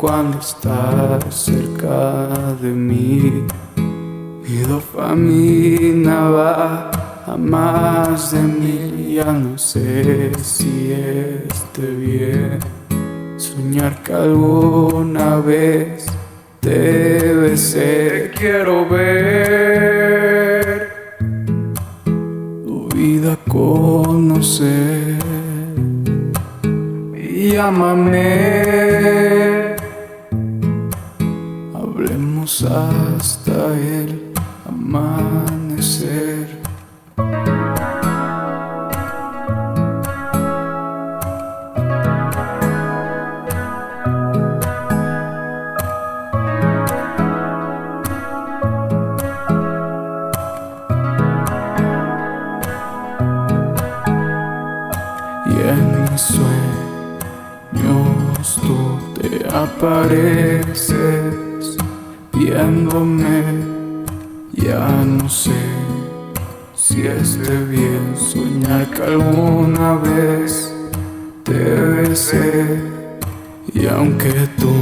Cuando 0.00 0.38
estás 0.38 1.34
cerca 1.34 2.56
de 2.62 2.70
mí 2.70 3.44
mi 3.76 4.56
dopamina 4.66 6.30
va 6.30 6.90
a 7.26 7.36
más 7.36 8.32
de 8.32 8.40
mil, 8.40 9.14
ya 9.14 9.30
no 9.30 9.58
sé 9.58 10.32
si 10.42 10.92
esté 10.92 11.86
bien. 11.86 12.58
Soñar 13.36 14.02
que 14.02 14.14
alguna 14.14 15.36
vez 15.36 16.06
te 16.60 17.34
besé, 17.34 18.30
quiero 18.34 18.88
ver 18.88 20.88
tu 22.64 22.88
vida 22.96 23.36
conocer. 23.46 25.18
Llámame, 27.52 29.29
hasta 32.58 33.78
el 33.78 34.32
amanecer. 34.66 36.48
Y 55.46 55.48
en 55.52 56.02
mis 56.02 56.20
sueños 56.20 56.48
tú 58.60 58.78
te 59.14 59.30
apareces 59.48 61.19
viéndome. 62.50 63.42
Ya 64.52 65.04
no 65.04 65.28
sé 65.28 65.52
si 66.74 67.06
esté 67.06 67.56
bien 67.64 68.14
soñar 68.16 68.90
que 68.90 69.02
alguna 69.02 69.94
vez 69.94 70.74
te 71.44 71.52
besé. 71.52 72.82
Y 73.72 73.86
aunque 73.86 74.48
tú 74.58 74.72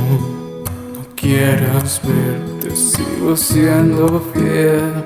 no 0.94 1.05
quieras 1.14 2.00
ver, 2.05 2.41
te 2.61 2.74
sigo 2.74 3.36
siendo 3.36 4.23
fiel 4.33 5.05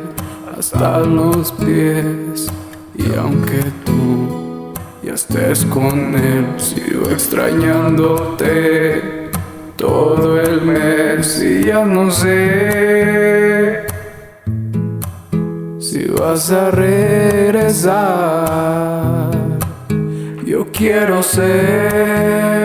hasta 0.57 1.01
los 1.01 1.51
pies. 1.53 2.47
Y 2.95 3.13
aunque 3.17 3.65
tú 3.85 4.73
ya 5.03 5.15
estés 5.15 5.65
con 5.67 6.15
él, 6.15 6.47
sigo 6.59 7.11
extrañándote 7.11 9.12
todo 9.83 10.41
el 10.41 10.63
mes 10.63 11.43
y 11.43 11.65
ya 11.65 11.85
no 11.85 12.09
sé 12.09 13.85
si 15.81 16.05
vas 16.07 16.53
a 16.53 16.71
regresar. 16.71 17.91
Yo 20.47 20.69
quiero 20.71 21.21
ser 21.21 22.63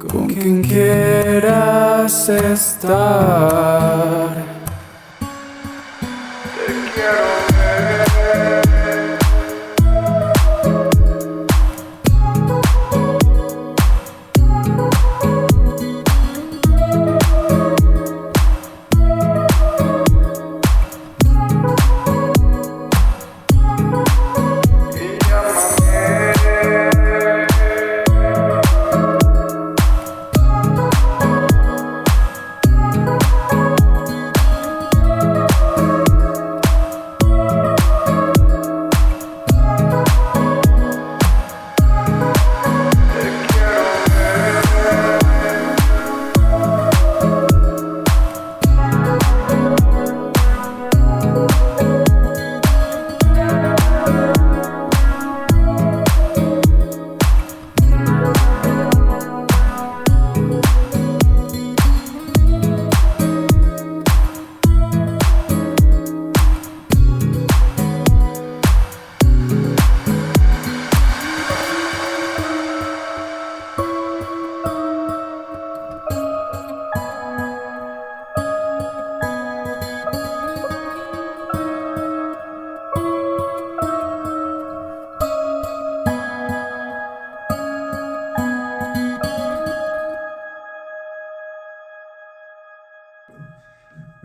con 0.00 0.26
quien 0.26 0.64
quieras 0.64 2.28
estar. 2.28 2.88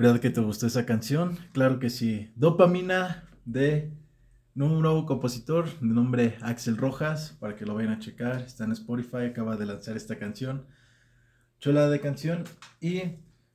¿Verdad 0.04 0.20
que 0.20 0.32
te 0.32 0.42
gustó 0.42 0.68
esa 0.68 0.86
canción? 0.86 1.38
Claro 1.54 1.80
que 1.80 1.90
sí. 1.90 2.30
Dopamina 2.36 3.24
de 3.46 3.94
un 4.54 4.82
nuevo 4.82 5.06
compositor 5.06 5.80
de 5.80 5.88
nombre 5.88 6.38
Axel 6.42 6.76
Rojas, 6.76 7.38
para 7.40 7.56
que 7.56 7.66
lo 7.66 7.74
vayan 7.74 7.94
a 7.94 8.00
checar. 8.00 8.42
Está 8.42 8.66
en 8.66 8.74
Spotify, 8.74 9.28
acaba 9.30 9.56
de 9.56 9.66
lanzar 9.66 9.96
esta 9.96 10.20
canción. 10.20 10.66
Chola 11.62 11.88
de 11.88 12.02
canción. 12.02 12.44
Y 12.82 13.00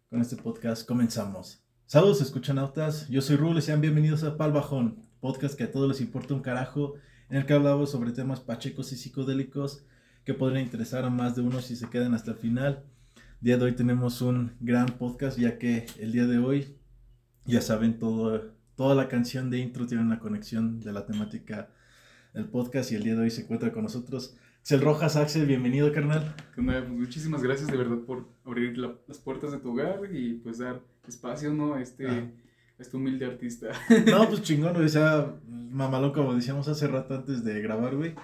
con 0.09 0.23
este 0.23 0.37
podcast 0.37 0.89
comenzamos. 0.89 1.63
Saludos, 1.85 2.23
escuchanautas. 2.23 3.11
Yo 3.11 3.21
soy 3.21 3.37
Rule 3.37 3.61
sean 3.61 3.83
bienvenidos 3.83 4.25
a 4.25 4.39
Pal 4.39 4.53
Bajón, 4.53 5.05
podcast 5.21 5.55
que 5.55 5.65
a 5.65 5.71
todos 5.71 5.87
les 5.87 6.01
importa 6.01 6.33
un 6.33 6.41
carajo, 6.41 6.95
en 7.29 7.37
el 7.37 7.45
que 7.45 7.53
hablamos 7.53 7.91
sobre 7.91 8.13
temas 8.13 8.41
pachecos 8.41 8.91
y 8.93 8.97
psicodélicos 8.97 9.85
que 10.25 10.33
podrían 10.33 10.65
interesar 10.65 11.05
a 11.05 11.11
más 11.11 11.37
de 11.37 11.43
uno 11.43 11.61
si 11.61 11.77
se 11.77 11.91
quedan 11.91 12.15
hasta 12.15 12.31
el 12.31 12.39
final. 12.39 12.87
Día 13.41 13.57
de 13.57 13.65
hoy 13.65 13.73
tenemos 13.73 14.21
un 14.21 14.53
gran 14.61 14.87
podcast, 14.87 15.39
ya 15.39 15.59
que 15.59 15.87
el 16.01 16.13
día 16.13 16.27
de 16.27 16.39
hoy, 16.39 16.77
ya 17.45 17.61
saben, 17.61 17.99
todo, 17.99 18.53
toda 18.77 18.95
la 18.95 19.09
canción 19.09 19.49
de 19.51 19.59
intro 19.59 19.87
tiene 19.87 20.03
una 20.03 20.19
conexión 20.19 20.81
de 20.81 20.93
la 20.93 21.07
temática 21.07 21.69
del 22.35 22.47
podcast 22.47 22.91
y 22.93 22.97
el 22.97 23.05
día 23.05 23.15
de 23.15 23.23
hoy 23.23 23.31
se 23.31 23.43
encuentra 23.43 23.73
con 23.73 23.85
nosotros 23.85 24.37
Axel 24.61 24.81
Rojas. 24.81 25.17
Axel, 25.17 25.47
bienvenido, 25.47 25.93
carnal. 25.93 26.35
Pues 26.55 26.89
muchísimas 26.89 27.43
gracias 27.43 27.71
de 27.71 27.77
verdad 27.77 27.99
por 28.07 28.29
abrir 28.45 28.77
la- 28.77 28.95
las 29.07 29.19
puertas 29.19 29.53
de 29.53 29.59
tu 29.59 29.71
hogar 29.73 30.01
y 30.13 30.35
pues 30.35 30.59
dar 30.59 30.81
espacio, 31.07 31.55
¿no? 31.55 31.75
A 31.75 31.81
este, 31.81 32.07
Ah. 32.09 32.29
este 32.79 32.97
humilde 32.97 33.25
artista. 33.25 33.69
No, 34.11 34.29
pues 34.29 34.43
chingón, 34.43 34.75
güey, 34.75 34.87
o 34.87 34.89
sea, 34.89 35.33
mamalón, 35.49 36.13
como 36.13 36.35
decíamos 36.35 36.67
hace 36.69 36.89
rato 36.89 37.15
antes 37.15 37.45
de 37.45 37.63
grabar, 37.63 37.95
güey. 37.97 38.15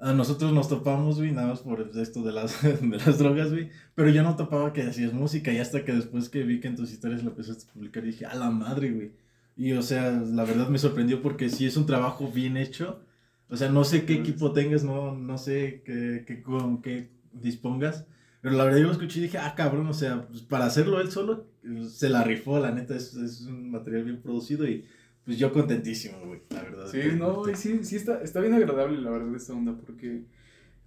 A 0.00 0.14
nosotros 0.14 0.52
nos 0.52 0.68
topamos, 0.68 1.18
güey, 1.18 1.30
nada 1.30 1.48
más 1.48 1.60
por 1.60 1.90
esto 1.94 2.22
de 2.22 2.32
las, 2.32 2.62
de 2.62 2.96
las 2.96 3.18
drogas, 3.18 3.50
güey. 3.50 3.70
Pero 3.94 4.08
yo 4.08 4.22
no 4.22 4.36
topaba 4.36 4.72
que 4.72 4.82
hacías 4.82 5.12
música 5.12 5.52
y 5.52 5.58
hasta 5.58 5.84
que 5.84 5.92
después 5.92 6.30
que 6.30 6.42
vi 6.42 6.60
que 6.60 6.68
en 6.68 6.76
tus 6.76 6.90
historias 6.90 7.22
lo 7.22 7.30
empezaste 7.30 7.64
a 7.68 7.72
publicar, 7.72 8.02
dije, 8.02 8.24
a 8.24 8.34
la 8.34 8.50
madre, 8.50 8.90
güey. 8.90 9.12
Y 9.56 9.72
o 9.72 9.82
sea, 9.82 10.10
la 10.10 10.44
verdad 10.44 10.68
me 10.68 10.78
sorprendió 10.78 11.20
porque 11.20 11.50
sí 11.50 11.66
es 11.66 11.76
un 11.76 11.84
trabajo 11.84 12.30
bien 12.32 12.56
hecho. 12.56 13.02
O 13.50 13.56
sea, 13.56 13.68
no 13.68 13.84
sé 13.84 14.06
qué 14.06 14.14
equipo 14.14 14.52
tengas, 14.52 14.84
no, 14.84 15.14
no 15.14 15.36
sé 15.36 15.82
qué, 15.84 16.24
qué, 16.26 16.40
con 16.42 16.80
qué 16.80 17.10
dispongas. 17.32 18.06
Pero 18.40 18.56
la 18.56 18.64
verdad 18.64 18.78
yo 18.78 18.86
lo 18.86 18.92
escuché 18.92 19.18
y 19.18 19.24
dije, 19.24 19.36
ah, 19.38 19.54
cabrón, 19.54 19.86
o 19.86 19.92
sea, 19.92 20.26
pues, 20.28 20.40
para 20.42 20.64
hacerlo 20.64 21.00
él 21.00 21.10
solo, 21.10 21.46
se 21.88 22.08
la 22.08 22.24
rifó, 22.24 22.58
la 22.58 22.70
neta, 22.72 22.96
es, 22.96 23.14
es 23.14 23.42
un 23.42 23.70
material 23.70 24.04
bien 24.04 24.22
producido 24.22 24.66
y 24.66 24.86
pues 25.24 25.38
yo 25.38 25.52
contentísimo, 25.52 26.18
güey, 26.26 26.40
la 26.50 26.62
verdad. 26.62 26.86
Sí, 26.90 26.98
no, 27.16 27.48
y 27.48 27.54
sí, 27.54 27.84
sí 27.84 27.96
está, 27.96 28.20
está 28.22 28.40
bien 28.40 28.54
agradable, 28.54 28.98
la 29.00 29.10
verdad, 29.10 29.34
esta 29.34 29.52
onda, 29.52 29.76
porque 29.76 30.24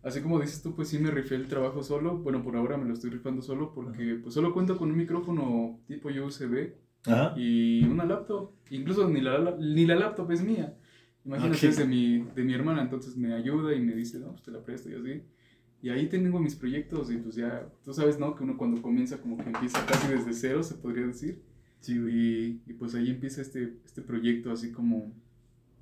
así 0.01 0.21
como 0.21 0.39
dices 0.39 0.61
tú, 0.61 0.75
pues 0.75 0.87
sí 0.89 0.99
me 0.99 1.11
rifé 1.11 1.35
el 1.35 1.47
trabajo 1.47 1.83
solo. 1.83 2.17
Bueno, 2.17 2.43
por 2.43 2.55
ahora 2.55 2.77
me 2.77 2.85
lo 2.85 2.93
estoy 2.93 3.09
rifando 3.11 3.41
solo 3.41 3.73
porque 3.73 4.19
pues 4.21 4.33
solo 4.33 4.53
cuento 4.53 4.77
con 4.77 4.91
un 4.91 4.97
micrófono 4.97 5.79
tipo 5.87 6.09
USB 6.09 6.73
Ajá. 7.05 7.33
y 7.37 7.85
una 7.85 8.05
laptop. 8.05 8.51
Incluso 8.69 9.07
ni 9.09 9.21
la, 9.21 9.55
ni 9.59 9.85
la 9.85 9.95
laptop 9.95 10.31
es 10.31 10.43
mía. 10.43 10.75
Imagínate, 11.25 11.57
Ok. 11.57 11.63
es 11.71 11.77
de 11.77 11.85
mi, 11.85 12.19
de 12.35 12.43
mi 12.43 12.53
hermana, 12.53 12.81
entonces 12.81 13.15
me 13.15 13.33
ayuda 13.33 13.73
y 13.73 13.79
me 13.79 13.95
dice, 13.95 14.19
no, 14.19 14.31
pues 14.31 14.43
te 14.43 14.51
la 14.51 14.61
presto 14.61 14.89
y 14.89 14.95
así. 14.95 15.21
Y 15.81 15.89
ahí 15.89 16.07
tengo 16.07 16.39
mis 16.39 16.55
proyectos 16.55 17.11
y 17.11 17.17
pues 17.17 17.35
ya, 17.35 17.65
tú 17.83 17.93
sabes, 17.93 18.19
¿no? 18.19 18.35
Que 18.35 18.43
uno 18.43 18.57
cuando 18.57 18.81
comienza 18.81 19.17
como 19.21 19.37
que 19.37 19.43
empieza 19.43 19.85
casi 19.85 20.07
desde 20.09 20.33
cero, 20.33 20.63
se 20.63 20.75
podría 20.75 21.05
decir. 21.07 21.41
Sí. 21.83 21.93
Y, 21.93 22.61
y 22.65 22.73
pues 22.73 22.95
ahí 22.95 23.09
empieza 23.09 23.41
este, 23.41 23.73
este 23.85 24.01
proyecto 24.01 24.51
así 24.51 24.71
como 24.71 25.11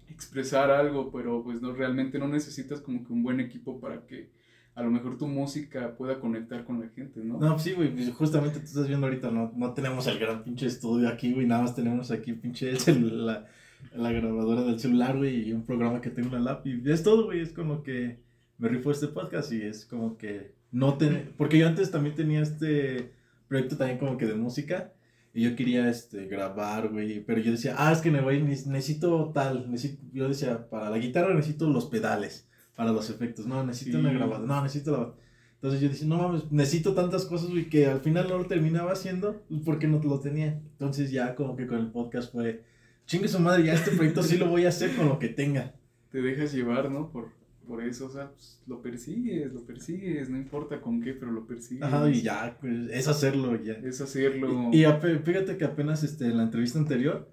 expresar 0.09 0.71
algo, 0.71 1.11
pero 1.11 1.43
pues 1.43 1.61
no, 1.61 1.73
realmente 1.73 2.19
no 2.19 2.27
necesitas 2.27 2.81
como 2.81 3.05
que 3.05 3.13
un 3.13 3.23
buen 3.23 3.39
equipo 3.39 3.79
para 3.79 4.05
que 4.05 4.29
a 4.75 4.83
lo 4.83 4.91
mejor 4.91 5.17
tu 5.17 5.27
música 5.27 5.95
pueda 5.97 6.19
conectar 6.19 6.63
con 6.63 6.79
la 6.79 6.87
gente, 6.89 7.21
¿no? 7.23 7.39
No, 7.39 7.59
sí, 7.59 7.73
güey, 7.73 7.93
pues 7.93 8.09
justamente 8.11 8.59
tú 8.59 8.65
estás 8.65 8.87
viendo 8.87 9.05
ahorita, 9.05 9.29
no, 9.29 9.51
no 9.55 9.73
tenemos 9.73 10.07
el 10.07 10.17
gran 10.17 10.43
pinche 10.43 10.67
estudio 10.67 11.09
aquí, 11.09 11.33
güey, 11.33 11.45
nada 11.45 11.63
más 11.63 11.75
tenemos 11.75 12.09
aquí 12.11 12.33
pinche 12.33 12.73
la, 12.99 13.47
la 13.93 14.11
grabadora 14.11 14.63
del 14.63 14.79
celular, 14.79 15.17
güey, 15.17 15.49
y 15.49 15.53
un 15.53 15.65
programa 15.65 16.01
que 16.01 16.09
tengo 16.09 16.29
en 16.29 16.45
la 16.45 16.53
lap, 16.53 16.65
y 16.65 16.89
es 16.89 17.03
todo, 17.03 17.25
güey, 17.25 17.41
es 17.41 17.51
como 17.51 17.83
que 17.83 18.19
me 18.57 18.69
rifo 18.69 18.91
este 18.91 19.07
podcast 19.07 19.51
y 19.51 19.61
es 19.61 19.85
como 19.85 20.17
que 20.17 20.53
no 20.71 20.97
tener, 20.97 21.31
porque 21.35 21.57
yo 21.57 21.67
antes 21.67 21.91
también 21.91 22.15
tenía 22.15 22.41
este 22.41 23.11
proyecto 23.49 23.75
también 23.75 23.99
como 23.99 24.17
que 24.17 24.25
de 24.25 24.35
música, 24.35 24.93
y 25.33 25.43
yo 25.43 25.55
quería, 25.55 25.89
este, 25.89 26.25
grabar, 26.27 26.89
güey, 26.89 27.23
pero 27.23 27.39
yo 27.39 27.51
decía, 27.51 27.75
ah, 27.77 27.91
es 27.91 27.99
que 27.99 28.11
me 28.11 28.21
voy, 28.21 28.41
necesito 28.41 29.31
tal, 29.33 29.71
necesito, 29.71 30.03
yo 30.13 30.27
decía, 30.27 30.69
para 30.69 30.89
la 30.89 30.97
guitarra 30.97 31.33
necesito 31.33 31.69
los 31.69 31.85
pedales, 31.85 32.47
para 32.75 32.91
los 32.91 33.09
efectos, 33.09 33.45
no, 33.47 33.63
necesito 33.65 33.97
Sí. 33.97 34.03
una 34.03 34.13
grabadora, 34.13 34.47
no, 34.47 34.63
necesito 34.63 34.91
la... 34.91 35.13
Entonces 35.55 35.79
yo 35.79 35.89
decía, 35.89 36.07
no 36.07 36.17
mames, 36.17 36.51
necesito 36.51 36.95
tantas 36.95 37.25
cosas, 37.25 37.51
güey, 37.51 37.69
que 37.69 37.85
al 37.85 38.01
final 38.01 38.27
no 38.27 38.39
lo 38.39 38.45
terminaba 38.47 38.93
haciendo 38.93 39.43
pues, 39.47 39.61
porque 39.63 39.87
no 39.87 39.99
lo 39.99 40.19
tenía. 40.19 40.59
Entonces 40.71 41.11
ya 41.11 41.35
como 41.35 41.55
que 41.55 41.67
con 41.67 41.77
el 41.77 41.91
podcast 41.91 42.31
fue, 42.31 42.63
chingue 43.05 43.27
su 43.27 43.39
madre, 43.39 43.65
ya 43.65 43.73
este 43.73 43.91
proyecto 43.91 44.23
sí 44.23 44.37
lo 44.37 44.47
voy 44.49 44.65
a 44.65 44.69
hacer 44.69 44.95
con 44.95 45.07
lo 45.07 45.19
que 45.19 45.29
tenga. 45.29 45.75
Te 46.11 46.19
dejas 46.19 46.51
llevar, 46.51 46.89
¿no? 46.89 47.11
Por, 47.11 47.29
por 47.67 47.83
eso, 47.83 48.07
o 48.07 48.09
sea, 48.09 48.31
pues, 48.31 48.61
lo 48.67 48.81
persigues, 48.81 49.53
lo 49.53 49.65
persigues, 49.65 50.29
no 50.29 50.37
importa 50.37 50.81
con 50.81 51.01
qué, 51.01 51.13
pero 51.13 51.31
lo 51.31 51.45
persigues. 51.45 51.83
Ajá, 51.83 52.09
y 52.09 52.21
ya, 52.21 52.57
pues, 52.59 52.89
es 52.91 53.07
hacerlo 53.07 53.55
ya. 53.61 53.73
Es 53.73 54.01
hacerlo. 54.01 54.69
Y, 54.71 54.85
y 54.85 55.19
fíjate 55.23 55.57
que 55.57 55.65
apenas 55.65 56.03
este, 56.03 56.25
en 56.25 56.37
la 56.37 56.43
entrevista 56.43 56.79
anterior, 56.79 57.29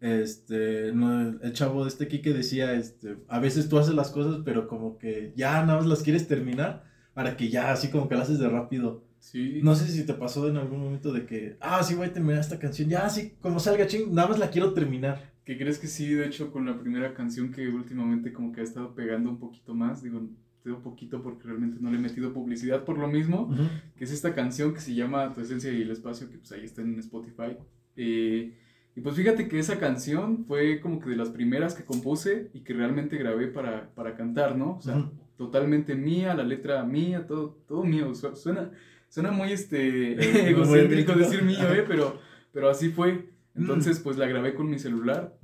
este, 0.00 0.92
no, 0.92 1.38
el 1.40 1.52
chavo 1.52 1.84
de 1.84 1.90
este 1.90 2.08
Kike 2.08 2.32
decía, 2.32 2.72
este, 2.74 3.18
a 3.28 3.38
veces 3.38 3.68
tú 3.68 3.78
haces 3.78 3.94
las 3.94 4.10
cosas, 4.10 4.40
pero 4.44 4.66
como 4.66 4.98
que 4.98 5.32
ya 5.36 5.64
nada 5.64 5.78
más 5.78 5.86
las 5.86 6.02
quieres 6.02 6.26
terminar 6.26 6.84
para 7.12 7.36
que 7.36 7.50
ya 7.50 7.70
así 7.70 7.88
como 7.90 8.08
que 8.08 8.14
las 8.14 8.24
haces 8.24 8.38
de 8.38 8.48
rápido. 8.48 9.04
sí. 9.18 9.60
No 9.62 9.74
sé 9.74 9.86
si 9.88 10.04
te 10.04 10.14
pasó 10.14 10.48
en 10.48 10.56
algún 10.56 10.80
momento 10.80 11.12
de 11.12 11.26
que, 11.26 11.56
ah, 11.60 11.82
sí 11.82 11.94
voy 11.94 12.06
a 12.06 12.12
terminar 12.12 12.40
esta 12.40 12.58
canción, 12.58 12.88
ya 12.88 13.04
así 13.04 13.34
como 13.40 13.60
salga 13.60 13.86
ching, 13.86 14.14
nada 14.14 14.28
más 14.28 14.38
la 14.38 14.50
quiero 14.50 14.72
terminar. 14.72 15.29
¿Qué 15.44 15.56
crees 15.58 15.78
que 15.78 15.86
sí? 15.86 16.12
De 16.14 16.26
hecho, 16.26 16.52
con 16.52 16.66
la 16.66 16.78
primera 16.78 17.14
canción 17.14 17.50
que 17.52 17.68
últimamente 17.68 18.32
como 18.32 18.52
que 18.52 18.60
ha 18.60 18.64
estado 18.64 18.94
pegando 18.94 19.30
un 19.30 19.38
poquito 19.38 19.74
más, 19.74 20.02
digo, 20.02 20.28
digo 20.64 20.80
poquito 20.80 21.22
porque 21.22 21.44
realmente 21.48 21.78
no 21.80 21.90
le 21.90 21.96
he 21.96 22.00
metido 22.00 22.32
publicidad 22.32 22.84
por 22.84 22.98
lo 22.98 23.08
mismo, 23.08 23.52
que 23.96 24.04
es 24.04 24.12
esta 24.12 24.34
canción 24.34 24.74
que 24.74 24.80
se 24.80 24.94
llama 24.94 25.32
Tu 25.34 25.40
esencia 25.40 25.72
y 25.72 25.82
el 25.82 25.90
espacio, 25.90 26.30
que 26.30 26.38
pues 26.38 26.52
ahí 26.52 26.64
está 26.64 26.82
en 26.82 26.98
Spotify. 26.98 27.56
Eh, 27.96 28.54
y 28.94 29.00
pues 29.00 29.16
fíjate 29.16 29.48
que 29.48 29.58
esa 29.58 29.78
canción 29.78 30.44
fue 30.46 30.80
como 30.80 31.00
que 31.00 31.10
de 31.10 31.16
las 31.16 31.30
primeras 31.30 31.74
que 31.74 31.84
compuse 31.84 32.50
y 32.52 32.60
que 32.60 32.74
realmente 32.74 33.16
grabé 33.16 33.46
para, 33.48 33.88
para 33.94 34.14
cantar, 34.14 34.56
¿no? 34.56 34.76
O 34.76 34.80
sea, 34.82 34.96
Ujú. 34.98 35.10
totalmente 35.36 35.94
mía, 35.94 36.34
la 36.34 36.44
letra 36.44 36.84
mía, 36.84 37.26
todo, 37.26 37.56
todo 37.66 37.82
mío. 37.84 38.14
Su- 38.14 38.36
Suena, 38.36 38.70
suena 39.08 39.30
muy 39.30 39.52
este, 39.52 40.14
egocéntrico. 40.50 41.14
decir 41.14 41.42
mío, 41.42 41.72
¿eh? 41.72 41.84
Pero, 41.88 42.20
pero 42.52 42.68
así 42.68 42.90
fue. 42.90 43.29
Entonces, 43.54 43.98
pues 44.00 44.16
la 44.16 44.26
grabé 44.26 44.54
con 44.54 44.70
mi 44.70 44.78
celular. 44.78 45.36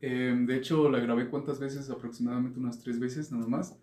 Eh, 0.00 0.34
de 0.46 0.56
hecho, 0.56 0.90
la 0.90 0.98
grabé 0.98 1.28
cuántas 1.28 1.60
veces, 1.60 1.90
aproximadamente 1.90 2.58
unas 2.58 2.80
tres 2.80 2.98
veces 2.98 3.30
nada 3.32 3.46
más. 3.46 3.76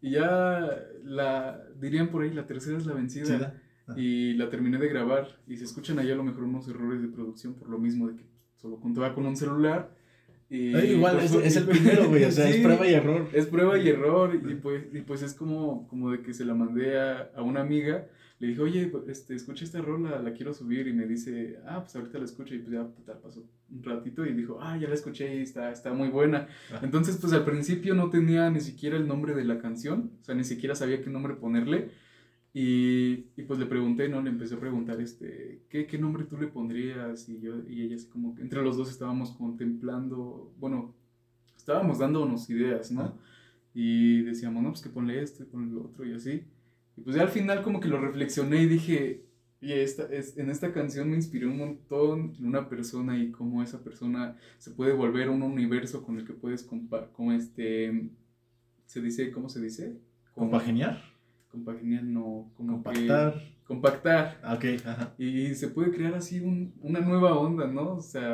Y 0.00 0.12
ya 0.12 0.70
la, 1.02 1.60
dirían 1.80 2.08
por 2.08 2.22
ahí, 2.22 2.32
la 2.32 2.46
tercera 2.46 2.78
es 2.78 2.86
la 2.86 2.94
vencida. 2.94 3.26
Sí. 3.26 3.34
Ajá. 3.34 3.54
Y 3.96 4.34
la 4.34 4.50
terminé 4.50 4.78
de 4.78 4.88
grabar. 4.88 5.40
Y 5.46 5.56
se 5.56 5.64
escuchan 5.64 5.98
ahí 5.98 6.10
a 6.10 6.16
lo 6.16 6.24
mejor 6.24 6.44
unos 6.44 6.68
errores 6.68 7.02
de 7.02 7.08
producción 7.08 7.54
por 7.54 7.68
lo 7.68 7.78
mismo 7.78 8.08
de 8.08 8.16
que 8.16 8.24
solo 8.56 8.78
contaba 8.80 9.14
con 9.14 9.26
un 9.26 9.36
celular. 9.36 9.90
Y 10.48 10.74
Eh, 10.74 10.92
igual, 10.92 11.16
pues, 11.18 11.32
es, 11.32 11.44
es 11.44 11.56
el 11.56 11.64
primero, 11.68 12.08
güey, 12.08 12.24
o 12.24 12.30
sea, 12.30 12.48
es 12.48 12.58
prueba 12.58 12.86
y 12.86 12.94
error. 12.94 13.28
Es 13.32 13.46
prueba 13.46 13.78
y 13.78 13.88
error. 13.88 14.34
Y 14.34 14.54
pues, 14.56 14.84
y 14.92 15.00
pues 15.00 15.22
es 15.22 15.34
como, 15.34 15.88
como 15.88 16.10
de 16.10 16.22
que 16.22 16.34
se 16.34 16.44
la 16.44 16.54
mandé 16.54 16.98
a, 17.00 17.30
a 17.34 17.42
una 17.42 17.60
amiga. 17.60 18.06
Le 18.38 18.48
dije, 18.48 18.60
oye, 18.60 18.86
pues, 18.88 19.08
este, 19.08 19.34
escucha 19.34 19.64
esta 19.64 19.80
rola, 19.80 20.20
la 20.20 20.32
quiero 20.32 20.52
subir. 20.52 20.86
Y 20.88 20.92
me 20.92 21.06
dice, 21.06 21.58
ah, 21.66 21.80
pues 21.82 21.96
ahorita 21.96 22.18
la 22.18 22.24
escucho. 22.24 22.54
Y 22.54 22.58
pues 22.58 22.72
ya 22.72 22.86
pasó 23.22 23.44
un 23.70 23.82
ratito 23.82 24.24
y 24.26 24.32
dijo, 24.34 24.58
ah, 24.60 24.76
ya 24.76 24.88
la 24.88 24.94
escuché 24.94 25.36
y 25.36 25.42
está, 25.42 25.70
está 25.70 25.92
muy 25.92 26.08
buena. 26.08 26.48
Ajá. 26.72 26.80
Entonces, 26.84 27.16
pues 27.16 27.32
al 27.32 27.44
principio 27.44 27.94
no 27.94 28.10
tenía 28.10 28.50
ni 28.50 28.60
siquiera 28.60 28.96
el 28.96 29.08
nombre 29.08 29.34
de 29.34 29.44
la 29.44 29.58
canción, 29.58 30.12
o 30.20 30.24
sea, 30.24 30.34
ni 30.34 30.44
siquiera 30.44 30.74
sabía 30.74 31.02
qué 31.02 31.10
nombre 31.10 31.34
ponerle. 31.34 31.90
Y, 32.58 33.26
y 33.36 33.42
pues 33.46 33.58
le 33.58 33.66
pregunté, 33.66 34.08
¿no? 34.08 34.22
Le 34.22 34.30
empecé 34.30 34.54
a 34.54 34.58
preguntar, 34.58 34.98
este, 35.00 35.60
¿qué, 35.68 35.86
qué 35.86 35.98
nombre 35.98 36.24
tú 36.24 36.38
le 36.38 36.46
pondrías? 36.46 37.28
Y 37.28 37.38
yo, 37.38 37.54
y 37.68 37.82
ella 37.82 37.96
así 37.96 38.06
como 38.06 38.34
que 38.34 38.40
entre 38.40 38.62
los 38.62 38.78
dos 38.78 38.90
estábamos 38.90 39.32
contemplando, 39.32 40.54
bueno, 40.58 40.94
estábamos 41.54 41.98
dándonos 41.98 42.48
ideas, 42.48 42.90
¿no? 42.92 43.02
Ah. 43.02 43.14
Y 43.74 44.22
decíamos, 44.22 44.62
no, 44.62 44.70
pues 44.70 44.80
que 44.80 44.88
ponle 44.88 45.20
esto 45.20 45.42
y 45.42 45.46
ponle 45.46 45.70
lo 45.70 45.84
otro 45.84 46.06
y 46.06 46.14
así. 46.14 46.44
Y 46.96 47.02
pues 47.02 47.16
ya 47.16 47.22
al 47.22 47.28
final 47.28 47.62
como 47.62 47.80
que 47.80 47.88
lo 47.88 48.00
reflexioné 48.00 48.62
y 48.62 48.66
dije, 48.66 49.22
y 49.60 49.72
esta, 49.72 50.04
es, 50.04 50.36
en 50.38 50.50
esta 50.50 50.72
canción 50.72 51.08
me 51.10 51.16
inspiré 51.16 51.46
un 51.46 51.58
montón 51.58 52.34
en 52.38 52.46
una 52.46 52.68
persona 52.68 53.18
y 53.18 53.30
cómo 53.30 53.62
esa 53.62 53.82
persona 53.82 54.36
se 54.58 54.70
puede 54.70 54.92
volver 54.92 55.28
un 55.30 55.42
universo 55.42 56.02
con 56.02 56.18
el 56.18 56.26
que 56.26 56.32
puedes 56.34 56.62
compa 56.62 57.10
como 57.12 57.32
este, 57.32 58.10
se 58.86 59.00
dice, 59.00 59.30
¿cómo 59.30 59.48
se 59.48 59.60
dice? 59.60 59.98
Con- 60.34 60.50
Compaginiar, 60.50 61.02
Compaginar, 61.50 62.04
no, 62.04 62.50
como 62.56 62.82
que- 62.82 62.82
compactar. 62.84 63.42
compactar. 63.66 64.40
Ah, 64.42 64.54
Ok, 64.54 64.64
ajá. 64.86 65.14
Y 65.18 65.54
se 65.54 65.68
puede 65.68 65.90
crear 65.90 66.14
así 66.14 66.40
un- 66.40 66.74
una 66.82 67.00
nueva 67.00 67.36
onda, 67.38 67.66
¿no? 67.66 67.94
O 67.96 68.00
sea, 68.00 68.30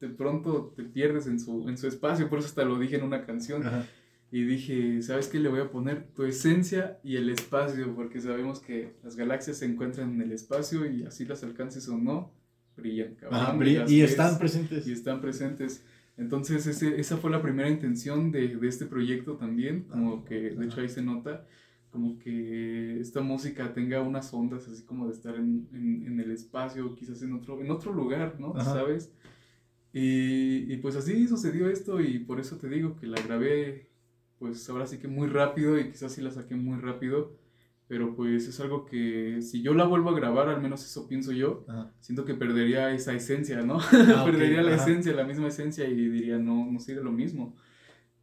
de 0.00 0.08
pronto 0.08 0.72
te 0.76 0.82
pierdes 0.84 1.26
en 1.26 1.38
su, 1.40 1.68
en 1.68 1.78
su 1.78 1.86
espacio, 1.86 2.28
por 2.28 2.38
eso 2.40 2.48
hasta 2.48 2.64
lo 2.64 2.78
dije 2.78 2.96
en 2.96 3.04
una 3.04 3.24
canción. 3.24 3.66
ajá. 3.66 3.86
Y 4.30 4.44
dije, 4.44 5.02
¿sabes 5.02 5.28
qué? 5.28 5.38
Le 5.38 5.48
voy 5.48 5.60
a 5.60 5.70
poner 5.70 6.08
tu 6.14 6.24
esencia 6.24 6.98
y 7.04 7.16
el 7.16 7.30
espacio, 7.30 7.94
porque 7.94 8.20
sabemos 8.20 8.60
que 8.60 8.94
las 9.04 9.16
galaxias 9.16 9.58
se 9.58 9.66
encuentran 9.66 10.14
en 10.14 10.22
el 10.22 10.32
espacio 10.32 10.84
y 10.90 11.04
así 11.04 11.24
las 11.24 11.44
alcances 11.44 11.88
o 11.88 11.96
no, 11.96 12.32
brillan, 12.76 13.14
cabrón. 13.14 13.40
Ajá, 13.40 13.56
y 13.88 14.00
ves 14.00 14.10
están 14.10 14.38
presentes. 14.38 14.86
y 14.86 14.92
están 14.92 15.20
presentes. 15.20 15.84
Entonces, 16.16 16.66
ese, 16.66 16.98
esa 16.98 17.18
fue 17.18 17.30
la 17.30 17.42
primera 17.42 17.68
intención 17.68 18.32
de, 18.32 18.56
de 18.56 18.68
este 18.68 18.86
proyecto 18.86 19.36
también, 19.36 19.82
como 19.84 20.24
que, 20.24 20.50
de 20.50 20.64
hecho, 20.64 20.80
ahí 20.80 20.88
se 20.88 21.02
nota, 21.02 21.46
como 21.90 22.18
que 22.18 22.98
esta 23.00 23.20
música 23.20 23.72
tenga 23.74 24.00
unas 24.00 24.32
ondas 24.34 24.66
así 24.66 24.82
como 24.84 25.06
de 25.06 25.12
estar 25.12 25.36
en, 25.36 25.68
en, 25.72 26.06
en 26.06 26.20
el 26.20 26.30
espacio, 26.30 26.94
quizás 26.94 27.22
en 27.22 27.32
otro, 27.34 27.60
en 27.60 27.70
otro 27.70 27.92
lugar, 27.92 28.40
¿no? 28.40 28.54
Ajá. 28.56 28.72
¿Sabes? 28.72 29.12
Y, 29.92 30.72
y 30.72 30.76
pues 30.78 30.96
así 30.96 31.26
sucedió 31.26 31.70
esto 31.70 32.00
y 32.00 32.18
por 32.18 32.40
eso 32.40 32.56
te 32.56 32.68
digo 32.68 32.96
que 32.96 33.06
la 33.06 33.20
grabé, 33.22 33.88
pues 34.38 34.68
ahora 34.68 34.86
sí 34.86 34.98
que 34.98 35.08
muy 35.08 35.28
rápido 35.28 35.78
y 35.78 35.90
quizás 35.90 36.12
sí 36.12 36.20
la 36.22 36.30
saqué 36.30 36.54
muy 36.54 36.78
rápido, 36.78 37.36
pero 37.88 38.14
pues 38.16 38.48
es 38.48 38.58
algo 38.60 38.84
que 38.84 39.40
si 39.42 39.62
yo 39.62 39.72
la 39.74 39.84
vuelvo 39.84 40.10
a 40.10 40.14
grabar, 40.16 40.48
al 40.48 40.60
menos 40.60 40.84
eso 40.84 41.06
pienso 41.08 41.32
yo, 41.32 41.64
Ajá. 41.68 41.92
siento 42.00 42.24
que 42.24 42.34
perdería 42.34 42.90
esa 42.90 43.12
esencia, 43.14 43.62
¿no? 43.62 43.78
Ah, 43.80 44.22
perdería 44.26 44.62
la 44.62 44.74
ajá. 44.74 44.82
esencia, 44.82 45.12
la 45.14 45.24
misma 45.24 45.48
esencia 45.48 45.88
y 45.88 45.94
diría, 45.94 46.38
no, 46.38 46.70
no 46.70 46.78
sería 46.80 47.02
lo 47.02 47.12
mismo. 47.12 47.54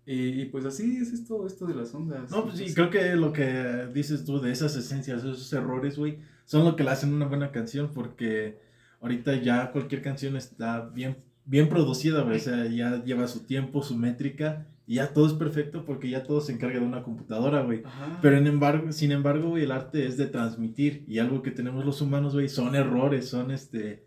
Y, 0.05 0.41
y 0.41 0.45
pues 0.45 0.65
así 0.65 0.97
es 0.97 1.13
esto, 1.13 1.47
esto 1.47 1.65
de 1.65 1.75
las 1.75 1.93
ondas. 1.95 2.29
No, 2.29 2.43
pues 2.43 2.57
sí, 2.57 2.73
creo 2.73 2.89
que 2.89 3.15
lo 3.15 3.31
que 3.31 3.87
dices 3.93 4.25
tú 4.25 4.41
de 4.41 4.51
esas 4.51 4.75
esencias, 4.75 5.23
esos 5.23 5.51
errores, 5.53 5.97
güey, 5.97 6.19
son 6.45 6.65
lo 6.65 6.75
que 6.75 6.83
le 6.83 6.89
hacen 6.91 7.13
una 7.13 7.25
buena 7.25 7.51
canción 7.51 7.91
porque 7.93 8.59
ahorita 8.99 9.41
ya 9.41 9.71
cualquier 9.71 10.01
canción 10.01 10.35
está 10.35 10.89
bien, 10.89 11.15
bien 11.45 11.69
producida, 11.69 12.21
güey, 12.23 12.35
o 12.35 12.39
sea, 12.39 12.65
ya 12.65 13.01
lleva 13.03 13.29
su 13.29 13.45
tiempo, 13.45 13.81
su 13.81 13.95
métrica 13.97 14.67
Y 14.85 14.95
ya 14.95 15.13
todo 15.13 15.27
es 15.27 15.33
perfecto 15.33 15.85
porque 15.85 16.09
ya 16.09 16.23
todo 16.23 16.41
se 16.41 16.51
encarga 16.51 16.79
de 16.79 16.85
una 16.85 17.03
computadora, 17.03 17.61
güey. 17.61 17.83
Pero 18.21 18.37
en 18.37 18.47
embargo, 18.47 18.91
sin 18.91 19.11
embargo, 19.11 19.49
güey, 19.51 19.63
el 19.63 19.71
arte 19.71 20.05
es 20.05 20.17
de 20.17 20.27
transmitir. 20.27 21.05
Y 21.07 21.19
algo 21.19 21.41
que 21.41 21.51
tenemos 21.51 21.85
los 21.85 22.01
humanos, 22.01 22.33
güey, 22.33 22.49
son 22.49 22.75
errores, 22.75 23.29
son 23.29 23.51
este 23.51 24.05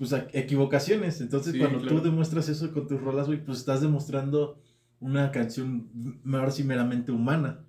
pues 0.00 0.14
equivocaciones. 0.32 1.20
Entonces, 1.20 1.54
cuando 1.58 1.86
tú 1.86 2.00
demuestras 2.00 2.48
eso 2.48 2.72
con 2.72 2.88
tus 2.88 3.00
rolas, 3.00 3.26
güey, 3.26 3.44
pues 3.44 3.58
estás 3.58 3.82
demostrando 3.82 4.58
una 4.98 5.30
canción, 5.30 5.88
ahora 6.32 6.50
sí, 6.50 6.64
meramente 6.64 7.12
humana. 7.12 7.60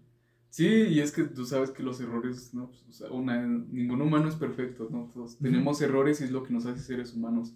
Sí, 0.50 0.66
y 0.66 1.00
es 1.00 1.12
que 1.12 1.24
tú 1.24 1.46
sabes 1.46 1.72
que 1.72 1.84
los 1.84 2.00
errores, 2.00 2.54
¿no? 2.54 2.68
Pues, 2.68 2.84
o 2.90 2.92
sea, 2.92 3.12
una, 3.12 3.46
ningún 3.46 4.02
humano 4.02 4.30
es 4.30 4.36
perfecto, 4.36 4.88
¿no? 4.92 5.10
Todos 5.14 5.38
tenemos 5.38 5.82
errores 5.82 6.22
y 6.22 6.26
es 6.26 6.32
lo 6.32 6.44
que 6.44 6.54
nos 6.54 6.66
hace 6.66 6.82
seres 6.82 7.14
humanos. 7.14 7.54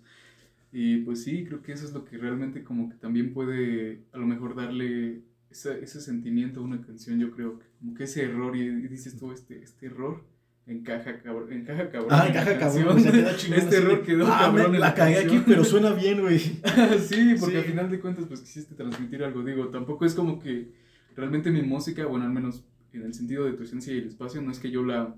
Y 0.77 0.97
pues 0.97 1.23
sí, 1.23 1.45
creo 1.45 1.61
que 1.61 1.71
eso 1.71 1.85
es 1.85 1.93
lo 1.93 2.03
que 2.03 2.17
realmente 2.17 2.65
como 2.65 2.89
que 2.89 2.97
también 2.97 3.33
puede 3.33 4.01
a 4.11 4.17
lo 4.17 4.25
mejor 4.25 4.55
darle 4.55 5.21
ese, 5.49 5.81
ese 5.81 6.01
sentimiento 6.01 6.59
a 6.59 6.63
una 6.63 6.81
canción, 6.81 7.17
yo 7.17 7.31
creo, 7.31 7.59
que 7.59 7.65
como 7.79 7.93
que 7.93 8.03
ese 8.03 8.23
error, 8.23 8.57
y, 8.57 8.67
dices 8.89 9.17
tú, 9.17 9.31
este, 9.31 9.63
este 9.63 9.85
error 9.85 10.25
encaja 10.67 11.21
cabrón, 11.21 11.53
encaja 11.53 11.89
cabrón. 11.89 12.09
Ah, 12.11 12.27
encaja 12.27 12.59
cabrón, 12.59 12.99
se 12.99 13.09
queda 13.09 13.37
chingón. 13.37 13.59
Este 13.59 13.77
error 13.77 14.03
quedó 14.03 14.27
ah, 14.27 14.37
cabrón. 14.37 14.77
la 14.77 14.93
cagué 14.93 15.19
aquí, 15.19 15.41
pero 15.47 15.63
suena 15.63 15.93
bien, 15.93 16.19
güey. 16.19 16.39
sí, 17.07 17.35
porque 17.39 17.59
al 17.59 17.63
final 17.63 17.89
de 17.89 18.01
cuentas, 18.01 18.25
pues 18.25 18.41
quisiste 18.41 18.75
transmitir 18.75 19.23
algo, 19.23 19.43
digo, 19.43 19.69
tampoco 19.69 20.03
es 20.03 20.13
como 20.13 20.41
que 20.41 20.73
realmente 21.15 21.51
mi 21.51 21.61
música, 21.61 22.05
bueno, 22.05 22.25
al 22.25 22.33
menos 22.33 22.65
en 22.91 23.03
el 23.03 23.13
sentido 23.13 23.45
de 23.45 23.53
tu 23.53 23.63
esencia 23.63 23.93
y 23.93 23.99
el 23.99 24.07
espacio, 24.07 24.41
no 24.41 24.51
es 24.51 24.59
que 24.59 24.71
yo 24.71 24.83
la 24.83 25.15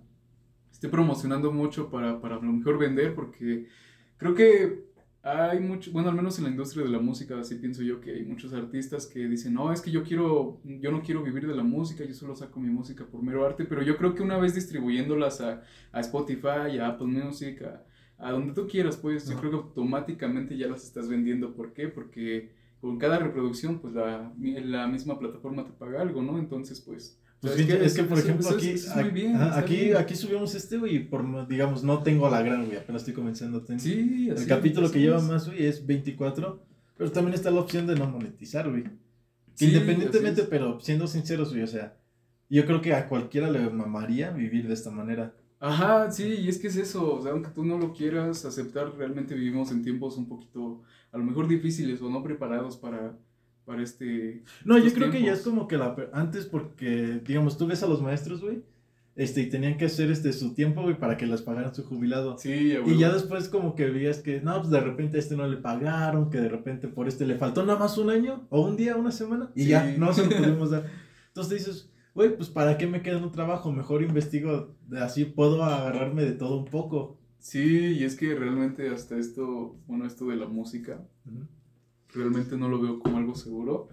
esté 0.72 0.88
promocionando 0.88 1.52
mucho 1.52 1.90
para, 1.90 2.22
para 2.22 2.36
a 2.36 2.42
lo 2.44 2.54
mejor 2.54 2.78
vender, 2.78 3.16
porque 3.16 3.66
creo 4.18 4.36
que 4.36 4.87
hay 5.28 5.60
mucho, 5.60 5.92
bueno, 5.92 6.10
al 6.10 6.16
menos 6.16 6.38
en 6.38 6.46
la 6.46 6.50
industria 6.52 6.86
de 6.86 6.92
la 6.92 7.00
música, 7.00 7.40
así 7.40 7.56
pienso 7.56 7.84
yo 7.84 8.00
que 8.00 8.12
hay 8.14 8.24
muchos 8.24 8.54
artistas 8.54 9.06
que 9.08 9.28
dicen, 9.28 9.54
no, 9.54 9.72
es 9.72 9.82
que 9.82 9.92
yo 9.92 10.04
quiero, 10.04 10.60
yo 10.64 10.92
no 10.92 11.02
quiero 11.02 11.24
vivir 11.24 11.48
de 11.48 11.56
la 11.56 11.64
música, 11.64 12.06
yo 12.06 12.14
solo 12.14 12.36
saco 12.36 12.60
mi 12.60 12.70
música 12.70 13.06
por 13.06 13.22
mero 13.22 13.46
arte, 13.46 13.66
pero 13.66 13.82
yo 13.82 13.98
creo 13.98 14.16
que 14.16 14.24
una 14.24 14.38
vez 14.38 14.56
distribuyéndolas 14.56 15.42
a, 15.42 15.62
a 15.92 16.00
Spotify, 16.00 16.78
a 16.80 16.88
Apple 16.90 17.08
Music, 17.08 17.62
a, 17.64 17.84
a, 18.18 18.32
donde 18.32 18.54
tú 18.54 18.68
quieras, 18.68 18.98
pues 18.98 19.28
yo 19.28 19.38
creo 19.38 19.52
que 19.52 19.58
automáticamente 19.58 20.58
ya 20.58 20.68
las 20.68 20.84
estás 20.84 21.10
vendiendo. 21.10 21.54
¿Por 21.54 21.74
qué? 21.74 21.88
Porque 21.88 22.52
con 22.80 22.98
cada 22.98 23.20
reproducción, 23.20 23.80
pues 23.80 23.94
la, 23.94 24.34
la 24.40 24.88
misma 24.88 25.20
plataforma 25.20 25.66
te 25.66 25.74
paga 25.74 26.02
algo, 26.02 26.22
¿no? 26.22 26.38
Entonces, 26.40 26.80
pues 26.82 27.20
pues 27.40 27.60
es, 27.60 27.94
que, 27.94 28.04
por 28.04 28.18
ejemplo, 28.18 28.50
aquí, 28.50 28.76
aquí, 29.54 29.92
aquí, 29.92 30.16
subimos 30.16 30.56
este, 30.56 30.78
güey, 30.78 31.08
por, 31.08 31.48
digamos, 31.48 31.84
no 31.84 32.02
tengo 32.02 32.30
la 32.30 32.42
gran, 32.42 32.66
güey, 32.66 32.78
apenas 32.78 33.04
estoy 33.04 33.14
comenzando. 33.14 33.64
Sí, 33.78 34.30
El 34.30 34.48
capítulo 34.48 34.90
que 34.90 35.00
lleva 35.00 35.22
más, 35.22 35.46
güey, 35.48 35.66
es 35.66 35.86
24, 35.86 36.64
pero 36.98 37.12
también 37.12 37.36
está 37.36 37.52
la 37.52 37.62
opción 37.62 37.86
de 37.86 37.96
no 37.96 38.08
monetizar, 38.08 38.68
güey. 38.70 38.86
Independientemente, 39.60 40.44
pero 40.44 40.80
siendo 40.80 41.08
sinceros, 41.08 41.52
güey, 41.52 41.64
o 41.64 41.68
sea, 41.68 41.96
yo 42.50 42.66
creo 42.66 42.82
que 42.82 42.94
a 42.94 43.08
cualquiera 43.08 43.52
le 43.52 43.70
mamaría 43.70 44.32
vivir 44.32 44.68
de 44.68 44.74
esta 44.74 44.90
manera. 44.90 45.36
Ajá, 45.60 46.12
sí, 46.12 46.38
y 46.40 46.50
es 46.50 46.58
que 46.58 46.68
es 46.68 46.76
eso, 46.76 47.16
o 47.16 47.22
sea, 47.22 47.34
aunque 47.34 47.50
tú 47.50 47.64
no 47.64 47.78
lo 47.78 47.94
quieras 47.94 48.46
aceptar, 48.46 48.96
realmente 48.96 49.36
vivimos 49.36 49.72
en 49.72 49.84
tiempos 49.84 50.18
un 50.18 50.28
poquito, 50.28 50.82
a 51.12 51.18
lo 51.18 51.24
mejor 51.24 51.48
difíciles 51.48 52.02
o 52.02 52.10
no 52.10 52.24
preparados 52.24 52.78
para 52.78 53.18
para 53.68 53.84
este... 53.84 54.44
No, 54.64 54.78
yo 54.78 54.94
creo 54.94 55.12
que 55.12 55.22
ya 55.22 55.34
es 55.34 55.42
como 55.42 55.68
que 55.68 55.78
la... 55.78 55.94
Antes 56.14 56.46
porque, 56.46 57.20
digamos, 57.28 57.58
tú 57.58 57.68
ves 57.68 57.84
a 57.84 57.88
los 57.88 58.02
maestros, 58.02 58.42
güey, 58.42 58.64
este, 59.18 59.42
y 59.42 59.50
tenían 59.50 59.78
que 59.78 59.86
hacer 59.86 60.10
este 60.10 60.32
su 60.32 60.54
tiempo, 60.54 60.84
güey, 60.84 60.98
para 60.98 61.18
que 61.18 61.26
les 61.26 61.42
pagaran 61.42 61.76
su 61.76 61.84
jubilado. 61.84 62.38
Sí, 62.38 62.78
güey. 62.78 62.96
Y 62.96 63.00
ya 63.00 63.12
después 63.12 63.50
como 63.50 63.76
que 63.76 63.88
veías 63.88 64.20
que, 64.20 64.40
no, 64.40 64.58
pues 64.60 64.70
de 64.70 64.80
repente 64.80 65.18
a 65.18 65.20
este 65.20 65.36
no 65.36 65.46
le 65.48 65.58
pagaron, 65.58 66.30
que 66.30 66.40
de 66.40 66.48
repente 66.48 66.88
por 66.88 67.10
este 67.10 67.26
le 67.26 67.36
faltó 67.36 67.66
nada 67.66 67.78
más 67.78 67.98
un 67.98 68.10
año, 68.10 68.48
o 68.50 68.62
un 68.62 68.78
día, 68.78 68.96
una 68.96 69.12
semana, 69.12 69.52
y 69.54 69.66
ya, 69.66 69.96
no 69.98 70.14
se 70.14 70.24
lo 70.24 70.30
pudimos 70.38 70.70
dar. 70.70 70.86
Entonces 71.28 71.66
dices, 71.66 71.92
güey, 72.16 72.38
pues 72.38 72.48
para 72.48 72.78
qué 72.78 72.88
me 72.88 73.02
queda 73.02 73.18
un 73.18 73.34
trabajo, 73.34 73.70
mejor 73.72 74.02
investigo, 74.02 74.76
así 75.02 75.26
puedo 75.26 75.62
agarrarme 75.62 76.24
de 76.24 76.32
todo 76.32 76.58
un 76.58 76.66
poco. 76.66 77.18
Sí, 77.40 77.98
y 78.00 78.04
es 78.06 78.16
que 78.16 78.34
realmente 78.34 78.88
hasta 78.88 79.18
esto, 79.18 79.76
bueno, 79.88 80.06
esto 80.06 80.28
de 80.28 80.38
la 80.38 80.48
música, 80.48 81.04
realmente 82.18 82.58
no 82.58 82.68
lo 82.68 82.82
veo 82.82 83.00
como 83.00 83.18
algo 83.18 83.36
seguro. 83.36 83.90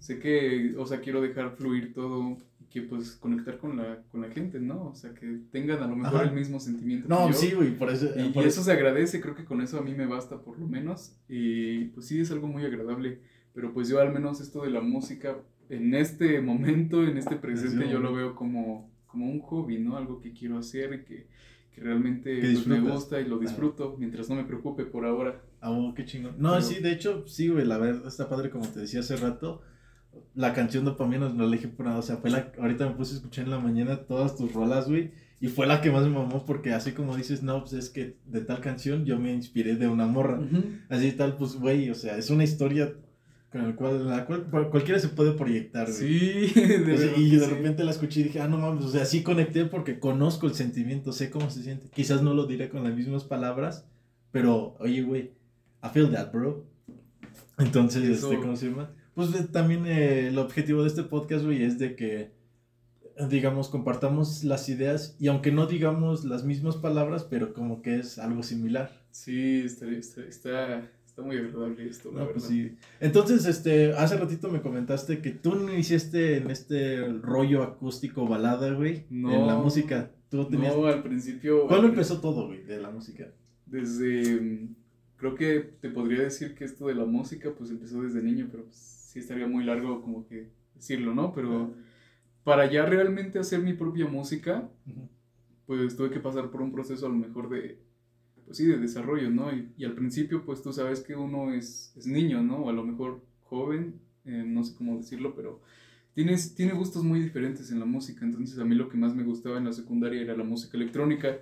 Sé 0.00 0.18
que, 0.18 0.74
o 0.76 0.86
sea, 0.86 1.00
quiero 1.00 1.20
dejar 1.20 1.56
fluir 1.56 1.94
todo 1.94 2.36
y 2.60 2.64
que 2.66 2.82
pues 2.82 3.12
conectar 3.12 3.58
con 3.58 3.76
la, 3.76 4.02
con 4.10 4.20
la 4.20 4.28
gente, 4.28 4.60
¿no? 4.60 4.88
O 4.88 4.94
sea, 4.94 5.14
que 5.14 5.40
tengan 5.50 5.82
a 5.82 5.86
lo 5.86 5.96
mejor 5.96 6.24
el 6.24 6.32
mismo 6.32 6.60
sentimiento. 6.60 7.08
No, 7.08 7.26
que 7.26 7.32
yo. 7.32 7.38
sí, 7.38 7.52
güey, 7.52 7.76
por 7.76 7.90
eso. 7.90 8.08
Y, 8.16 8.30
por 8.30 8.44
eso, 8.46 8.62
se 8.62 8.72
agradece, 8.72 9.20
creo 9.20 9.34
que 9.34 9.44
con 9.44 9.60
eso 9.60 9.78
a 9.78 9.82
mí 9.82 9.94
me 9.94 10.06
basta 10.06 10.40
por 10.40 10.58
lo 10.58 10.66
menos. 10.66 11.16
Y 11.28 11.86
pues 11.86 12.06
sí, 12.06 12.20
es 12.20 12.30
algo 12.30 12.48
muy 12.48 12.64
agradable. 12.64 13.20
Pero 13.54 13.72
pues 13.72 13.88
yo 13.88 14.00
al 14.00 14.12
menos 14.12 14.40
esto 14.40 14.62
de 14.62 14.70
la 14.70 14.80
música, 14.80 15.38
en 15.68 15.94
este 15.94 16.40
momento, 16.40 17.02
en 17.02 17.16
este 17.16 17.36
presente, 17.36 17.88
yo 17.90 17.98
lo 17.98 18.14
veo 18.14 18.34
como, 18.34 18.90
como 19.06 19.30
un 19.30 19.40
hobby, 19.40 19.78
¿no? 19.78 19.96
Algo 19.96 20.20
que 20.20 20.32
quiero 20.32 20.58
hacer 20.58 20.92
y 20.94 21.04
que, 21.04 21.26
que 21.74 21.80
realmente 21.80 22.38
pues, 22.40 22.66
me 22.66 22.80
gusta 22.80 23.20
y 23.20 23.26
lo 23.26 23.38
disfruto 23.38 23.96
mientras 23.98 24.28
no 24.28 24.36
me 24.36 24.44
preocupe 24.44 24.84
por 24.84 25.06
ahora. 25.06 25.42
Ah, 25.60 25.70
oh, 25.70 25.94
qué 25.94 26.04
chingón. 26.04 26.36
No, 26.38 26.60
sí, 26.60 26.80
de 26.80 26.92
hecho, 26.92 27.24
sí, 27.26 27.48
güey, 27.48 27.64
la 27.66 27.78
verdad 27.78 28.06
está 28.06 28.28
padre, 28.28 28.50
como 28.50 28.68
te 28.68 28.80
decía 28.80 29.00
hace 29.00 29.16
rato. 29.16 29.62
La 30.34 30.52
canción 30.52 30.84
de 30.84 30.92
Dopamina 30.92 31.28
no 31.28 31.42
la 31.42 31.48
elegí 31.48 31.66
por 31.66 31.86
nada, 31.86 31.98
o 31.98 32.02
sea, 32.02 32.16
fue 32.16 32.30
la, 32.30 32.52
ahorita 32.58 32.88
me 32.88 32.94
puse 32.94 33.14
a 33.14 33.16
escuchar 33.16 33.44
en 33.44 33.50
la 33.50 33.58
mañana 33.58 33.98
todas 33.98 34.36
tus 34.36 34.52
rolas, 34.52 34.88
güey, 34.88 35.12
y 35.40 35.48
fue 35.48 35.66
la 35.66 35.80
que 35.80 35.90
más 35.90 36.02
me 36.02 36.10
mamó 36.10 36.44
porque 36.44 36.72
así 36.72 36.92
como 36.92 37.16
dices, 37.16 37.42
no, 37.42 37.60
pues 37.60 37.74
es 37.74 37.90
que 37.90 38.16
de 38.26 38.40
tal 38.40 38.60
canción 38.60 39.04
yo 39.04 39.18
me 39.18 39.32
inspiré 39.32 39.76
de 39.76 39.86
una 39.86 40.06
morra, 40.06 40.40
así 40.88 41.12
tal, 41.12 41.36
pues, 41.36 41.54
güey, 41.54 41.90
o 41.90 41.94
sea, 41.94 42.16
es 42.16 42.30
una 42.30 42.44
historia 42.44 42.94
con 43.50 43.66
la 43.66 43.76
cual, 43.76 44.08
la 44.08 44.26
cual 44.26 44.46
cualquiera 44.70 44.98
se 44.98 45.08
puede 45.08 45.32
proyectar, 45.32 45.86
güey. 45.86 46.48
Sí, 46.48 46.60
de 46.60 47.14
Y 47.16 47.36
de 47.36 47.46
repente 47.46 47.84
la 47.84 47.92
escuché 47.92 48.20
y 48.20 48.24
dije, 48.24 48.40
ah, 48.40 48.48
no 48.48 48.58
mames, 48.58 48.84
o 48.84 48.90
sea, 48.90 49.04
sí 49.04 49.22
conecté 49.22 49.64
porque 49.66 49.98
conozco 49.98 50.46
el 50.46 50.54
sentimiento, 50.54 51.12
sé 51.12 51.30
cómo 51.30 51.50
se 51.50 51.62
siente. 51.62 51.88
Quizás 51.90 52.22
no 52.22 52.34
lo 52.34 52.46
diré 52.46 52.68
con 52.68 52.84
las 52.84 52.94
mismas 52.94 53.24
palabras, 53.24 53.86
pero, 54.32 54.76
oye, 54.80 55.02
güey, 55.02 55.32
I 55.82 55.88
feel 55.88 56.10
that, 56.12 56.32
bro. 56.32 56.66
Entonces, 57.58 58.22
este, 58.22 58.36
¿cómo 58.38 58.56
se 58.56 58.70
llama? 58.70 58.90
Pues 59.14 59.34
eh, 59.34 59.48
también 59.50 59.86
eh, 59.86 60.28
el 60.28 60.38
objetivo 60.38 60.82
de 60.82 60.88
este 60.88 61.02
podcast, 61.02 61.44
güey, 61.44 61.64
es 61.64 61.78
de 61.78 61.96
que, 61.96 62.30
digamos, 63.28 63.68
compartamos 63.68 64.44
las 64.44 64.68
ideas 64.68 65.16
y 65.18 65.28
aunque 65.28 65.50
no 65.50 65.66
digamos 65.66 66.24
las 66.24 66.44
mismas 66.44 66.76
palabras, 66.76 67.24
pero 67.24 67.52
como 67.52 67.82
que 67.82 67.98
es 67.98 68.18
algo 68.18 68.42
similar. 68.42 69.02
Sí, 69.10 69.62
está, 69.64 69.88
está, 69.90 70.22
está, 70.22 71.22
muy 71.22 71.36
agradable 71.36 71.88
esto, 71.88 72.12
la 72.12 72.28
pues 72.28 72.44
sí. 72.44 72.76
Entonces, 73.00 73.44
este, 73.46 73.92
hace 73.92 74.16
ratito 74.16 74.50
me 74.50 74.62
comentaste 74.62 75.20
que 75.20 75.32
tú 75.32 75.56
no 75.56 75.76
hiciste 75.76 76.36
en 76.36 76.52
este 76.52 77.08
rollo 77.20 77.64
acústico 77.64 78.28
balada, 78.28 78.72
güey, 78.72 79.06
no, 79.10 79.34
en 79.34 79.46
la 79.48 79.56
música. 79.56 80.12
Tú 80.28 80.44
tenías... 80.44 80.76
No, 80.76 80.86
al 80.86 81.02
principio... 81.02 81.66
¿Cuándo 81.66 81.88
empezó 81.88 82.20
todo, 82.20 82.46
güey, 82.46 82.62
de 82.62 82.80
la 82.80 82.90
música? 82.90 83.32
Desde 83.66 84.68
creo 85.18 85.34
que 85.34 85.60
te 85.80 85.90
podría 85.90 86.22
decir 86.22 86.54
que 86.54 86.64
esto 86.64 86.86
de 86.86 86.94
la 86.94 87.04
música 87.04 87.52
pues 87.56 87.70
empezó 87.70 88.02
desde 88.02 88.22
niño, 88.22 88.48
pero 88.50 88.64
pues, 88.64 88.76
sí 88.76 89.18
estaría 89.18 89.46
muy 89.46 89.64
largo 89.64 90.00
como 90.00 90.26
que 90.26 90.48
decirlo, 90.74 91.14
¿no? 91.14 91.34
Pero 91.34 91.74
para 92.44 92.70
ya 92.70 92.86
realmente 92.86 93.38
hacer 93.38 93.60
mi 93.60 93.74
propia 93.74 94.06
música, 94.06 94.70
pues 95.66 95.96
tuve 95.96 96.10
que 96.10 96.20
pasar 96.20 96.50
por 96.50 96.62
un 96.62 96.72
proceso 96.72 97.06
a 97.06 97.08
lo 97.10 97.16
mejor 97.16 97.50
de, 97.50 97.78
pues 98.44 98.56
sí, 98.56 98.66
de 98.66 98.78
desarrollo, 98.78 99.28
¿no? 99.28 99.50
Y, 99.52 99.84
al 99.84 99.94
principio 99.94 100.44
pues 100.44 100.62
tú 100.62 100.72
sabes 100.72 101.00
que 101.00 101.14
uno 101.14 101.52
es, 101.52 101.92
es 101.96 102.06
niño, 102.06 102.42
¿no? 102.42 102.58
O 102.58 102.70
a 102.70 102.72
lo 102.72 102.84
mejor 102.84 103.20
joven, 103.42 104.00
eh, 104.24 104.44
no 104.46 104.62
sé 104.62 104.74
cómo 104.76 104.98
decirlo, 104.98 105.34
pero 105.34 105.60
tienes, 106.14 106.54
tiene 106.54 106.72
gustos 106.74 107.02
muy 107.02 107.20
diferentes 107.20 107.72
en 107.72 107.80
la 107.80 107.86
música, 107.86 108.24
entonces 108.24 108.58
a 108.58 108.64
mí 108.64 108.76
lo 108.76 108.88
que 108.88 108.96
más 108.96 109.14
me 109.16 109.24
gustaba 109.24 109.58
en 109.58 109.64
la 109.64 109.72
secundaria 109.72 110.22
era 110.22 110.36
la 110.36 110.44
música 110.44 110.76
electrónica 110.76 111.38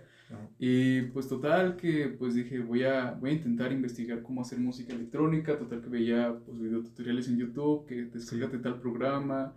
y 0.59 1.03
pues 1.03 1.29
total 1.29 1.77
que 1.77 2.09
pues 2.09 2.35
dije 2.35 2.59
voy 2.59 2.85
a, 2.85 3.13
voy 3.13 3.31
a 3.31 3.35
intentar 3.35 3.73
investigar 3.73 4.23
cómo 4.23 4.41
hacer 4.41 4.59
música 4.59 4.93
electrónica, 4.93 5.59
total 5.59 5.83
que 5.83 5.89
veía 5.89 6.37
pues 6.45 6.59
videotutoriales 6.59 7.29
en 7.29 7.39
YouTube, 7.39 7.87
que 7.87 8.07
descargate 8.07 8.59
tal 8.59 8.81
programa, 8.81 9.55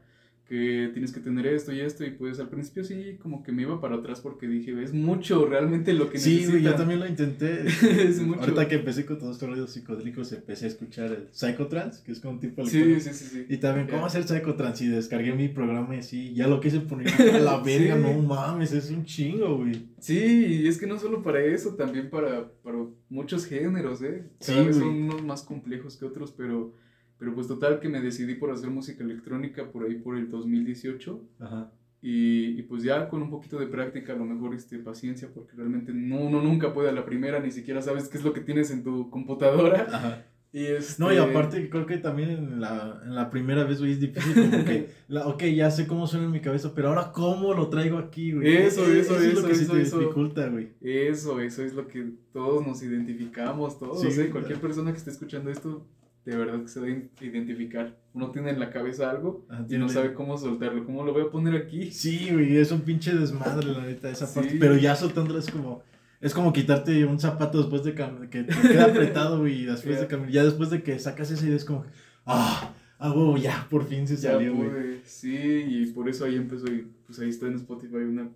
que 0.49 0.89
tienes 0.93 1.11
que 1.11 1.19
tener 1.19 1.45
esto 1.45 1.71
y 1.71 1.79
esto, 1.79 2.03
y 2.03 2.09
pues 2.09 2.39
al 2.39 2.49
principio 2.49 2.83
sí, 2.83 3.19
como 3.21 3.43
que 3.43 3.51
me 3.51 3.61
iba 3.61 3.79
para 3.79 3.97
atrás 3.97 4.19
porque 4.19 4.47
dije, 4.47 4.81
es 4.81 4.95
mucho 4.95 5.45
realmente 5.45 5.93
lo 5.93 6.09
que 6.09 6.17
sí, 6.17 6.43
Sí, 6.43 6.63
yo 6.63 6.73
también 6.73 6.99
lo 6.99 7.07
intenté. 7.07 7.67
es 8.07 8.19
mucho. 8.19 8.39
Ahorita 8.41 8.67
que 8.67 8.75
empecé 8.75 9.05
con 9.05 9.19
todos 9.19 9.35
estos 9.35 9.47
ruidos 9.47 9.71
psicodélicos, 9.71 10.33
empecé 10.33 10.65
a 10.65 10.69
escuchar 10.69 11.11
el 11.11 11.27
Psychotrance, 11.31 12.03
que 12.03 12.13
es 12.13 12.19
como 12.19 12.33
un 12.33 12.39
tipo 12.39 12.63
de... 12.63 12.69
Sí, 12.69 12.99
sí, 12.99 13.13
sí, 13.13 13.25
sí. 13.25 13.45
Y 13.47 13.57
también, 13.57 13.87
¿cómo 13.87 14.07
hacer 14.07 14.23
Psychotrance? 14.23 14.83
Y 14.83 14.87
descargué 14.87 15.33
mi 15.33 15.49
programa 15.49 15.95
y 15.95 15.99
así, 15.99 16.33
ya 16.33 16.47
lo 16.47 16.59
quise 16.59 16.79
poner 16.79 17.09
a 17.09 17.39
la 17.39 17.59
verga, 17.63 17.95
no 17.95 18.13
mames, 18.19 18.73
es 18.73 18.89
un 18.89 19.05
chingo, 19.05 19.57
güey. 19.57 19.89
Sí, 19.99 20.61
y 20.63 20.67
es 20.67 20.79
que 20.79 20.87
no 20.87 20.97
solo 20.97 21.21
para 21.21 21.43
eso, 21.43 21.75
también 21.75 22.09
para, 22.09 22.51
para 22.63 22.79
muchos 23.07 23.45
géneros, 23.45 24.01
¿eh? 24.01 24.23
Cada 24.43 24.73
sí, 24.73 24.79
son 24.79 25.03
unos 25.03 25.23
más 25.23 25.43
complejos 25.43 25.95
que 25.95 26.05
otros, 26.05 26.33
pero 26.35 26.73
pero 27.19 27.35
pues 27.35 27.47
total 27.47 27.79
que 27.79 27.89
me 27.89 28.01
decidí 28.01 28.33
por 28.35 28.49
hacer 28.49 28.69
música 28.69 29.03
electrónica 29.03 29.69
por 29.71 29.83
ahí 29.83 29.95
por 29.95 30.17
el 30.17 30.29
2018. 30.29 31.21
Ajá. 31.39 31.71
Y, 32.01 32.57
y, 32.57 32.61
pues 32.63 32.81
ya 32.81 33.09
con 33.09 33.21
un 33.21 33.29
poquito 33.29 33.59
de 33.59 33.67
práctica, 33.67 34.13
a 34.13 34.15
lo 34.15 34.23
mejor 34.23 34.55
este, 34.55 34.79
paciencia, 34.79 35.29
porque 35.33 35.57
realmente 35.57 35.91
no, 35.93 36.21
uno 36.21 36.41
nunca 36.41 36.73
puede 36.73 36.87
a 36.87 36.93
la 36.93 37.03
primera, 37.03 37.41
ni 37.41 37.51
siquiera 37.51 37.81
sabes 37.81 38.07
qué 38.07 38.17
es 38.17 38.23
lo 38.23 38.31
que 38.31 38.39
tienes 38.39 38.71
en 38.71 38.83
tu 38.83 39.09
computadora. 39.09 39.85
Ajá. 39.91 40.25
Y 40.51 40.65
este... 40.65 40.95
No, 41.03 41.13
y 41.13 41.17
aparte 41.17 41.69
creo 41.69 41.85
que 41.85 41.97
también 41.97 42.31
en 42.31 42.59
la, 42.59 43.01
en 43.05 43.13
la 43.13 43.29
primera 43.29 43.65
vez, 43.65 43.79
güey, 43.79 43.91
es 43.91 43.99
difícil 43.99 44.49
como 44.49 44.65
que, 44.65 44.89
la, 45.07 45.27
ok, 45.27 45.43
ya 45.43 45.69
sé 45.69 45.85
cómo 45.85 46.07
suena 46.07 46.25
en 46.25 46.31
mi 46.31 46.41
cabeza, 46.41 46.73
pero 46.73 46.89
ahora 46.89 47.11
cómo 47.11 47.53
lo 47.53 47.69
traigo 47.69 47.99
aquí, 47.99 48.31
güey. 48.31 48.57
Eso, 48.57 48.81
eso, 48.91 49.15
es 49.15 49.25
eso, 49.25 49.41
lo 49.41 49.47
que 49.47 49.53
eso, 49.53 49.73
te 49.73 49.81
eso. 49.81 49.99
dificulta, 49.99 50.47
güey. 50.47 50.69
Eso, 50.81 51.39
eso 51.39 51.63
es 51.63 51.75
lo 51.75 51.87
que 51.87 52.13
todos 52.33 52.65
nos 52.65 52.81
identificamos, 52.81 53.77
todos. 53.77 54.01
Sí, 54.01 54.07
¿eh? 54.07 54.13
claro. 54.15 54.31
Cualquier 54.31 54.59
persona 54.59 54.91
que 54.91 54.97
esté 54.97 55.11
escuchando 55.11 55.51
esto, 55.51 55.85
de 56.29 56.37
verdad 56.37 56.61
que 56.61 56.67
se 56.67 56.79
debe 56.79 57.09
identificar. 57.21 57.95
Uno 58.13 58.31
tiene 58.31 58.49
en 58.51 58.59
la 58.59 58.69
cabeza 58.71 59.09
algo 59.09 59.45
Ajá, 59.49 59.65
y 59.69 59.77
no 59.77 59.87
sabe 59.89 60.13
cómo 60.13 60.37
soltarlo. 60.37 60.85
¿Cómo 60.85 61.03
lo 61.03 61.13
voy 61.13 61.23
a 61.23 61.29
poner 61.31 61.55
aquí? 61.55 61.91
Sí, 61.91 62.29
güey, 62.31 62.57
es 62.57 62.71
un 62.71 62.81
pinche 62.81 63.13
desmadre, 63.15 63.67
la 63.71 63.85
neta, 63.85 64.09
esa 64.09 64.25
Sí. 64.27 64.39
parte. 64.39 64.57
Pero 64.59 64.77
ya 64.77 64.95
soltándolo 64.95 65.39
es 65.39 65.49
como, 65.49 65.83
es 66.21 66.33
como 66.33 66.51
quitarte 66.53 67.05
un 67.05 67.19
zapato 67.19 67.59
después 67.59 67.83
de 67.83 67.93
que 67.93 68.43
te 68.43 68.55
queda 68.67 68.85
apretado, 68.85 69.39
güey, 69.39 69.61
y 69.61 69.65
después 69.65 69.99
de 69.99 70.07
caminar. 70.07 70.31
Ya 70.31 70.43
después 70.43 70.69
de 70.69 70.81
que 70.83 70.97
sacas 70.99 71.31
esa 71.31 71.45
idea 71.45 71.55
es 71.55 71.65
como, 71.65 71.85
ah, 72.25 72.73
ah, 72.97 73.11
huevo, 73.11 73.37
ya, 73.37 73.67
por 73.69 73.85
fin 73.85 74.07
se 74.07 74.15
Ya 74.17 74.31
salió, 74.33 74.55
güey. 74.55 74.99
Sí, 75.05 75.37
y 75.67 75.85
por 75.87 76.09
eso 76.09 76.25
ahí 76.25 76.35
empezó 76.35 76.67
y 76.67 76.87
pues 77.05 77.19
ahí 77.19 77.29
está 77.29 77.47
en 77.47 77.55
Spotify 77.55 77.95
una, 77.97 78.29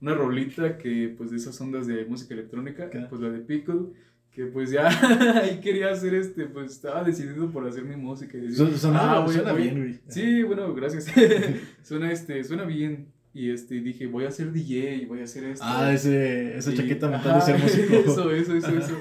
una 0.00 0.14
rolita 0.14 0.78
que 0.78 1.12
pues 1.16 1.30
de 1.30 1.36
esas 1.38 1.60
ondas 1.60 1.86
de 1.86 2.04
música 2.04 2.34
electrónica, 2.34 2.84
Acá. 2.84 3.06
pues 3.08 3.20
la 3.20 3.30
de 3.30 3.38
Pickle, 3.40 3.86
que 4.34 4.46
pues 4.46 4.70
ya 4.70 4.88
ahí 5.42 5.60
quería 5.60 5.90
hacer 5.90 6.14
este, 6.14 6.46
pues 6.46 6.72
estaba 6.72 7.04
decidido 7.04 7.50
por 7.50 7.66
hacer 7.68 7.84
mi 7.84 7.96
música. 7.96 8.36
Y 8.36 8.42
decir, 8.42 8.56
Su- 8.56 8.76
sonaba- 8.78 9.18
"Ah, 9.18 9.20
voy- 9.20 9.34
suena 9.34 9.52
voy- 9.52 9.62
bien, 9.62 9.78
güey. 9.78 10.00
Sí, 10.08 10.42
bueno, 10.42 10.74
gracias. 10.74 11.06
suena 11.82 12.10
este, 12.12 12.42
suena 12.44 12.64
bien. 12.64 13.06
Y 13.32 13.50
este, 13.50 13.80
dije, 13.80 14.06
voy 14.06 14.24
a 14.26 14.30
ser 14.30 14.52
DJ 14.52 15.06
voy 15.06 15.20
a 15.20 15.24
hacer 15.24 15.44
esto. 15.44 15.64
Ah, 15.66 15.92
ese, 15.92 16.56
esa 16.56 16.72
Y- 16.72 16.76
chaqueta 16.76 17.08
mental 17.08 17.34
de 17.34 17.40
ser 17.46 17.58
músico. 17.58 17.94
Eso, 17.94 18.30
eso, 18.30 18.54
eso, 18.56 18.68
eso. 18.78 18.96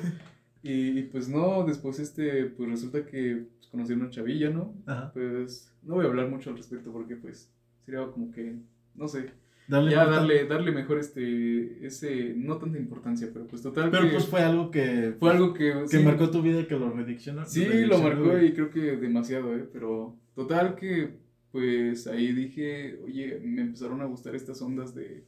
Y, 0.64 1.00
y, 1.00 1.04
pues 1.04 1.28
no, 1.30 1.64
después 1.66 2.00
este, 2.00 2.46
pues 2.46 2.70
resulta 2.70 3.06
que 3.06 3.44
pues, 3.58 3.68
conocí 3.70 3.94
a 3.94 3.96
una 3.96 4.10
chavilla, 4.10 4.50
¿no? 4.50 4.74
Ajá. 4.86 5.12
Pues 5.14 5.72
no 5.84 5.96
voy 5.96 6.06
a 6.06 6.10
hablar 6.10 6.30
mucho 6.30 6.50
al 6.50 6.58
respecto 6.58 6.92
porque 6.92 7.16
pues 7.16 7.50
sería 7.86 8.06
como 8.08 8.32
que, 8.32 8.56
no 8.96 9.08
sé, 9.08 9.30
Ya 9.68 10.06
darle, 10.06 10.46
darle 10.46 10.72
mejor 10.72 11.00
este, 11.00 11.86
ese, 11.86 12.34
no 12.36 12.58
tanta 12.58 12.78
importancia, 12.78 13.30
pero 13.32 13.48
pues 13.48 13.62
total 13.62 13.92
Pero 13.92 14.06
que 14.06 14.12
pues 14.12 14.26
fue 14.28 14.42
algo 14.42 14.70
que, 14.70 15.16
fue 15.18 15.32
algo 15.32 15.54
que... 15.54 15.74
que 15.74 15.88
sí, 15.88 16.04
marcó 16.04 16.30
tu 16.30 16.42
vida 16.42 16.60
y 16.62 16.66
que 16.66 16.76
lo 16.76 16.92
rediccionó. 16.92 17.46
Sí, 17.46 17.66
lo 17.86 18.00
marcó 18.00 18.38
y 18.40 18.54
creo 18.54 18.70
que 18.70 18.98
demasiado, 18.98 19.56
¿eh? 19.56 19.68
Pero 19.72 20.18
total 20.36 20.76
que, 20.76 21.16
pues 21.52 22.08
ahí 22.08 22.34
dije, 22.34 23.00
oye, 23.06 23.40
me 23.44 23.62
empezaron 23.62 24.02
a 24.02 24.06
gustar 24.06 24.36
estas 24.36 24.62
ondas 24.62 24.94
de, 24.94 25.24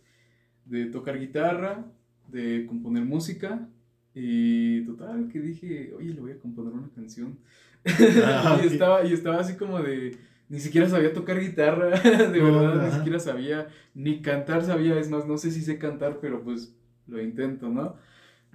de 0.66 0.86
tocar 0.88 1.18
guitarra, 1.18 1.86
de 2.28 2.66
componer 2.66 3.06
música. 3.06 3.70
Y 4.14 4.82
total 4.86 5.30
que 5.32 5.40
dije, 5.40 5.94
oye, 5.98 6.14
le 6.14 6.22
voy 6.22 6.32
a 6.32 6.40
componer 6.40 6.74
una 6.74 6.90
canción. 6.90 7.38
Ah, 7.88 8.60
y, 8.64 8.66
ok. 8.66 8.72
estaba, 8.72 9.06
y 9.06 9.14
estaba 9.14 9.40
así 9.40 9.56
como 9.58 9.80
de, 9.80 10.18
ni 10.50 10.60
siquiera 10.60 10.90
sabía 10.90 11.14
tocar 11.14 11.40
guitarra, 11.40 11.90
de 12.32 12.40
No, 12.40 12.44
verdad, 12.44 12.82
ni 12.82 12.90
ajá. 12.90 12.92
siquiera 12.92 13.20
sabía, 13.20 13.68
ni 13.94 14.22
cantar 14.22 14.64
sabía, 14.64 15.00
es 15.00 15.10
más, 15.10 15.26
no 15.28 15.38
sé 15.38 15.52
si 15.52 15.62
sé 15.62 15.78
cantar, 15.80 16.20
pero 16.22 16.44
pues 16.44 16.76
lo 17.08 17.22
intento, 17.22 17.70
¿no? 17.70 17.96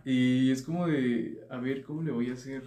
Y 0.04 0.50
es 0.50 0.62
como 0.62 0.86
de, 0.86 1.40
a 1.50 1.58
ver, 1.58 1.82
¿cómo 1.82 2.02
le 2.02 2.12
voy 2.12 2.30
a 2.30 2.34
hacer? 2.34 2.64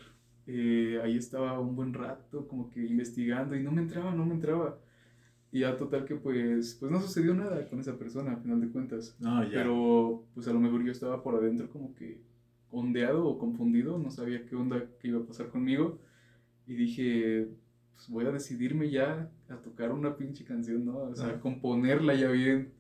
Eh, 0.47 0.99
ahí 1.03 1.17
estaba 1.17 1.59
un 1.59 1.75
buen 1.75 1.93
rato 1.93 2.47
como 2.47 2.69
que 2.71 2.81
investigando 2.85 3.55
y 3.55 3.63
no 3.63 3.71
me 3.71 3.81
entraba, 3.81 4.13
no 4.13 4.25
me 4.25 4.35
entraba. 4.35 4.79
Y 5.51 5.61
ya 5.61 5.77
total 5.77 6.05
que 6.05 6.15
pues, 6.15 6.75
pues 6.79 6.91
no 6.91 6.99
sucedió 7.01 7.33
nada 7.35 7.67
con 7.69 7.79
esa 7.79 7.97
persona, 7.97 8.33
a 8.33 8.37
final 8.37 8.59
de 8.61 8.69
cuentas. 8.69 9.15
No, 9.19 9.43
ya. 9.43 9.51
Pero 9.53 10.25
pues 10.33 10.47
a 10.47 10.53
lo 10.53 10.59
mejor 10.59 10.83
yo 10.83 10.91
estaba 10.91 11.23
por 11.23 11.35
adentro 11.35 11.69
como 11.69 11.93
que 11.95 12.21
ondeado 12.71 13.25
o 13.27 13.37
confundido, 13.37 13.99
no 13.99 14.09
sabía 14.11 14.45
qué 14.45 14.55
onda 14.55 14.83
que 14.99 15.09
iba 15.09 15.19
a 15.21 15.25
pasar 15.27 15.49
conmigo. 15.49 15.99
Y 16.67 16.75
dije, 16.75 17.49
pues 17.95 18.09
voy 18.09 18.25
a 18.25 18.31
decidirme 18.31 18.89
ya 18.89 19.29
a 19.49 19.55
tocar 19.57 19.91
una 19.91 20.15
pinche 20.17 20.43
canción, 20.43 20.85
¿no? 20.85 20.97
O 20.97 21.15
sea, 21.15 21.27
Ajá. 21.27 21.39
componerla 21.39 22.13
ya 22.15 22.29
bien. 22.29 22.71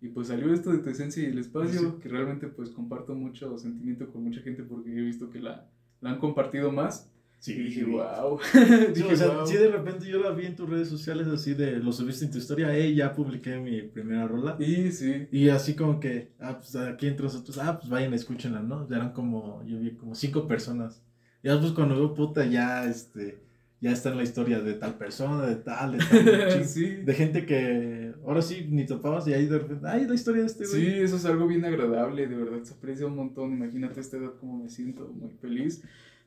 Y 0.00 0.08
pues 0.08 0.28
salió 0.28 0.52
esto 0.52 0.70
de 0.70 0.78
tu 0.78 0.90
esencia 0.90 1.22
y 1.22 1.26
el 1.26 1.38
espacio, 1.38 1.80
Sí. 1.80 1.96
que 2.02 2.08
realmente 2.08 2.46
pues 2.48 2.70
comparto 2.70 3.14
mucho 3.14 3.56
sentimiento 3.58 4.10
con 4.12 4.22
mucha 4.24 4.40
gente 4.42 4.62
porque 4.62 4.90
he 4.90 5.00
visto 5.00 5.30
que 5.30 5.40
la, 5.40 5.66
la 6.00 6.10
han 6.10 6.18
compartido 6.18 6.70
más. 6.72 7.10
Sí, 7.38 7.52
y 7.52 7.62
dije, 7.64 7.84
wow. 7.84 8.38
Sí, 8.42 8.58
dije, 8.94 9.12
o 9.12 9.16
sea, 9.16 9.28
"Wow". 9.36 9.46
sí, 9.46 9.56
de 9.56 9.68
repente 9.70 10.06
yo 10.08 10.18
la 10.18 10.30
vi 10.30 10.46
en 10.46 10.56
tus 10.56 10.68
redes 10.68 10.88
sociales 10.88 11.26
así 11.28 11.52
de, 11.54 11.78
lo 11.78 11.92
subiste 11.92 12.24
en 12.24 12.30
tu 12.30 12.38
historia, 12.38 12.74
eh, 12.76 12.94
ya 12.94 13.12
publiqué 13.14 13.58
mi 13.58 13.82
primera 13.82 14.26
rola. 14.26 14.56
Y 14.58 14.90
sí, 14.92 15.26
Y 15.30 15.50
así 15.50 15.74
como 15.76 16.00
que, 16.00 16.32
ah, 16.40 16.56
pues 16.58 16.74
aquí 16.76 17.06
entre 17.06 17.24
nosotros, 17.24 17.58
ah, 17.58 17.78
pues 17.78 17.90
vayan, 17.90 18.14
escúchenla, 18.14 18.60
¿no? 18.62 18.88
Ya 18.88 18.96
eran 18.96 19.12
como, 19.12 19.62
yo 19.66 19.78
vi 19.78 19.90
como 19.92 20.14
cinco 20.14 20.46
personas. 20.48 21.02
Y 21.42 21.48
después 21.48 21.72
cuando 21.72 21.96
veo 21.96 22.14
puta, 22.14 22.46
ya, 22.46 22.86
este, 22.88 23.38
ya 23.84 23.92
está 23.92 24.08
en 24.08 24.16
la 24.16 24.22
historia 24.22 24.60
de 24.60 24.72
tal 24.72 24.96
persona, 24.96 25.46
de 25.46 25.56
tal, 25.56 25.98
de 25.98 25.98
tal, 26.48 26.64
sí. 26.64 26.86
de 26.86 27.12
gente 27.12 27.44
que 27.44 28.14
ahora 28.24 28.40
sí 28.40 28.66
ni 28.70 28.86
topabas 28.86 29.28
y 29.28 29.34
ahí 29.34 29.44
de 29.44 29.58
repente, 29.58 29.86
ay, 29.86 30.06
la 30.06 30.14
historia 30.14 30.40
de 30.40 30.46
este 30.46 30.66
güey. 30.66 30.80
Sí, 30.80 30.86
eso 30.86 31.16
es 31.16 31.26
algo 31.26 31.46
bien 31.46 31.66
agradable, 31.66 32.26
de 32.26 32.34
verdad, 32.34 32.62
se 32.62 32.72
aprecia 32.72 33.06
un 33.06 33.14
montón. 33.14 33.52
Imagínate 33.52 34.00
a 34.00 34.02
esta 34.02 34.16
edad 34.16 34.32
como 34.40 34.56
me 34.56 34.70
siento, 34.70 35.06
muy 35.08 35.32
feliz. 35.32 35.82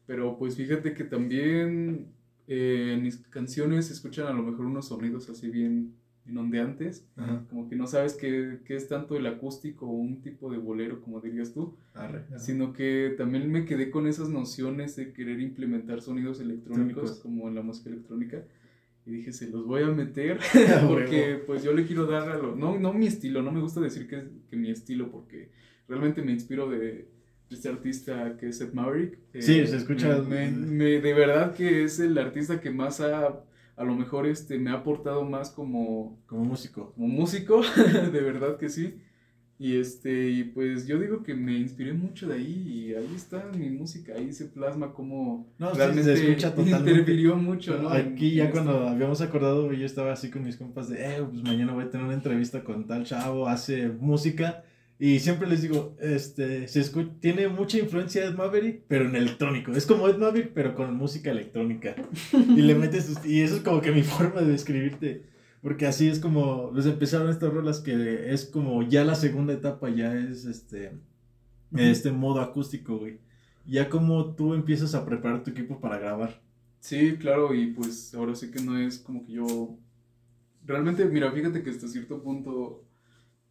Pero 0.06 0.38
pues 0.38 0.56
fíjate 0.56 0.94
que 0.94 1.04
también 1.04 2.10
eh, 2.48 2.94
en 2.94 3.02
mis 3.02 3.18
canciones 3.18 3.88
se 3.88 3.94
escuchan 3.94 4.28
a 4.28 4.34
lo 4.34 4.44
mejor 4.44 4.68
unos 4.68 4.90
sonidos 4.90 5.28
así 5.28 5.50
bien, 5.50 5.96
bien 6.28 6.38
ondeantes. 6.38 7.08
Ajá, 7.16 7.44
Como 7.50 7.68
que 7.68 7.76
no 7.76 7.88
sabes 7.88 8.14
qué, 8.14 8.60
qué 8.66 8.76
es 8.76 8.88
tanto 8.88 9.16
el 9.18 9.26
acústico 9.26 9.88
o 9.88 9.92
un 9.94 10.22
tipo 10.22 10.52
de 10.52 10.58
bolero, 10.60 11.02
como 11.02 11.20
dirías 11.22 11.54
tú. 11.54 11.76
arre. 11.96 12.22
Sino 12.38 12.74
que 12.74 13.16
también 13.18 13.52
me 13.52 13.66
quedé 13.66 13.90
con 13.90 14.06
esas 14.08 14.30
nociones 14.30 14.96
de 14.96 15.14
querer 15.14 15.40
implementar 15.40 16.02
sonidos 16.02 16.40
electrónicos 16.40 17.20
como 17.20 17.48
en 17.48 17.56
la 17.56 17.62
música 17.64 17.90
electrónica. 17.90 18.44
Y 19.06 19.12
dije, 19.12 19.32
se 19.32 19.50
los 19.50 19.66
voy 19.66 19.84
a 19.84 19.88
meter 19.88 20.38
porque 20.88 21.42
pues 21.48 21.64
yo 21.64 21.72
le 21.74 21.86
quiero 21.86 22.06
dar 22.08 22.28
a 22.30 22.38
lo... 22.38 22.56
No, 22.58 22.78
no 22.78 22.92
mi 22.94 23.08
estilo, 23.08 23.42
no 23.42 23.52
me 23.54 23.62
gusta 23.62 23.80
decir 23.80 24.06
que, 24.08 24.28
que 24.50 24.58
mi 24.58 24.70
estilo 24.70 25.10
porque 25.10 25.50
realmente 25.88 26.22
me 26.22 26.34
inspiro 26.34 26.70
de, 26.70 27.08
este 27.50 27.70
artista 27.70 28.36
que 28.38 28.50
es 28.50 28.60
Ed 28.60 28.74
Maverick. 28.74 29.18
Eh, 29.34 29.42
Sí, 29.42 29.66
se 29.66 29.78
escucha- 29.78 30.22
me- 30.24 30.52
me- 30.52 31.00
de 31.00 31.14
verdad 31.14 31.56
que 31.56 31.86
es 31.86 32.02
el 32.02 32.18
artista 32.18 32.60
que 32.60 32.70
más 32.70 33.00
ha... 33.00 33.40
A 33.78 33.84
lo 33.84 33.96
mejor 33.96 34.26
este, 34.28 34.58
me 34.58 34.72
ha 34.72 34.74
aportado 34.76 35.24
más 35.24 35.52
como, 35.52 36.18
Como 36.26 36.44
músico. 36.44 36.92
como 36.96 37.08
músico, 37.08 37.62
de 38.12 38.22
verdad 38.22 38.58
que 38.58 38.70
sí. 38.70 38.96
Y 39.60 39.78
este, 39.78 40.30
y 40.30 40.44
pues 40.44 40.86
yo 40.86 41.00
digo 41.00 41.24
que 41.24 41.34
me 41.34 41.58
inspiré 41.58 41.92
mucho 41.94 42.28
de 42.28 42.36
ahí 42.36 42.64
y 42.68 42.94
ahí 42.94 43.10
está 43.16 43.44
mi 43.58 43.72
música, 43.72 44.14
ahí 44.16 44.32
se 44.32 44.46
plasma 44.46 44.94
como 44.94 45.48
No, 45.58 45.72
sí, 45.72 45.78
realmente 45.78 46.16
se 46.16 46.28
escucha 46.30 46.50
totalmente. 46.56 46.92
interfirió 46.92 47.36
mucho, 47.38 47.82
¿no? 47.82 47.96
En- 47.96 48.14
Aquí 48.14 48.36
ya 48.36 48.46
en 48.46 48.52
cuando 48.52 48.74
esto. 48.74 48.88
habíamos 48.90 49.22
acordado, 49.22 49.74
yo 49.74 49.86
estaba 49.86 50.12
así 50.14 50.30
con 50.30 50.44
mis 50.44 50.58
compas 50.58 50.90
de, 50.90 51.04
eh, 51.04 51.24
pues 51.28 51.42
mañana 51.42 51.74
voy 51.74 51.86
a 51.86 51.90
tener 51.90 52.06
una 52.06 52.14
entrevista 52.16 52.64
con 52.64 52.86
tal 52.86 53.04
chavo, 53.06 53.48
hace 53.48 53.88
música. 53.90 54.64
Y 55.00 55.20
siempre 55.20 55.48
les 55.48 55.62
digo, 55.62 55.96
este, 56.00 56.68
se 56.68 56.82
escu- 56.82 57.20
tiene 57.20 57.48
mucha 57.50 57.78
influencia 57.78 58.22
de 58.24 58.30
Ed 58.30 58.36
Maverick, 58.36 58.82
pero 58.88 59.06
en 59.06 59.16
electrónico. 59.16 59.72
Es 59.74 59.86
como 59.86 60.08
Ed 60.10 60.18
Maverick, 60.18 60.54
pero 60.54 60.74
con 60.74 60.96
música 60.96 61.30
electrónica. 61.30 61.96
y 62.34 62.62
le 62.64 62.74
metes, 62.74 63.24
y 63.26 63.42
eso 63.42 63.58
es 63.58 63.62
como 63.62 63.80
que 63.82 63.92
mi 63.92 64.02
forma 64.04 64.42
de 64.42 64.48
describirte. 64.52 65.24
Porque 65.62 65.86
así 65.86 66.08
es 66.08 66.20
como, 66.20 66.72
pues 66.72 66.86
empezaron 66.88 67.30
estas 67.30 67.54
rolas 67.54 67.80
que 67.80 68.32
es 68.34 68.46
como 68.46 68.82
ya 68.84 69.04
la 69.04 69.16
segunda 69.16 69.54
etapa, 69.54 69.90
ya 69.90 70.16
es 70.16 70.46
este, 70.46 70.94
este 71.76 72.12
modo 72.12 72.42
acústico, 72.42 72.98
güey. 72.98 73.20
Ya 73.68 73.90
como 73.90 74.34
tú 74.34 74.54
empiezas 74.54 74.96
a 74.96 75.06
preparar 75.06 75.44
tu 75.44 75.52
equipo 75.52 75.80
para 75.80 75.98
grabar. 76.00 76.42
Sí, 76.80 77.18
claro, 77.20 77.54
y 77.54 77.68
pues 77.68 78.14
ahora 78.16 78.34
sí 78.34 78.50
que 78.50 78.62
no 78.64 78.78
es 78.80 78.98
como 79.00 79.26
que 79.26 79.34
yo... 79.34 79.76
Realmente, 80.66 81.06
mira, 81.06 81.32
fíjate 81.32 81.62
que 81.64 81.70
hasta 81.70 81.88
cierto 81.88 82.22
punto 82.22 82.84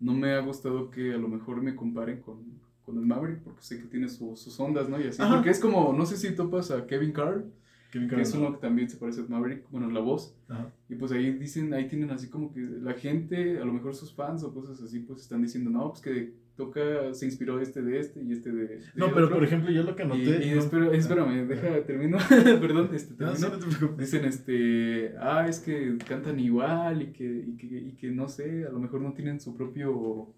no 0.01 0.13
me 0.13 0.33
ha 0.35 0.41
gustado 0.41 0.91
que 0.91 1.15
a 1.15 1.19
lo 1.19 1.29
mejor 1.29 1.63
me 1.63 1.75
comparen 1.75 2.21
con, 2.21 2.39
con 2.85 2.99
el 2.99 3.07
Maverick, 3.07 3.41
porque 3.41 3.63
sé 3.63 3.79
que 3.81 3.87
tiene 3.87 4.09
su- 4.09 4.37
sus 4.37 4.59
ondas, 4.61 4.89
¿no? 4.89 5.01
Y 5.01 5.05
así, 5.09 5.21
Ajá. 5.23 5.35
porque 5.37 5.51
es 5.51 5.59
como, 5.61 5.93
no 5.93 6.07
sé 6.07 6.17
si 6.17 6.35
topas 6.35 6.71
a 6.71 6.87
Kevin 6.87 7.13
Carr, 7.13 7.45
Kevin 7.91 8.09
que 8.09 8.21
es 8.21 8.35
uno 8.35 8.53
que 8.53 8.59
también 8.59 8.91
se 8.91 8.97
parece 8.97 9.21
a 9.23 9.25
Maverick, 9.27 9.71
bueno, 9.71 9.89
la 9.91 10.01
voz. 10.01 10.35
Ajá. 10.49 10.71
Y 10.89 10.97
pues 10.97 11.13
ahí 11.13 11.33
dicen, 11.33 11.73
ahí 11.73 11.89
tienen 11.89 12.11
así 12.11 12.29
como 12.29 12.53
que 12.53 12.61
la 12.61 12.95
gente, 12.95 13.59
a 13.61 13.65
lo 13.65 13.73
mejor 13.73 13.95
sus 13.95 14.13
fans 14.15 14.43
o 14.43 14.53
cosas 14.53 14.81
así, 14.83 15.01
pues 15.01 15.23
están 15.23 15.43
diciendo, 15.43 15.71
no, 15.71 15.91
pues 15.91 16.03
que 16.03 16.35
toca, 16.57 17.13
se 17.15 17.27
inspiró 17.27 17.61
este 17.61 17.83
de 17.83 18.01
este 18.01 18.23
y 18.23 18.33
este 18.33 18.51
de... 18.51 18.67
de 18.67 18.79
No, 18.95 19.13
pero 19.13 19.27
otro". 19.27 19.37
por 19.37 19.45
ejemplo, 19.45 19.71
yo 19.71 19.83
lo 19.83 19.95
que 19.95 20.05
Y, 20.05 20.07
noté. 20.07 20.47
y 20.47 20.51
no- 20.55 20.61
espera- 20.63 20.89
Ah. 20.91 20.97
espérame, 20.97 21.47
deja, 21.49 21.85
termino, 21.85 22.19
perdón, 22.61 22.91
este, 22.95 23.15
termino. 23.15 23.49
no 23.51 23.59
te 23.59 23.67
preocupes. 23.77 24.11
Dicen, 24.11 24.25
este, 24.25 25.15
ah, 25.21 25.47
es 25.49 25.61
que 25.61 25.97
cantan 26.09 26.41
igual 26.41 27.03
y 27.03 27.07
que, 27.13 27.25
y 27.47 27.57
que, 27.57 27.67
y 27.67 27.93
que 27.97 28.11
no 28.11 28.29
sé, 28.29 28.65
a 28.67 28.71
lo 28.71 28.79
mejor 28.79 29.01
no 29.03 29.13
tienen 29.13 29.39
su 29.41 29.55
propio 29.57 30.35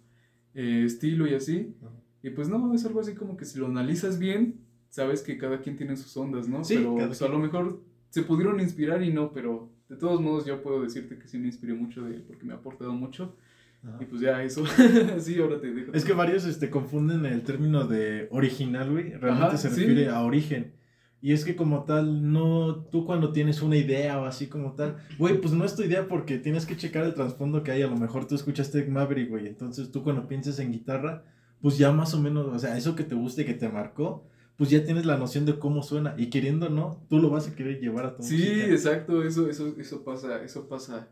eh, 0.54 0.82
estilo 0.84 1.26
y 1.26 1.34
así. 1.34 1.74
Ajá. 1.80 1.92
Y 2.22 2.30
pues 2.30 2.48
no, 2.48 2.74
es 2.74 2.84
algo 2.84 3.00
así 3.00 3.14
como 3.14 3.36
que 3.36 3.44
si 3.44 3.58
lo 3.60 3.66
analizas 3.66 4.18
bien, 4.18 4.56
sabes 4.88 5.22
que 5.22 5.38
cada 5.38 5.60
quien 5.60 5.76
tiene 5.76 5.96
sus 5.96 6.16
ondas, 6.16 6.48
¿no? 6.48 6.64
Sí, 6.64 6.74
pero 6.78 6.96
cada 6.96 7.06
pues, 7.08 7.22
a 7.22 7.28
lo 7.28 7.38
mejor 7.38 7.80
se 8.10 8.22
pudieron 8.22 8.58
inspirar 8.58 9.02
y 9.04 9.12
no, 9.12 9.32
pero 9.32 9.70
de 9.88 9.96
todos 9.96 10.20
modos 10.20 10.44
yo 10.44 10.60
puedo 10.60 10.82
decirte 10.82 11.16
que 11.18 11.28
sí 11.28 11.38
me 11.38 11.46
inspiré 11.46 11.74
mucho 11.74 12.04
de 12.04 12.16
él 12.16 12.24
porque 12.26 12.44
me 12.44 12.54
ha 12.54 12.56
aportado 12.56 12.92
mucho. 12.92 13.36
Ajá. 13.86 13.98
Y 14.00 14.06
pues 14.06 14.20
ya 14.20 14.42
eso, 14.42 14.64
sí, 15.18 15.38
ahora 15.40 15.60
te 15.60 15.72
dejo. 15.72 15.92
Es 15.92 16.04
que 16.04 16.12
varios 16.12 16.44
este, 16.44 16.70
confunden 16.70 17.24
el 17.26 17.42
término 17.42 17.86
de 17.86 18.28
original, 18.30 18.90
güey. 18.90 19.10
Realmente 19.12 19.46
Ajá, 19.46 19.56
se 19.56 19.70
sí. 19.70 19.80
refiere 19.80 20.08
a 20.08 20.22
origen. 20.22 20.74
Y 21.20 21.32
es 21.32 21.44
que 21.44 21.56
como 21.56 21.82
tal, 21.84 22.32
no, 22.32 22.84
tú 22.84 23.04
cuando 23.04 23.32
tienes 23.32 23.60
una 23.60 23.76
idea 23.76 24.20
o 24.20 24.24
así 24.24 24.46
como 24.46 24.74
tal, 24.74 24.98
güey, 25.18 25.40
pues 25.40 25.52
no 25.52 25.64
es 25.64 25.74
tu 25.74 25.82
idea 25.82 26.06
porque 26.06 26.38
tienes 26.38 26.64
que 26.64 26.76
checar 26.76 27.04
el 27.04 27.14
trasfondo 27.14 27.62
que 27.64 27.72
hay. 27.72 27.82
A 27.82 27.88
lo 27.88 27.96
mejor 27.96 28.26
tú 28.26 28.36
escuchaste 28.36 28.84
Maverick, 28.86 29.28
güey. 29.28 29.48
Entonces 29.48 29.90
tú 29.90 30.04
cuando 30.04 30.28
pienses 30.28 30.60
en 30.60 30.70
guitarra, 30.70 31.24
pues 31.60 31.76
ya 31.76 31.90
más 31.90 32.14
o 32.14 32.20
menos, 32.20 32.46
o 32.46 32.58
sea, 32.58 32.76
eso 32.76 32.94
que 32.94 33.02
te 33.02 33.16
guste, 33.16 33.44
que 33.44 33.54
te 33.54 33.68
marcó, 33.68 34.28
pues 34.56 34.70
ya 34.70 34.84
tienes 34.84 35.06
la 35.06 35.16
noción 35.16 35.44
de 35.44 35.58
cómo 35.58 35.82
suena. 35.82 36.14
Y 36.16 36.30
queriendo 36.30 36.68
no, 36.68 37.04
tú 37.08 37.18
lo 37.18 37.30
vas 37.30 37.48
a 37.48 37.54
querer 37.56 37.80
llevar 37.80 38.06
a 38.06 38.16
tu 38.16 38.22
Sí, 38.22 38.60
exacto, 38.60 39.24
eso, 39.24 39.48
eso, 39.48 39.74
eso 39.76 40.04
pasa, 40.04 40.42
eso 40.44 40.68
pasa. 40.68 41.08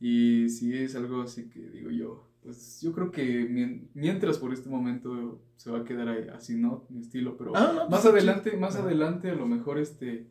Y 0.00 0.48
sí 0.48 0.74
es 0.74 0.96
algo 0.96 1.20
así 1.20 1.48
que 1.48 1.60
digo 1.60 1.90
yo, 1.90 2.26
pues 2.42 2.80
yo 2.80 2.92
creo 2.92 3.10
que 3.10 3.86
mientras 3.92 4.38
por 4.38 4.52
este 4.52 4.70
momento 4.70 5.42
se 5.56 5.70
va 5.70 5.80
a 5.80 5.84
quedar 5.84 6.08
ahí, 6.08 6.26
así, 6.34 6.56
¿no? 6.56 6.86
Mi 6.88 7.00
estilo, 7.00 7.36
pero 7.36 7.54
ah, 7.54 7.86
más 7.90 8.02
pues, 8.02 8.06
adelante, 8.06 8.56
más 8.56 8.76
adelante 8.76 9.30
a 9.30 9.34
lo 9.34 9.46
mejor 9.46 9.78
este 9.78 10.26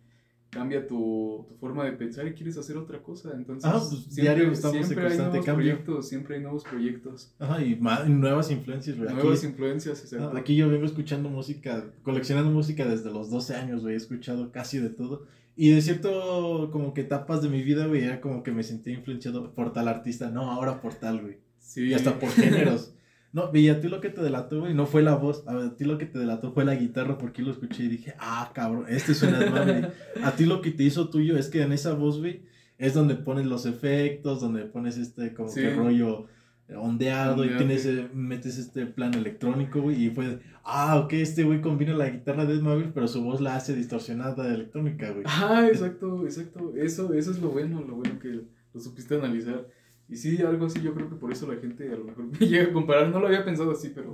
cambia 0.49 0.87
tu, 0.87 1.45
tu, 1.47 1.55
forma 1.55 1.85
de 1.85 1.91
pensar 1.93 2.27
y 2.27 2.33
quieres 2.33 2.57
hacer 2.57 2.77
otra 2.77 3.01
cosa. 3.01 3.31
Entonces, 3.35 3.69
ah, 3.69 3.73
pues, 3.73 4.05
siempre, 4.09 4.55
siempre 4.55 5.07
hay 5.07 5.17
nuevos 5.17 5.45
proyectos, 5.45 6.09
siempre 6.09 6.35
hay 6.35 6.41
nuevos 6.41 6.63
proyectos. 6.63 7.35
Ajá, 7.39 7.61
y 7.63 7.75
nuevas 7.75 8.51
influencias, 8.51 8.97
güey. 8.97 9.13
Nuevas 9.13 9.43
influencias, 9.43 10.01
exacto. 10.01 10.37
aquí 10.37 10.55
yo 10.55 10.69
vengo 10.69 10.85
escuchando 10.85 11.29
música, 11.29 11.85
coleccionando 12.03 12.51
música 12.51 12.85
desde 12.85 13.11
los 13.11 13.29
12 13.29 13.55
años, 13.55 13.81
güey, 13.81 13.93
he 13.93 13.97
escuchado 13.97 14.51
casi 14.51 14.79
de 14.79 14.89
todo. 14.89 15.25
Y 15.55 15.71
de 15.71 15.81
cierto, 15.81 16.69
como 16.71 16.93
que 16.93 17.01
etapas 17.01 17.41
de 17.41 17.49
mi 17.49 17.61
vida, 17.61 17.85
güey, 17.85 18.03
era 18.03 18.21
como 18.21 18.43
que 18.43 18.51
me 18.51 18.63
sentía 18.63 18.93
influenciado 18.93 19.53
por 19.53 19.73
tal 19.73 19.87
artista, 19.87 20.29
no, 20.29 20.51
ahora 20.51 20.81
por 20.81 20.93
tal, 20.93 21.21
güey. 21.21 21.37
Sí. 21.59 21.83
Y 21.83 21.93
hasta 21.93 22.17
por 22.17 22.29
géneros. 22.29 22.93
No, 23.31 23.51
y 23.53 23.69
a 23.69 23.79
ti 23.79 23.87
lo 23.87 24.01
que 24.01 24.09
te 24.09 24.21
delató, 24.21 24.61
güey, 24.61 24.73
no 24.73 24.87
fue 24.87 25.03
la 25.03 25.15
voz. 25.15 25.47
A 25.47 25.75
ti 25.75 25.85
lo 25.85 25.97
que 25.97 26.05
te 26.05 26.17
delató 26.17 26.51
fue 26.51 26.65
la 26.65 26.75
guitarra, 26.75 27.17
porque 27.17 27.43
lo 27.43 27.51
escuché 27.51 27.83
y 27.83 27.87
dije, 27.87 28.15
ah, 28.19 28.51
cabrón, 28.55 28.85
este 28.89 29.13
suena 29.13 29.45
mal, 29.51 29.93
A 30.23 30.31
ti 30.31 30.45
lo 30.45 30.61
que 30.61 30.71
te 30.71 30.83
hizo 30.83 31.09
tuyo 31.09 31.37
es 31.37 31.47
que 31.47 31.61
en 31.61 31.71
esa 31.71 31.93
voz, 31.93 32.19
güey, 32.19 32.41
es 32.79 32.93
donde 32.93 33.15
pones 33.15 33.45
los 33.45 33.65
efectos, 33.65 34.41
donde 34.41 34.65
pones 34.65 34.97
este, 34.97 35.33
como 35.33 35.53
que 35.53 35.73
rollo 35.75 36.27
ondeado 36.75 37.45
y 37.45 37.49
tienes, 37.49 37.87
metes 38.13 38.57
este 38.57 38.85
plan 38.85 39.13
electrónico, 39.13 39.81
güey, 39.81 40.05
y 40.05 40.09
fue, 40.11 40.39
ah, 40.63 40.97
ok, 40.97 41.13
este 41.13 41.43
güey 41.43 41.61
combina 41.61 41.93
la 41.93 42.09
guitarra 42.09 42.45
de 42.45 42.55
Ed 42.55 42.91
pero 42.93 43.07
su 43.07 43.23
voz 43.23 43.41
la 43.41 43.55
hace 43.55 43.75
distorsionada 43.75 44.47
de 44.47 44.55
electrónica, 44.55 45.11
güey. 45.11 45.23
Ah, 45.25 45.67
exacto, 45.67 46.25
exacto. 46.25 46.73
Eso, 46.75 47.13
eso 47.13 47.31
es 47.31 47.41
lo 47.41 47.49
bueno, 47.49 47.81
lo 47.81 47.95
bueno 47.95 48.19
que 48.19 48.41
lo 48.73 48.79
supiste 48.79 49.15
analizar. 49.15 49.67
Y 50.09 50.15
sí, 50.15 50.41
algo 50.41 50.65
así, 50.65 50.81
yo 50.81 50.93
creo 50.93 51.07
que 51.07 51.15
por 51.15 51.31
eso 51.31 51.51
la 51.51 51.59
gente 51.59 51.87
a 51.87 51.95
lo 51.95 52.05
mejor 52.05 52.25
me 52.25 52.37
llega 52.47 52.69
a 52.69 52.73
comparar. 52.73 53.09
No 53.09 53.19
lo 53.19 53.27
había 53.27 53.45
pensado 53.45 53.71
así, 53.71 53.91
pero, 53.93 54.13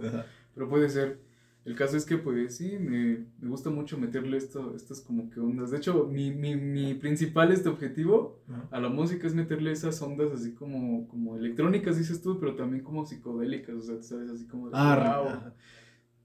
pero 0.54 0.70
puede 0.70 0.90
ser. 0.90 1.20
El 1.64 1.76
caso 1.76 1.98
es 1.98 2.06
que, 2.06 2.18
pues 2.18 2.58
sí, 2.58 2.78
me, 2.80 3.26
me 3.40 3.50
gusta 3.50 3.72
mucho 3.72 3.98
meterle 3.98 4.38
esto, 4.38 4.76
estas 4.76 5.02
como 5.02 5.32
que 5.32 5.40
ondas. 5.40 5.72
De 5.72 5.78
hecho, 5.78 6.06
mi, 6.06 6.32
mi, 6.32 6.56
mi 6.56 6.94
principal 6.94 7.52
este 7.52 7.70
objetivo 7.70 8.40
a 8.70 8.80
la 8.80 8.90
música 8.90 9.26
es 9.26 9.34
meterle 9.34 9.72
esas 9.72 10.00
ondas 10.00 10.32
así 10.32 10.54
como, 10.54 11.08
como 11.08 11.38
electrónicas, 11.38 11.98
dices 11.98 12.22
tú, 12.22 12.40
pero 12.40 12.56
también 12.56 12.84
como 12.84 13.04
psicodélicas, 13.04 13.76
o 13.76 13.82
sea, 13.82 14.04
sabes, 14.04 14.30
así 14.30 14.46
como 14.46 14.70
de, 14.70 14.74
ah, 14.76 15.54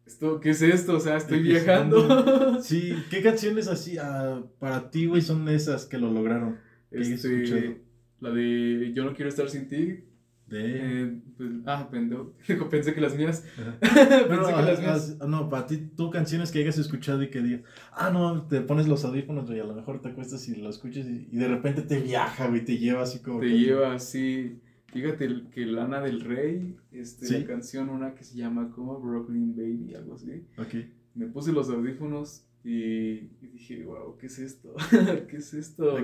Esto, 0.04 0.40
¿Qué 0.40 0.50
es 0.50 0.60
esto? 0.60 0.96
O 0.96 1.00
sea, 1.00 1.16
estoy 1.16 1.38
viajando. 1.42 2.60
Sí, 2.60 2.92
¿qué 3.08 3.22
canciones 3.22 3.66
así 3.66 3.96
ah, 3.96 4.42
para 4.58 4.90
ti, 4.90 5.06
güey, 5.06 5.22
son 5.22 5.48
esas 5.48 5.86
que 5.86 5.96
lo 5.96 6.12
lograron? 6.12 6.58
Este, 6.90 7.80
la 8.20 8.30
de 8.30 8.92
Yo 8.94 9.04
no 9.04 9.14
quiero 9.14 9.28
estar 9.28 9.48
sin 9.48 9.68
ti. 9.68 10.04
De... 10.46 11.04
Eh, 11.04 11.20
pues, 11.36 11.50
ah, 11.66 11.88
pendejo. 11.90 12.34
Pensé 12.70 12.92
que 12.92 13.00
las 13.00 13.16
mías. 13.16 13.44
Pensé 13.80 14.54
que 14.54 14.62
las 14.62 14.80
mías. 14.80 15.16
no, 15.26 15.48
para 15.48 15.66
ti, 15.66 15.78
tú 15.96 16.10
canciones 16.10 16.50
que 16.50 16.58
hayas 16.58 16.78
escuchado 16.78 17.22
y 17.22 17.30
que 17.30 17.40
digas, 17.40 17.62
ah, 17.92 18.10
no, 18.10 18.46
te 18.48 18.60
pones 18.60 18.88
los 18.88 19.04
audífonos, 19.04 19.46
güey, 19.46 19.60
a 19.60 19.64
lo 19.64 19.74
mejor 19.74 20.02
te 20.02 20.08
acuestas 20.08 20.48
y 20.48 20.56
lo 20.56 20.68
escuchas 20.68 21.06
y, 21.06 21.36
de 21.36 21.48
repente 21.48 21.82
te 21.82 22.00
viaja, 22.00 22.48
güey, 22.48 22.64
te 22.64 22.78
lleva 22.78 23.02
así 23.02 23.20
como. 23.20 23.40
Te 23.40 23.48
lleva 23.48 23.94
así. 23.94 24.60
Fíjate 24.92 25.44
que 25.52 25.66
Lana 25.66 26.00
del 26.00 26.20
Rey, 26.20 26.76
este, 26.90 27.40
la 27.40 27.46
canción, 27.46 27.88
una 27.90 28.14
que 28.14 28.24
se 28.24 28.36
llama 28.36 28.72
como 28.74 28.98
Brooklyn 28.98 29.54
Baby, 29.54 29.94
algo 29.94 30.14
así. 30.14 30.44
Ok. 30.58 30.74
Me 31.14 31.26
puse 31.26 31.52
los 31.52 31.70
audífonos 31.70 32.49
y, 32.62 33.30
dije, 33.40 33.84
wow, 33.84 34.16
¿qué 34.18 34.26
es 34.26 34.38
esto? 34.38 34.74
¿Qué 35.28 35.36
es 35.36 35.54
esto? 35.54 35.98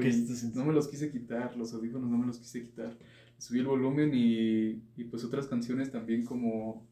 no 0.55 0.65
me 0.65 0.73
los 0.73 0.89
quise 0.89 1.11
quitar, 1.11 1.57
los 1.57 1.75
audífonos 1.75 2.11
no 2.11 2.17
me 2.17 2.27
los 2.27 2.39
quise 2.39 2.63
quitar. 2.63 2.97
Subí 3.39 3.59
el 3.59 3.67
volumen 3.67 4.13
y, 4.15 4.83
y 4.97 5.05
pues 5.11 5.23
otras 5.25 5.47
canciones 5.47 5.91
también 5.91 6.25
como, 6.25 6.87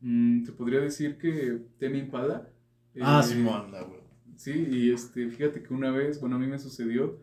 mmm, 0.00 0.44
te 0.44 0.52
podría 0.52 0.80
decir 0.80 1.18
que 1.18 1.60
Temi 1.78 1.98
Impala. 1.98 2.48
Ah, 3.00 3.20
eh, 3.22 3.28
sí, 3.28 3.38
manda, 3.38 3.82
güey. 3.82 4.00
Sí, 4.36 4.66
y 4.70 4.90
este, 4.90 5.28
fíjate 5.28 5.62
que 5.62 5.74
una 5.74 5.90
vez, 5.90 6.18
bueno, 6.18 6.36
a 6.36 6.38
mí 6.38 6.46
me 6.46 6.58
sucedió 6.58 7.18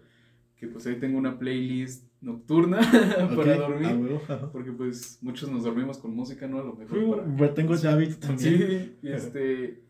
que 0.56 0.68
pues 0.68 0.86
ahí 0.86 1.00
tengo 1.00 1.18
una 1.18 1.40
playlist 1.40 2.06
nocturna 2.22 2.80
para 3.36 3.56
dormir. 3.58 4.20
Ah, 4.28 4.50
porque 4.52 4.72
pues 4.72 5.18
muchos 5.22 5.50
nos 5.50 5.64
dormimos 5.64 5.98
con 5.98 6.14
música, 6.14 6.48
¿no? 6.48 6.60
A 6.60 6.64
lo 6.64 6.76
mejor. 6.76 7.26
Para... 7.36 7.54
Tengo 7.56 7.74
ese 7.74 7.88
hábito 7.90 8.18
también. 8.20 8.58
Sí, 8.60 8.98
y 9.02 9.12
este 9.12 9.89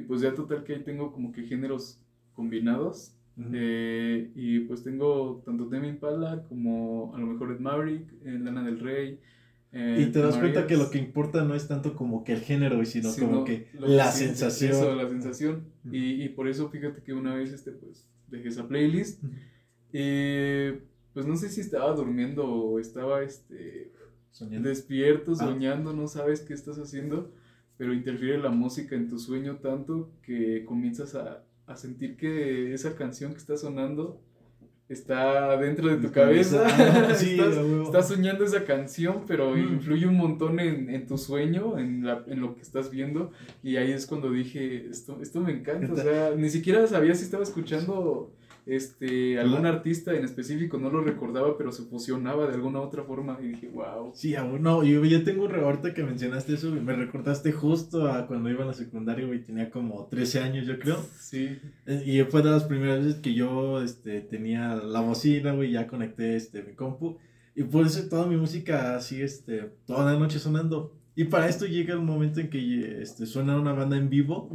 y 0.00 0.02
pues 0.02 0.22
ya 0.22 0.34
total 0.34 0.64
que 0.64 0.74
ahí 0.74 0.82
tengo 0.82 1.12
como 1.12 1.32
que 1.32 1.42
géneros 1.42 2.00
combinados. 2.34 3.14
Eh, 3.52 4.30
y 4.34 4.60
pues 4.60 4.82
tengo 4.82 5.42
tanto 5.46 5.66
Demi 5.66 5.88
Impala 5.88 6.44
como 6.48 7.14
a 7.14 7.18
lo 7.18 7.26
mejor 7.26 7.52
Ed 7.52 7.60
Maverick, 7.60 8.06
eh, 8.24 8.38
Lana 8.38 8.62
del 8.64 8.80
Rey. 8.80 9.18
Eh, 9.72 10.06
y 10.08 10.12
te 10.12 10.18
das 10.18 10.36
cuenta 10.36 10.66
que 10.66 10.76
lo 10.76 10.90
que 10.90 10.98
importa 10.98 11.44
no 11.44 11.54
es 11.54 11.68
tanto 11.68 11.94
como 11.94 12.24
que 12.24 12.32
el 12.32 12.40
género, 12.40 12.84
sino, 12.84 13.10
como 13.18 13.44
que 13.44 13.68
la 13.78 14.10
sensación. 14.10 14.72
Eso, 14.72 14.94
la 14.94 15.08
sensación. 15.08 15.64
y, 15.90 16.22
y, 16.22 16.28
por 16.30 16.48
eso 16.48 16.68
fíjate 16.68 17.02
que 17.02 17.14
una 17.14 17.34
vez 17.34 17.52
este, 17.52 17.70
pues, 17.70 18.06
dejé 18.28 18.48
esa 18.48 18.66
playlist. 18.66 19.22
Y 19.92 20.72
pues 21.14 21.26
no 21.26 21.36
sé 21.36 21.48
si 21.48 21.60
estaba 21.60 21.92
durmiendo 21.94 22.46
o 22.46 22.78
estaba 22.78 23.22
este, 23.22 23.92
despierto, 24.60 25.32
ah. 25.32 25.36
soñando, 25.36 25.92
no 25.92 26.08
sabes 26.08 26.40
qué 26.40 26.52
estás 26.54 26.78
haciendo 26.78 27.32
pero 27.80 27.94
interfiere 27.94 28.36
la 28.36 28.50
música 28.50 28.94
en 28.94 29.08
tu 29.08 29.18
sueño 29.18 29.56
tanto 29.56 30.10
que 30.22 30.66
comienzas 30.66 31.14
a, 31.14 31.42
a 31.66 31.76
sentir 31.76 32.14
que 32.18 32.74
esa 32.74 32.94
canción 32.94 33.32
que 33.32 33.38
está 33.38 33.56
sonando 33.56 34.20
está 34.86 35.56
dentro 35.56 35.88
de 35.88 35.96
tu 35.96 36.12
cabeza. 36.12 36.62
Ah, 36.66 37.08
estás, 37.10 38.06
soñando 38.06 38.44
esa 38.44 38.66
canción, 38.66 39.24
pero 39.26 39.54
mm. 39.54 39.72
influye 39.76 40.06
un 40.06 40.18
montón 40.18 40.60
en, 40.60 40.90
en 40.90 41.06
tu 41.06 41.16
sueño, 41.16 41.78
en, 41.78 42.04
la, 42.04 42.22
en, 42.26 42.42
lo 42.42 42.54
que 42.54 42.60
estás 42.60 42.90
viendo. 42.90 43.30
Y 43.62 43.76
ahí 43.76 43.92
es 43.92 44.04
cuando 44.04 44.30
dije, 44.30 44.90
esto, 44.90 45.18
esto 45.22 45.40
me 45.40 45.52
encanta. 45.52 45.90
O 45.90 45.96
sea, 45.96 46.34
ni 46.36 46.50
siquiera 46.50 46.86
sabía 46.86 47.14
si 47.14 47.24
estaba 47.24 47.44
escuchando 47.44 48.30
este, 48.70 49.36
algún 49.40 49.66
artista 49.66 50.14
en 50.14 50.24
específico, 50.24 50.78
no 50.78 50.90
lo 50.90 51.02
recordaba, 51.02 51.58
pero 51.58 51.72
se 51.72 51.82
fusionaba 51.82 52.46
de 52.46 52.54
alguna 52.54 52.80
otra 52.80 53.02
forma 53.02 53.36
y 53.42 53.48
dije, 53.48 53.68
wow. 53.68 54.12
Sí, 54.14 54.36
aún 54.36 54.62
no, 54.62 54.84
yo 54.84 55.04
ya 55.04 55.24
tengo 55.24 55.48
ahorita 55.48 55.92
que 55.92 56.04
mencionaste 56.04 56.54
eso, 56.54 56.70
me 56.70 56.92
recordaste 56.92 57.50
justo 57.50 58.06
a 58.06 58.28
cuando 58.28 58.48
iba 58.48 58.62
a 58.62 58.68
la 58.68 58.72
secundaria, 58.72 59.26
y 59.34 59.40
tenía 59.40 59.70
como 59.70 60.06
13 60.06 60.40
años, 60.40 60.66
yo 60.68 60.78
creo. 60.78 61.04
Sí. 61.18 61.58
Eh, 61.86 62.02
y 62.06 62.22
fue 62.30 62.42
de 62.42 62.50
las 62.50 62.62
primeras 62.62 63.04
veces 63.04 63.20
que 63.20 63.34
yo, 63.34 63.82
este, 63.82 64.20
tenía 64.20 64.76
la 64.76 65.00
bocina, 65.00 65.52
güey, 65.52 65.72
ya 65.72 65.88
conecté, 65.88 66.36
este, 66.36 66.62
mi 66.62 66.74
compu, 66.74 67.18
y 67.56 67.64
por 67.64 67.84
eso 67.84 68.08
toda 68.08 68.28
mi 68.28 68.36
música 68.36 68.94
así, 68.94 69.20
este, 69.20 69.72
toda 69.84 70.12
la 70.12 70.16
noche 70.16 70.38
sonando. 70.38 70.94
Y 71.16 71.24
para 71.24 71.48
esto 71.48 71.66
llega 71.66 71.92
el 71.92 72.00
momento 72.02 72.38
en 72.38 72.48
que 72.48 73.02
este, 73.02 73.26
suena 73.26 73.60
una 73.60 73.72
banda 73.72 73.96
en 73.96 74.08
vivo 74.08 74.48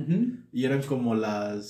y 0.53 0.63
eran 0.63 0.81
como 0.83 1.13
las 1.13 1.65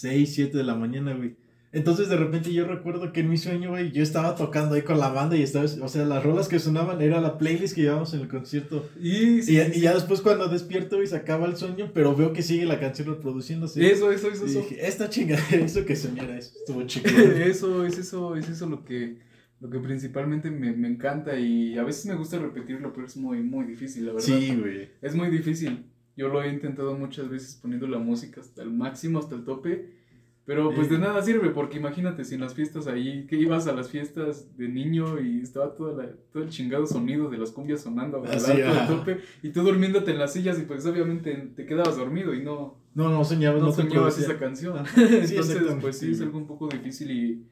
6, 0.00 0.34
7 0.34 0.56
de 0.56 0.64
la 0.64 0.74
mañana, 0.74 1.12
güey. 1.12 1.36
Entonces 1.72 2.08
de 2.08 2.16
repente 2.16 2.52
yo 2.52 2.66
recuerdo 2.66 3.12
que 3.12 3.20
en 3.20 3.30
mi 3.30 3.36
sueño, 3.36 3.70
güey, 3.70 3.92
yo 3.92 4.02
estaba 4.02 4.34
tocando 4.34 4.74
ahí 4.74 4.82
con 4.82 4.98
la 4.98 5.08
banda 5.08 5.36
y 5.36 5.42
estaba, 5.42 5.66
o 5.66 5.88
sea, 5.88 6.04
las 6.04 6.24
rolas 6.24 6.48
que 6.48 6.58
sonaban 6.58 7.00
era 7.00 7.20
la 7.20 7.38
playlist 7.38 7.76
que 7.76 7.82
llevábamos 7.82 8.12
en 8.12 8.22
el 8.22 8.28
concierto. 8.28 8.88
Y, 9.00 9.38
y, 9.48 9.80
ya 9.80 9.94
después 9.94 10.20
cuando 10.20 10.48
despierto 10.48 11.00
y 11.00 11.06
se 11.06 11.14
acaba 11.14 11.46
el 11.46 11.56
sueño, 11.56 11.92
pero 11.94 12.16
veo 12.16 12.32
que 12.32 12.42
sigue 12.42 12.66
la 12.66 12.80
canción 12.80 13.06
reproduciéndose. 13.06 13.88
Eso, 13.88 14.10
eso, 14.10 14.28
eso. 14.28 14.46
Y 14.46 14.54
dije, 14.54 14.84
esta 14.84 15.08
chingada, 15.08 15.42
eso 15.52 15.84
que 15.84 15.94
soñara, 15.94 16.36
eso 16.36 16.58
estuvo 16.58 16.82
chido. 16.86 17.08
eso, 17.36 17.86
es 17.86 17.98
eso, 17.98 18.34
es 18.34 18.48
eso 18.48 18.66
lo 18.66 18.84
que, 18.84 19.18
lo 19.60 19.70
que 19.70 19.78
principalmente 19.78 20.50
me, 20.50 20.72
me, 20.72 20.88
encanta 20.88 21.38
y 21.38 21.78
a 21.78 21.84
veces 21.84 22.06
me 22.06 22.16
gusta 22.16 22.40
repetirlo, 22.40 22.92
pero 22.92 23.06
es 23.06 23.16
muy, 23.16 23.44
muy 23.44 23.64
difícil, 23.66 24.06
la 24.06 24.14
verdad. 24.14 24.26
Sí, 24.26 24.56
güey. 24.56 24.88
Es 25.00 25.14
muy 25.14 25.30
difícil. 25.30 25.84
Yo 26.16 26.26
lo 26.26 26.42
he 26.42 26.52
intentado 26.52 26.98
muchas 26.98 27.30
veces 27.30 27.60
poniendo 27.62 27.86
la 27.86 27.98
música 27.98 28.40
hasta 28.40 28.62
el 28.62 28.70
máximo, 28.70 29.20
hasta 29.20 29.36
el 29.36 29.44
tope 29.44 29.99
pero 30.44 30.74
pues 30.74 30.88
de 30.90 30.98
nada 30.98 31.22
sirve, 31.22 31.50
porque 31.50 31.76
imagínate 31.76 32.24
si 32.24 32.34
en 32.34 32.40
las 32.40 32.54
fiestas 32.54 32.86
ahí, 32.86 33.26
que 33.26 33.36
ibas 33.36 33.66
a 33.66 33.72
las 33.72 33.90
fiestas 33.90 34.56
de 34.56 34.68
niño 34.68 35.20
y 35.20 35.40
estaba 35.40 35.74
todo 35.74 36.02
el 36.34 36.48
chingado 36.48 36.86
sonido 36.86 37.30
de 37.30 37.38
las 37.38 37.52
cumbias 37.52 37.82
sonando 37.82 38.24
a 38.24 38.26
la 38.26 38.88
tope, 38.88 39.20
y 39.42 39.50
tú 39.50 39.62
durmiéndote 39.62 40.10
en 40.10 40.18
las 40.18 40.32
sillas 40.32 40.58
y 40.58 40.62
pues 40.62 40.84
obviamente 40.86 41.52
te 41.54 41.66
quedabas 41.66 41.96
dormido 41.96 42.34
y 42.34 42.42
no... 42.42 42.78
No, 42.94 43.08
no 43.08 43.22
soñabas, 43.24 43.62
no, 43.62 43.70
soñabas 43.70 44.18
esa 44.18 44.38
canción. 44.38 44.78
Entonces, 44.96 45.62
pues 45.80 45.98
sí, 45.98 46.10
es 46.10 46.20
algo 46.20 46.38
un 46.38 46.46
poco 46.46 46.66
difícil 46.68 47.10
y 47.12 47.46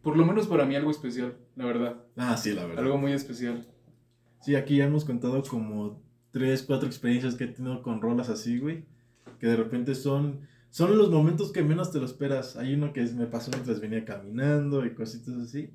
por 0.00 0.16
lo 0.16 0.24
menos 0.24 0.46
para 0.46 0.64
mí 0.64 0.74
algo 0.74 0.90
especial, 0.90 1.36
la 1.54 1.66
verdad. 1.66 1.96
Ah, 2.16 2.36
sí, 2.36 2.54
la 2.54 2.64
verdad. 2.64 2.82
Algo 2.82 2.96
muy 2.96 3.12
especial. 3.12 3.66
Sí, 4.40 4.56
aquí 4.56 4.76
ya 4.76 4.86
hemos 4.86 5.04
contado 5.04 5.42
como 5.42 6.02
tres, 6.30 6.62
cuatro 6.62 6.88
experiencias 6.88 7.34
que 7.34 7.44
he 7.44 7.48
tenido 7.48 7.82
con 7.82 8.00
rolas 8.00 8.28
así, 8.30 8.58
güey, 8.58 8.84
que 9.38 9.46
de 9.46 9.56
repente 9.56 9.94
son 9.94 10.40
son 10.72 10.96
los 10.96 11.10
momentos 11.10 11.52
que 11.52 11.62
menos 11.62 11.92
te 11.92 11.98
lo 11.98 12.06
esperas. 12.06 12.56
Hay 12.56 12.72
uno 12.72 12.94
que 12.94 13.02
me 13.02 13.26
pasó 13.26 13.50
mientras 13.50 13.78
venía 13.78 14.06
caminando 14.06 14.86
y 14.86 14.94
cositas 14.94 15.34
así. 15.34 15.68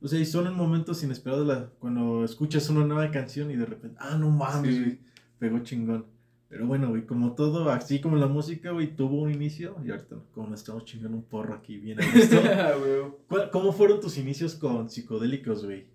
O 0.00 0.08
sea, 0.08 0.18
y 0.18 0.24
son 0.24 0.46
en 0.46 0.54
momentos 0.54 1.02
inesperados 1.02 1.46
la, 1.46 1.68
cuando 1.78 2.24
escuchas 2.24 2.70
una 2.70 2.86
nueva 2.86 3.10
canción 3.10 3.50
y 3.50 3.56
de 3.56 3.66
repente, 3.66 3.98
ah, 4.00 4.16
no 4.16 4.30
mames, 4.30 4.80
güey, 4.80 4.98
pegó 5.38 5.58
chingón. 5.58 6.06
Pero 6.48 6.66
bueno, 6.66 6.88
güey, 6.88 7.04
como 7.04 7.34
todo, 7.34 7.68
así 7.68 8.00
como 8.00 8.16
la 8.16 8.26
música, 8.26 8.70
güey, 8.70 8.96
tuvo 8.96 9.20
un 9.20 9.30
inicio 9.30 9.76
y 9.84 9.90
ahorita 9.90 10.16
como 10.32 10.48
nos 10.48 10.60
estamos 10.60 10.86
chingando 10.86 11.18
un 11.18 11.24
porro 11.24 11.52
aquí 11.52 11.76
bien 11.76 12.00
a 12.00 12.10
gusto. 12.10 13.50
¿Cómo 13.52 13.74
fueron 13.74 14.00
tus 14.00 14.16
inicios 14.16 14.54
con 14.54 14.88
psicodélicos, 14.88 15.66
güey? 15.66 15.88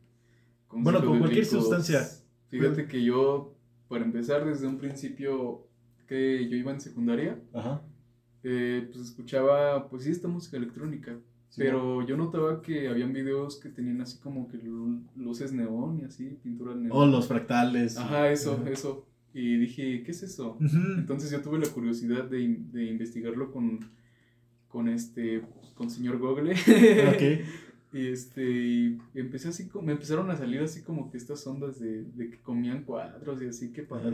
Bueno, 0.69 1.03
con 1.03 1.17
cualquier 1.17 1.47
sustancia. 1.47 2.07
Fíjate 2.49 2.87
que 2.87 3.03
yo, 3.03 3.55
para 3.87 4.05
empezar, 4.05 4.45
desde 4.45 4.67
un 4.67 4.77
principio 4.77 5.65
que 6.05 6.47
yo 6.47 6.55
iba 6.55 6.71
en 6.71 6.81
secundaria, 6.81 7.39
Ajá. 7.51 7.81
Eh, 8.43 8.89
pues 8.91 9.06
escuchaba, 9.06 9.89
pues 9.89 10.03
sí, 10.03 10.12
esta 10.12 10.27
música 10.27 10.58
electrónica. 10.58 11.17
pero 11.56 12.06
yo 12.06 12.17
notaba 12.17 12.62
que 12.62 12.88
habían 12.88 13.13
videos 13.13 13.58
que 13.58 13.69
tenían 13.69 14.01
así 14.01 14.17
como 14.19 14.47
que 14.47 14.60
luces 15.15 15.53
neón 15.53 15.99
y 15.99 16.06
así, 16.06 16.38
pinturas 16.43 16.75
neón. 16.75 16.91
O 16.91 17.06
los 17.06 17.27
fractales. 17.27 17.97
Ajá, 17.97 18.32
eso, 18.32 18.63
eso. 18.67 19.06
Y 19.34 19.58
dije, 19.58 20.03
¿qué 20.03 20.12
es 20.12 20.23
eso? 20.23 20.58
Entonces 20.97 21.32
yo 21.32 21.41
tuve 21.41 21.60
la 21.60 21.67
curiosidad 21.67 22.25
de, 22.25 22.39
de 22.71 22.86
investigarlo 22.86 23.51
con, 23.51 23.79
con 24.67 24.88
este, 24.89 25.43
con 25.75 25.89
señor 25.89 26.17
Google. 26.19 26.53
Okay. 27.15 27.45
Y 27.93 28.08
este, 28.08 28.43
y 28.43 28.99
empecé 29.13 29.49
así, 29.49 29.69
me 29.84 29.91
empezaron 29.91 30.29
a 30.32 30.36
salir 30.36 30.62
así 30.62 30.82
como 30.82 31.12
que 31.12 31.17
estas 31.17 31.45
ondas 31.45 31.79
de, 31.79 32.03
de 32.03 32.32
que 32.32 32.41
comían 32.41 32.84
cuadros 32.86 33.39
y 33.39 33.45
así 33.45 33.71
que 33.71 33.84
para, 33.84 34.10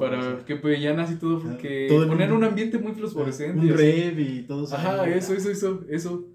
para 0.00 0.44
que 0.44 0.54
veían 0.54 0.98
así 0.98 1.14
todo, 1.14 1.56
que 1.58 1.86
ponían 1.88 2.32
un 2.32 2.42
ambiente 2.42 2.76
muy 2.78 2.92
fluorescente. 2.92 3.60
Un 3.60 3.68
rev 3.68 4.18
y 4.18 4.42
todo 4.42 4.64
eso. 4.64 4.74
Ajá, 4.74 5.08
eso, 5.08 5.32
eso, 5.34 5.48
eso, 5.48 5.84
eso. 5.88 6.28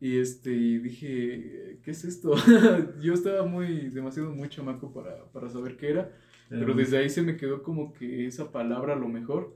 Y 0.00 0.16
este, 0.16 0.50
y 0.50 0.78
dije, 0.78 1.78
¿qué 1.82 1.90
es 1.90 2.04
esto? 2.04 2.32
Yo 3.02 3.12
estaba 3.12 3.44
muy, 3.44 3.90
demasiado 3.90 4.32
muy 4.32 4.48
chamaco 4.48 4.94
para, 4.94 5.26
para 5.32 5.50
saber 5.50 5.76
qué 5.76 5.90
era, 5.90 6.10
pero 6.48 6.72
desde 6.72 6.96
ahí 6.96 7.10
se 7.10 7.20
me 7.20 7.36
quedó 7.36 7.62
como 7.62 7.92
que 7.92 8.26
esa 8.26 8.50
palabra 8.50 8.94
a 8.94 8.98
lo 8.98 9.08
mejor. 9.08 9.54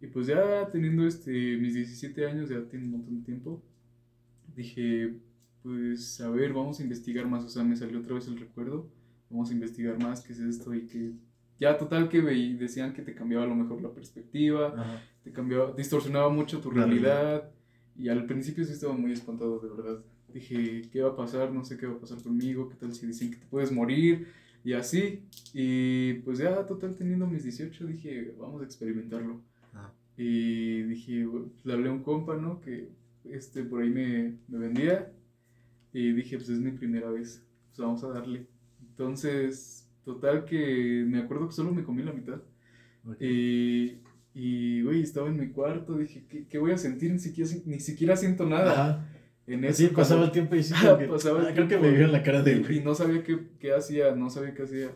Y 0.00 0.08
pues 0.08 0.26
ya 0.26 0.68
teniendo 0.72 1.06
este, 1.06 1.30
mis 1.30 1.74
17 1.74 2.26
años, 2.26 2.50
ya 2.50 2.62
tiene 2.62 2.86
un 2.86 2.90
montón 2.90 3.20
de 3.20 3.24
tiempo, 3.24 3.62
dije, 4.56 5.14
pues 5.66 6.20
a 6.20 6.30
ver, 6.30 6.52
vamos 6.52 6.78
a 6.78 6.84
investigar 6.84 7.26
más, 7.26 7.44
o 7.44 7.48
sea, 7.48 7.64
me 7.64 7.74
salió 7.74 7.98
otra 7.98 8.14
vez 8.14 8.28
el 8.28 8.38
recuerdo, 8.38 8.88
vamos 9.28 9.50
a 9.50 9.52
investigar 9.52 10.00
más 10.00 10.20
qué 10.20 10.32
es 10.32 10.38
esto 10.38 10.72
y 10.72 10.86
que 10.86 11.10
ya 11.58 11.76
total 11.76 12.08
que 12.08 12.20
veí, 12.20 12.54
decían 12.54 12.92
que 12.92 13.02
te 13.02 13.16
cambiaba 13.16 13.44
a 13.44 13.48
lo 13.48 13.56
mejor 13.56 13.82
la 13.82 13.92
perspectiva, 13.92 15.02
te 15.24 15.32
cambiaba, 15.32 15.72
distorsionaba 15.72 16.28
mucho 16.28 16.60
tu 16.60 16.70
realidad 16.70 17.50
y 17.96 18.08
al 18.08 18.26
principio 18.26 18.64
sí 18.64 18.74
estaba 18.74 18.92
muy 18.92 19.10
espantado, 19.10 19.58
de 19.58 19.68
verdad. 19.68 20.04
Dije, 20.32 20.82
¿qué 20.92 21.02
va 21.02 21.10
a 21.10 21.16
pasar? 21.16 21.50
No 21.50 21.64
sé 21.64 21.76
qué 21.76 21.86
va 21.86 21.94
a 21.94 21.98
pasar 21.98 22.22
conmigo, 22.22 22.68
qué 22.68 22.76
tal 22.76 22.94
si 22.94 23.04
dicen 23.04 23.32
que 23.32 23.38
te 23.38 23.46
puedes 23.46 23.72
morir 23.72 24.28
y 24.62 24.72
así. 24.74 25.24
Y 25.52 26.14
pues 26.24 26.38
ya 26.38 26.64
total 26.64 26.94
teniendo 26.94 27.26
mis 27.26 27.42
18 27.42 27.86
dije, 27.86 28.34
vamos 28.38 28.62
a 28.62 28.64
experimentarlo. 28.66 29.40
Y 30.16 30.82
dije, 30.82 31.26
le 31.64 31.72
hablé 31.72 31.88
a 31.88 31.92
un 31.92 32.04
compa, 32.04 32.36
¿no? 32.36 32.60
Que 32.60 32.88
este, 33.24 33.64
por 33.64 33.82
ahí 33.82 33.90
me, 33.90 34.36
me 34.46 34.58
vendía 34.58 35.12
y 35.96 36.12
dije, 36.12 36.36
pues 36.36 36.50
es 36.50 36.58
mi 36.58 36.72
primera 36.72 37.10
vez, 37.10 37.42
pues 37.68 37.78
vamos 37.78 38.04
a 38.04 38.08
darle. 38.08 38.46
Entonces, 38.82 39.90
total 40.04 40.44
que 40.44 41.02
me 41.08 41.20
acuerdo 41.20 41.48
que 41.48 41.54
solo 41.54 41.72
me 41.72 41.84
comí 41.84 42.02
la 42.02 42.12
mitad. 42.12 42.42
Y, 43.18 43.94
y, 44.34 44.82
güey, 44.82 45.00
estaba 45.00 45.28
en 45.28 45.38
mi 45.38 45.48
cuarto, 45.48 45.96
dije, 45.96 46.26
¿qué, 46.28 46.46
qué 46.46 46.58
voy 46.58 46.72
a 46.72 46.76
sentir? 46.76 47.12
Ni 47.12 47.18
siquiera, 47.18 47.50
ni 47.64 47.80
siquiera 47.80 48.14
siento 48.14 48.44
nada. 48.44 49.10
En 49.46 49.64
eso, 49.64 49.84
sí, 49.84 49.88
pasaba 49.88 50.26
el 50.26 50.32
tiempo 50.32 50.54
y 50.54 50.62
sí, 50.62 50.74
que, 50.98 51.06
pasaba 51.06 51.40
el 51.40 51.46
ah, 51.46 51.54
creo 51.54 51.66
que 51.66 51.78
me 51.78 51.90
vio 51.90 52.04
en 52.04 52.12
la 52.12 52.22
cara 52.22 52.42
de 52.42 52.52
él. 52.52 52.70
Y, 52.70 52.80
no 52.80 52.94
sabía 52.94 53.22
qué, 53.22 53.46
qué 53.58 53.72
hacía, 53.72 54.14
no 54.14 54.28
sabía 54.28 54.52
qué 54.52 54.64
hacía. 54.64 54.90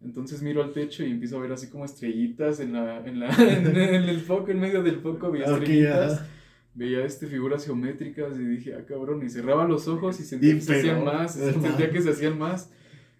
Entonces 0.00 0.42
miro 0.42 0.64
al 0.64 0.72
techo 0.72 1.04
y 1.04 1.12
empiezo 1.12 1.38
a 1.38 1.42
ver 1.42 1.52
así 1.52 1.68
como 1.68 1.84
estrellitas 1.84 2.58
en, 2.58 2.72
la, 2.72 3.06
en, 3.06 3.20
la, 3.20 3.28
en, 3.38 4.08
el 4.08 4.20
foco, 4.22 4.50
en 4.50 4.58
medio 4.58 4.82
del 4.82 4.96
foco 4.96 5.28
había 5.28 5.44
estrellitas 5.44 6.26
veía 6.74 7.04
este, 7.04 7.26
figuras 7.26 7.64
geométricas 7.64 8.38
y 8.38 8.44
dije, 8.44 8.74
ah, 8.74 8.84
cabrón, 8.86 9.22
y 9.24 9.28
cerraba 9.28 9.66
los 9.66 9.88
ojos 9.88 10.18
y 10.20 10.24
sentía 10.24 10.54
que 10.54 10.60
se 10.60 10.78
hacían 10.78 11.04
más, 11.04 11.34
sentía 11.34 11.90
que 11.90 12.00
se 12.00 12.10
hacían 12.10 12.38
más, 12.38 12.72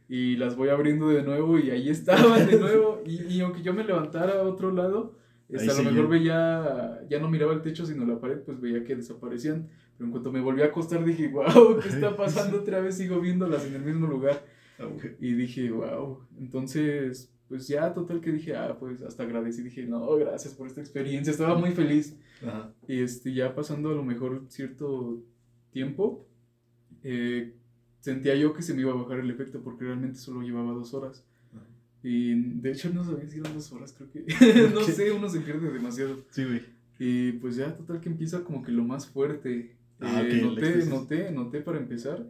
y 0.09 0.37
las 0.37 0.57
voy 0.57 0.69
abriendo 0.69 1.09
de 1.09 1.23
nuevo 1.23 1.59
y 1.59 1.71
ahí 1.71 1.89
estaban 1.89 2.47
de 2.47 2.59
nuevo, 2.59 3.03
y, 3.07 3.23
y 3.25 3.41
aunque 3.41 3.63
yo 3.63 3.75
me 3.75 3.85
levantara 3.85 4.41
a 4.41 4.43
otro 4.43 4.71
lado, 4.73 5.17
este, 5.53 5.71
a 5.71 5.75
lo 5.75 5.91
mejor 5.91 6.09
veía, 6.09 7.01
ya 7.11 7.19
no 7.19 7.29
miraba 7.29 7.53
el 7.53 7.61
techo 7.61 7.85
sino 7.85 8.07
la 8.07 8.19
pared, 8.19 8.39
pues 8.39 8.59
veía 8.61 8.85
que 8.85 8.97
desaparecían, 8.97 9.69
pero 9.97 10.07
en 10.07 10.11
cuanto 10.11 10.33
me 10.33 10.41
volví 10.41 10.63
a 10.63 10.67
acostar 10.67 11.05
dije, 11.05 11.29
wow, 11.29 11.79
¿qué 11.81 11.89
está 11.89 12.17
pasando 12.17 12.61
otra 12.61 12.81
vez? 12.81 12.97
Sigo 12.97 13.21
viéndolas 13.21 13.67
en 13.67 13.75
el 13.75 13.83
mismo 13.83 14.07
lugar. 14.07 14.47
Ah, 14.79 14.89
y 15.21 15.35
dije, 15.35 15.71
wow, 15.71 16.21
entonces 16.39 17.31
pues 17.53 17.69
ya 17.69 17.93
total 17.93 18.23
que 18.23 18.33
dije, 18.33 18.57
ah, 18.57 18.79
pues 18.81 19.03
hasta 19.03 19.25
agradecí, 19.25 19.63
dije, 19.63 19.85
no, 19.85 20.17
gracias 20.17 20.55
por 20.55 20.67
esta 20.67 20.81
experiencia, 20.81 21.31
estaba 21.31 21.55
muy 21.59 21.73
feliz. 21.73 22.17
Y 22.89 23.03
este, 23.03 23.35
ya 23.35 23.55
pasando 23.55 23.91
a 23.91 23.95
lo 23.95 24.03
mejor 24.03 24.47
cierto 24.49 25.23
tiempo, 25.71 26.27
eh, 27.03 27.53
sentía 28.01 28.35
yo 28.37 28.55
que 28.55 28.63
se 28.63 28.73
me 28.73 28.81
iba 28.81 28.93
a 28.93 28.95
bajar 28.95 29.21
el 29.21 29.31
efecto 29.31 29.61
porque 29.61 29.85
realmente 29.85 30.19
solo 30.19 30.41
llevaba 30.41 30.73
dos 30.73 30.95
horas. 30.95 31.27
Y 32.03 32.33
de 32.35 32.73
hecho 32.73 32.89
no 32.89 33.05
sabía 33.05 33.29
si 33.29 33.41
eran 33.41 33.53
dos 33.53 33.71
horas, 33.71 33.93
creo 33.93 34.11
que, 34.11 34.25
no 34.75 34.81
sé, 34.81 35.13
uno 35.13 35.29
se 35.29 35.41
pierde 35.41 35.71
demasiado. 35.71 36.25
Sí, 36.31 36.47
güey. 36.47 36.63
Y 36.99 37.33
pues 37.33 37.57
ya 37.57 37.77
total 37.77 38.01
que 38.01 38.09
empieza 38.09 38.45
como 38.45 38.63
que 38.63 38.73
lo 38.73 38.83
más 38.83 39.07
fuerte. 39.07 39.77
Ah, 40.01 40.23
eh, 40.25 40.41
noté, 40.41 40.87
noté, 40.87 41.31
noté 41.31 41.61
para 41.61 41.77
empezar 41.77 42.27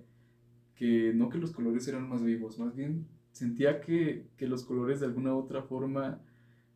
que 0.74 1.12
no 1.14 1.28
que 1.28 1.38
los 1.38 1.52
colores 1.52 1.86
eran 1.86 2.08
más 2.08 2.24
vivos, 2.24 2.58
más 2.58 2.74
bien 2.74 3.06
sentía 3.32 3.80
que, 3.80 4.26
que 4.36 4.46
los 4.46 4.64
colores 4.64 5.00
de 5.00 5.06
alguna 5.06 5.34
u 5.34 5.38
otra 5.38 5.62
forma 5.62 6.20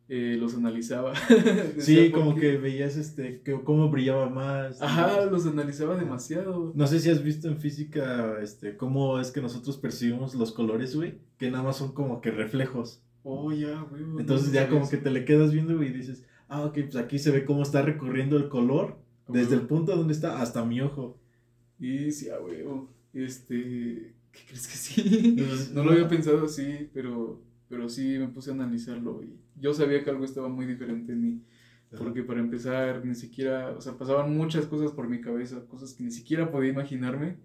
eh, 0.09 0.37
los 0.39 0.55
analizaba. 0.55 1.13
sí, 1.77 2.11
como 2.11 2.35
que 2.35 2.57
veías 2.57 2.95
este, 2.95 3.41
que 3.41 3.61
cómo 3.63 3.89
brillaba 3.89 4.29
más. 4.29 4.81
Ajá, 4.81 5.25
los 5.25 5.45
analizaba 5.45 5.97
demasiado. 5.97 6.71
No 6.75 6.87
sé 6.87 6.99
si 6.99 7.09
has 7.09 7.21
visto 7.21 7.49
en 7.49 7.57
física, 7.57 8.37
este, 8.41 8.77
cómo 8.77 9.19
es 9.19 9.31
que 9.31 9.41
nosotros 9.41 9.77
percibimos 9.77 10.33
los 10.33 10.53
colores, 10.53 10.95
güey, 10.95 11.19
que 11.37 11.51
nada 11.51 11.63
más 11.63 11.77
son 11.77 11.93
como 11.93 12.21
que 12.21 12.31
reflejos. 12.31 13.01
Oh, 13.23 13.51
ya, 13.51 13.81
güey. 13.89 14.03
Entonces 14.17 14.53
ya 14.53 14.69
como 14.69 14.89
que 14.89 14.95
te 14.95 15.11
le 15.11 15.25
quedas 15.25 15.51
viendo, 15.51 15.75
güey, 15.75 15.89
y 15.89 15.93
dices, 15.93 16.23
ah, 16.47 16.63
ok, 16.63 16.73
pues 16.83 16.95
aquí 16.95 17.19
se 17.19 17.31
ve 17.31 17.43
cómo 17.43 17.63
está 17.63 17.81
recorriendo 17.81 18.37
el 18.37 18.47
color, 18.47 18.97
desde 19.27 19.55
el 19.55 19.61
punto 19.61 19.93
donde 19.93 20.13
está 20.13 20.41
hasta 20.41 20.63
mi 20.63 20.79
ojo. 20.79 21.19
Y 21.79 22.11
sí, 22.11 22.29
ah, 22.29 22.37
güey, 22.37 22.63
este, 23.13 24.13
¿Qué 24.37 24.45
crees 24.47 24.67
que 24.67 24.77
sí? 24.77 25.71
no 25.73 25.83
lo 25.83 25.91
había 25.91 26.07
pensado 26.07 26.45
así, 26.45 26.89
pero, 26.93 27.41
pero 27.67 27.89
sí 27.89 28.17
me 28.19 28.27
puse 28.27 28.51
a 28.51 28.53
analizarlo 28.53 29.23
y 29.23 29.35
yo 29.59 29.73
sabía 29.73 30.03
que 30.03 30.09
algo 30.09 30.25
estaba 30.25 30.47
muy 30.47 30.65
diferente 30.65 31.13
en 31.13 31.21
mí. 31.21 31.41
Porque 31.97 32.21
para 32.21 32.41
empezar, 32.41 33.05
ni 33.05 33.15
siquiera, 33.15 33.69
o 33.69 33.79
sea, 33.79 33.97
pasaban 33.97 34.35
muchas 34.35 34.65
cosas 34.65 34.91
por 34.91 35.07
mi 35.07 35.21
cabeza, 35.21 35.65
cosas 35.67 35.93
que 35.93 36.03
ni 36.03 36.11
siquiera 36.11 36.51
podía 36.51 36.71
imaginarme. 36.71 37.37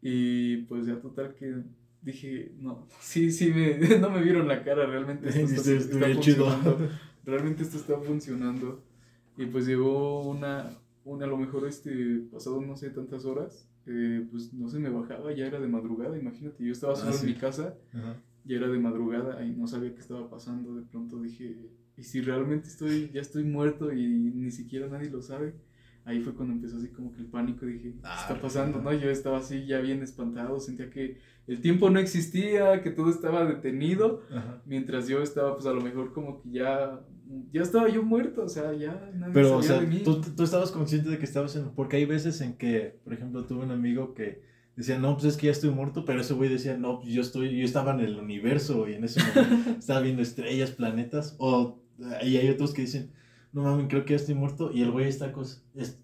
Y 0.00 0.58
pues 0.62 0.86
ya 0.86 1.00
total 1.00 1.34
que 1.34 1.62
dije, 2.02 2.52
no, 2.58 2.88
sí, 3.00 3.30
sí, 3.30 3.52
me, 3.52 3.78
no 4.00 4.10
me 4.10 4.20
vieron 4.20 4.48
la 4.48 4.64
cara, 4.64 4.86
realmente 4.86 5.28
esto 5.28 5.70
está, 5.72 6.12
funcionando. 6.12 6.78
Realmente 7.24 7.62
esto 7.62 7.76
está 7.76 7.96
funcionando. 8.00 8.82
Y 9.36 9.46
pues 9.46 9.64
llegó 9.64 10.28
una, 10.28 10.76
una 11.04 11.24
a 11.24 11.28
lo 11.28 11.36
mejor 11.36 11.68
este, 11.68 12.24
pasado 12.32 12.60
no 12.60 12.76
sé 12.76 12.90
tantas 12.90 13.24
horas, 13.24 13.70
eh, 13.86 14.26
pues 14.30 14.52
no 14.52 14.68
se 14.68 14.78
me 14.78 14.90
bajaba, 14.90 15.32
ya 15.32 15.46
era 15.46 15.60
de 15.60 15.68
madrugada, 15.68 16.18
imagínate, 16.18 16.64
yo 16.64 16.72
estaba 16.72 16.92
ah, 16.92 16.96
solo 16.96 17.16
en 17.16 17.26
mi 17.26 17.34
casa, 17.34 17.76
ya 18.44 18.56
era 18.56 18.68
de 18.68 18.78
madrugada 18.78 19.44
y 19.44 19.50
no 19.50 19.66
sabía 19.66 19.94
qué 19.94 20.00
estaba 20.00 20.28
pasando, 20.30 20.74
de 20.74 20.82
pronto 20.82 21.20
dije, 21.20 21.70
¿y 21.96 22.02
si 22.02 22.20
realmente 22.20 22.68
estoy, 22.68 23.10
ya 23.12 23.20
estoy 23.20 23.44
muerto 23.44 23.92
y 23.92 24.06
ni 24.06 24.50
siquiera 24.50 24.88
nadie 24.88 25.10
lo 25.10 25.22
sabe? 25.22 25.54
Ahí 26.04 26.20
fue 26.20 26.34
cuando 26.34 26.54
empezó 26.54 26.78
así 26.78 26.88
como 26.88 27.12
que 27.12 27.20
el 27.20 27.26
pánico, 27.26 27.64
dije, 27.64 27.92
¿qué 27.92 28.00
ah, 28.02 28.18
está 28.20 28.40
pasando? 28.40 28.82
¿no? 28.82 28.92
Yo 28.92 29.08
estaba 29.08 29.38
así 29.38 29.66
ya 29.66 29.78
bien 29.78 30.02
espantado, 30.02 30.58
sentía 30.58 30.90
que 30.90 31.18
el 31.46 31.60
tiempo 31.60 31.90
no 31.90 32.00
existía, 32.00 32.82
que 32.82 32.90
todo 32.90 33.08
estaba 33.10 33.44
detenido, 33.44 34.22
mientras 34.66 35.06
yo 35.08 35.22
estaba 35.22 35.54
pues 35.54 35.66
a 35.66 35.72
lo 35.72 35.80
mejor 35.80 36.12
como 36.12 36.40
que 36.40 36.50
ya 36.50 37.00
ya 37.52 37.62
estaba 37.62 37.88
yo 37.88 38.02
muerto, 38.02 38.44
o 38.44 38.48
sea, 38.48 38.72
ya 38.72 39.10
nadie 39.14 39.32
Pero, 39.32 39.56
o 39.56 39.62
sea, 39.62 39.80
de 39.80 39.86
mí. 39.86 40.02
Tú, 40.04 40.20
tú, 40.20 40.42
estabas 40.42 40.70
consciente 40.70 41.10
de 41.10 41.18
que 41.18 41.24
estabas 41.24 41.56
en... 41.56 41.70
Porque 41.70 41.96
hay 41.96 42.04
veces 42.04 42.40
en 42.40 42.54
que, 42.54 42.98
por 43.04 43.12
ejemplo, 43.12 43.44
tuve 43.44 43.64
un 43.64 43.70
amigo 43.70 44.14
que 44.14 44.42
decía, 44.76 44.98
no, 44.98 45.14
pues 45.14 45.26
es 45.26 45.36
que 45.36 45.46
ya 45.46 45.52
estoy 45.52 45.70
muerto, 45.70 46.04
pero 46.04 46.20
ese 46.20 46.34
güey 46.34 46.48
decía, 46.48 46.76
no, 46.76 47.00
pues 47.00 47.12
yo 47.12 47.20
estoy, 47.20 47.56
yo 47.56 47.64
estaba 47.64 47.92
en 47.92 48.00
el 48.00 48.18
universo 48.18 48.88
y 48.88 48.94
en 48.94 49.04
ese 49.04 49.20
momento 49.20 49.70
estaba 49.78 50.00
viendo 50.00 50.22
estrellas, 50.22 50.70
planetas, 50.70 51.36
o, 51.38 51.78
y 52.22 52.36
hay 52.36 52.48
otros 52.48 52.72
que 52.72 52.82
dicen, 52.82 53.12
no 53.52 53.62
mames, 53.62 53.86
creo 53.88 54.04
que 54.04 54.12
ya 54.12 54.16
estoy 54.16 54.34
muerto, 54.34 54.70
y 54.72 54.82
el 54.82 54.90
güey 54.90 55.08
está, 55.08 55.32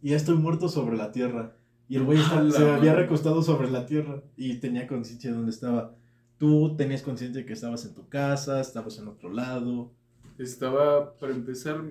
ya 0.02 0.16
estoy 0.16 0.36
muerto 0.36 0.68
sobre 0.68 0.96
la 0.96 1.12
Tierra, 1.12 1.56
y 1.88 1.96
el 1.96 2.04
güey 2.04 2.18
se 2.50 2.70
había 2.70 2.94
recostado 2.94 3.42
sobre 3.42 3.70
la 3.70 3.86
Tierra, 3.86 4.22
y 4.36 4.56
tenía 4.56 4.86
conciencia 4.86 5.30
de 5.30 5.36
dónde 5.36 5.52
estaba. 5.52 5.94
Tú 6.36 6.76
tenías 6.76 7.02
conciencia 7.02 7.40
de 7.40 7.46
que 7.46 7.54
estabas 7.54 7.84
en 7.84 7.94
tu 7.94 8.08
casa, 8.08 8.60
estabas 8.60 8.98
en 8.98 9.08
otro 9.08 9.32
lado, 9.32 9.92
estaba, 10.38 11.16
para 11.18 11.33
empezar, 11.33 11.83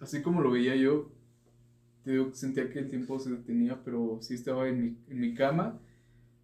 así 0.00 0.22
como 0.22 0.40
lo 0.40 0.50
veía 0.50 0.76
yo, 0.76 1.10
sentía 2.32 2.70
que 2.70 2.78
el 2.80 2.88
tiempo 2.88 3.18
se 3.18 3.30
detenía, 3.30 3.80
pero 3.84 4.18
sí 4.20 4.34
estaba 4.34 4.68
en 4.68 4.82
mi, 4.82 4.96
en 5.08 5.20
mi 5.20 5.34
cama. 5.34 5.78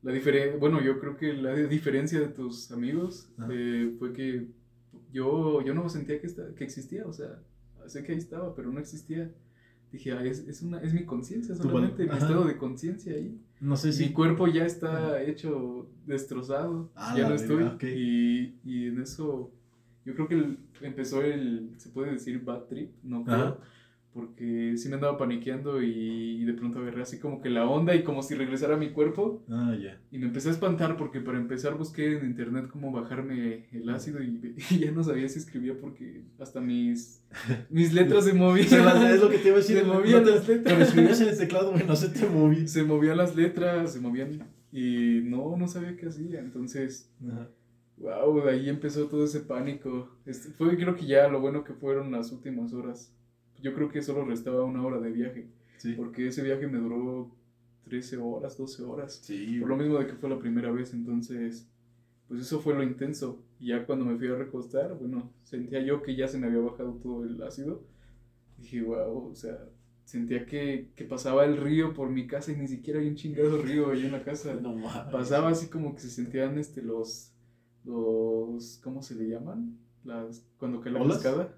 La 0.03 0.13
diferencia, 0.13 0.59
bueno, 0.59 0.81
yo 0.83 1.01
creo 1.01 1.17
que 1.17 1.33
la 1.33 1.55
diferencia 1.69 2.21
de 2.21 2.29
tus 2.29 2.71
amigos 2.71 3.31
eh, 3.51 3.95
fue 3.99 4.13
que 4.13 4.49
yo, 5.13 5.63
yo 5.63 5.75
no 5.75 5.89
sentía 5.89 6.21
que, 6.21 6.29
que 6.55 6.65
existía, 6.65 7.07
o 7.07 7.13
sea, 7.13 7.41
sé 7.87 8.05
que 8.05 8.13
ahí 8.13 8.19
estaba, 8.19 8.55
pero 8.55 8.71
no 8.71 8.81
existía. 8.81 9.31
Dije, 9.93 10.29
es, 10.29 10.41
es, 10.41 10.63
una, 10.63 10.81
es 10.83 10.93
mi 10.93 11.05
conciencia, 11.05 11.55
solamente 11.55 12.05
mi 12.05 12.11
estado 12.11 12.45
de 12.45 12.57
conciencia 12.57 13.15
ahí. 13.15 13.41
No 13.61 13.77
sé 13.77 13.93
si... 13.93 14.07
Mi 14.07 14.13
cuerpo 14.13 14.49
ya 14.49 14.67
está 14.67 15.23
hecho 15.23 15.89
destrozado, 16.05 16.91
ah, 16.97 17.15
ya 17.17 17.29
no 17.29 17.35
estoy. 17.37 17.65
Y, 17.83 18.59
y 18.65 18.87
en 18.89 19.01
eso, 19.01 19.53
yo 20.07 20.15
creo 20.15 20.29
que 20.29 20.57
empezó 20.81 21.21
el, 21.23 21.75
se 21.77 21.91
puede 21.91 22.13
decir, 22.13 22.43
bad 22.43 22.63
trip, 22.63 22.93
no 23.03 23.23
creo 23.25 23.59
porque 24.17 24.79
sí 24.79 24.89
me 24.89 24.95
andaba 24.95 25.19
paniqueando 25.19 25.83
y, 25.83 26.43
de 26.47 26.55
pronto 26.55 26.79
agarré 26.79 27.03
así 27.03 27.19
como 27.19 27.43
que 27.43 27.51
la 27.51 27.67
onda 27.67 27.95
y 27.95 28.03
como 28.03 28.23
si 28.23 28.35
regresara 28.35 28.77
a 28.77 28.79
mi 28.79 28.91
cuerpo. 28.91 29.45
Ah, 29.51 29.77
ya. 29.79 30.01
Y 30.11 30.17
me 30.17 30.27
empecé 30.27 30.49
a 30.49 30.53
espantar 30.53 30.97
porque 30.97 31.21
para 31.21 31.37
empezar 31.37 31.75
busqué 31.75 32.17
en 32.17 32.25
internet 32.25 32.69
cómo 32.73 32.93
bajarme 32.93 33.67
el 33.73 33.91
ácido 33.91 34.23
y, 34.23 34.55
ya 34.81 34.91
no 34.91 35.05
sabía 35.05 35.29
si 35.29 35.39
escribía 35.39 35.77
porque 35.79 36.23
hasta 36.41 36.63
mis, 36.63 37.23
mis 37.69 37.93
letras 37.93 38.25
se 38.25 38.33
movían. 38.33 38.67
es 38.67 39.21
lo 39.21 39.29
que 39.29 39.37
te 39.37 39.49
iba 39.49 39.57
a 39.57 39.61
decir. 39.61 39.81
Se 39.81 39.85
movían 39.85 40.25
las 40.25 40.49
letras. 40.49 40.65
Pero 40.65 40.83
escribías 40.83 41.21
en 41.21 41.29
el 41.29 41.39
teclado, 41.39 41.75
no 41.87 41.97
se 41.97 42.09
te 42.09 42.27
movía. 42.27 42.67
Se 42.67 42.85
movían 42.85 43.19
las 43.19 43.37
letras, 43.37 43.93
se 43.93 44.01
movían 44.01 44.49
y 44.73 45.21
no, 45.25 45.59
no 45.59 45.69
sabía 45.69 45.95
qué 45.95 46.07
hacía. 46.07 46.41
Entonces... 46.41 47.13
Wow, 47.99 48.43
de 48.43 48.51
ahí 48.51 48.69
empezó 48.69 49.07
todo 49.09 49.25
ese 49.25 49.41
pánico. 49.41 50.11
Este, 50.27 50.51
fue 50.51 50.77
creo 50.77 50.95
que 50.95 51.07
ya 51.07 51.29
lo 51.29 51.41
bueno 51.41 51.65
que 51.65 51.73
fueron 51.73 52.13
las 52.13 52.31
últimas 52.33 52.73
horas 52.73 53.13
yo 53.63 53.75
creo 53.75 53.89
que 53.89 54.03
solo 54.03 54.25
restaba 54.25 54.65
una 54.65 54.85
hora 54.85 55.01
de 55.01 55.11
viaje. 55.11 55.49
Porque 55.97 56.29
ese 56.29 56.43
viaje 56.43 56.67
me 56.67 56.79
duró 56.79 57.31
13 57.85 58.17
horas, 58.17 58.57
12 58.57 58.83
horas. 58.83 59.21
Sí. 59.23 59.59
Por 59.61 59.69
lo 59.69 59.77
mismo 59.77 59.99
de 59.99 60.07
que 60.07 60.15
fue 60.15 60.29
la 60.29 60.39
primera 60.39 60.71
vez, 60.73 60.93
entonces, 60.95 61.69
pues 62.27 62.41
eso 62.41 62.61
fue 62.61 62.75
lo 62.75 62.83
intenso. 62.83 63.43
Y 63.61 63.69
ya 63.69 63.87
cuando 63.87 64.05
me 64.05 64.17
fui 64.17 64.29
a 64.29 64.35
recostar, 64.35 64.97
bueno, 64.99 65.33
sentía 65.45 65.81
yo 65.81 66.03
que 66.03 66.17
ya 66.17 66.27
se 66.27 66.39
me 66.39 66.47
había 66.47 66.61
bajado 66.61 66.95
todo 66.95 67.25
el 67.25 67.41
ácido. 67.43 67.85
Dije, 68.59 68.83
wow, 68.83 69.31
o 69.31 69.35
sea, 69.35 69.59
sentía 70.05 70.45
que, 70.47 70.89
que 70.97 71.05
pasaba 71.05 71.45
el 71.45 71.57
río 71.57 71.95
por 71.95 72.11
mi 72.11 72.27
casa 72.27 72.51
y 72.51 72.57
ni 72.57 72.67
siquiera 72.67 72.99
hay 72.99 73.09
un 73.09 73.15
chingado 73.15 73.63
río 73.63 73.91
ahí 73.91 74.07
en 74.07 74.13
la 74.13 74.25
casa. 74.25 74.55
No, 74.61 74.77
Pasaba 75.13 75.51
así 75.51 75.69
como 75.69 75.95
que 75.95 76.01
se 76.01 76.11
sentían 76.11 76.59
este, 76.59 76.83
los, 76.83 77.33
los, 77.87 78.79
¿cómo 78.83 79.03
se 79.03 79.15
le 79.15 79.29
llaman? 79.29 79.79
Las, 80.05 80.45
cuando 80.59 80.81
cae 80.81 80.93
la 80.93 81.07
cascada. 81.07 81.55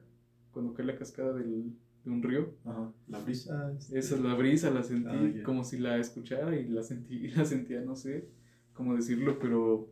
Cuando 0.52 0.74
cae 0.74 0.86
la 0.86 0.96
cascada 0.96 1.32
del, 1.32 1.72
un 2.04 2.22
río. 2.22 2.54
Ajá. 2.64 2.92
La 3.08 3.18
brisa. 3.18 3.72
Esa 3.92 4.14
es 4.14 4.20
la 4.20 4.34
brisa, 4.34 4.70
la 4.70 4.82
sentí 4.82 5.08
ah, 5.10 5.42
como 5.44 5.64
si 5.64 5.78
la 5.78 5.98
escuchara 5.98 6.56
y 6.56 6.68
la 6.68 6.82
sentí, 6.82 7.28
la 7.36 7.44
sentía, 7.44 7.80
no 7.80 7.96
sé 7.96 8.28
cómo 8.72 8.94
decirlo, 8.94 9.38
pero 9.40 9.88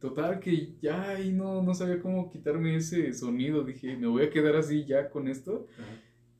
total 0.00 0.40
que 0.40 0.74
ya 0.82 1.10
ahí 1.10 1.32
no, 1.32 1.62
no 1.62 1.72
sabía 1.72 2.00
cómo 2.00 2.30
quitarme 2.30 2.76
ese 2.76 3.12
sonido. 3.12 3.62
Dije, 3.62 3.96
me 3.96 4.08
voy 4.08 4.24
a 4.24 4.30
quedar 4.30 4.56
así 4.56 4.84
ya 4.84 5.08
con 5.08 5.28
esto. 5.28 5.66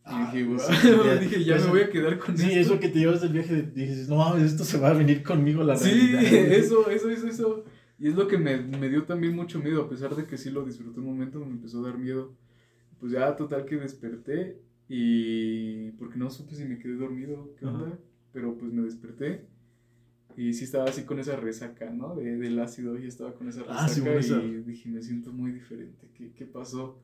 Y 0.09 0.37
dije, 0.37 0.57
ah, 0.59 1.17
dije, 1.21 1.45
ya 1.45 1.57
me 1.59 1.67
voy 1.67 1.81
a 1.81 1.91
quedar 1.91 2.19
con 2.19 2.35
esto. 2.35 2.47
Sí, 2.47 2.59
eso 2.59 2.79
que 2.79 2.89
te 2.89 2.99
llevas 2.99 3.21
del 3.21 3.33
viaje, 3.33 3.63
dices, 3.63 4.09
no 4.09 4.17
mames, 4.17 4.43
esto 4.43 4.65
se 4.65 4.79
va 4.79 4.91
a 4.91 4.95
venir 4.95 5.23
conmigo 5.23 5.63
la 5.63 5.75
realidad. 5.75 6.21
Sí, 6.21 6.37
eso, 6.37 6.91
eso, 6.91 7.11
eso, 7.11 7.27
eso. 7.29 7.65
Y 7.99 8.09
es 8.09 8.15
lo 8.15 8.29
que 8.29 8.37
me, 8.37 8.59
me 8.59 8.89
dio 8.89 9.05
también 9.05 9.35
mucho 9.35 9.59
miedo, 9.59 9.83
a 9.83 9.89
pesar 9.89 10.15
de 10.15 10.27
que 10.27 10.37
sí 10.37 10.51
lo 10.51 10.65
disfruté 10.65 11.01
un 11.01 11.07
momento, 11.07 11.41
me 11.41 11.53
empezó 11.53 11.81
a 11.81 11.89
dar 11.89 11.99
miedo. 11.99 12.35
Pues 13.01 13.13
ya, 13.13 13.37
total 13.37 13.65
que 13.65 13.77
desperté 13.77 14.61
y 14.89 15.91
porque 15.93 16.19
no 16.19 16.31
supe 16.31 16.55
si 16.55 16.65
me 16.65 16.79
quedé 16.79 16.95
dormido, 16.95 17.55
qué 17.59 17.67
onda, 17.67 17.99
pero 18.33 18.57
pues 18.57 18.73
me 18.73 18.83
desperté. 18.83 19.47
Y 20.37 20.53
sí 20.53 20.65
estaba 20.65 20.85
así 20.85 21.05
con 21.05 21.19
esa 21.19 21.37
resaca, 21.37 21.91
¿no? 21.91 22.15
De, 22.15 22.37
del 22.37 22.59
ácido, 22.59 22.99
y 22.99 23.07
estaba 23.07 23.33
con 23.35 23.49
esa 23.49 23.63
ah, 23.69 23.87
resaca 23.87 24.45
y 24.45 24.63
dije, 24.63 24.89
me 24.91 25.03
siento 25.03 25.33
muy 25.33 25.51
diferente, 25.51 26.11
¿qué, 26.15 26.33
qué 26.33 26.45
pasó? 26.45 27.03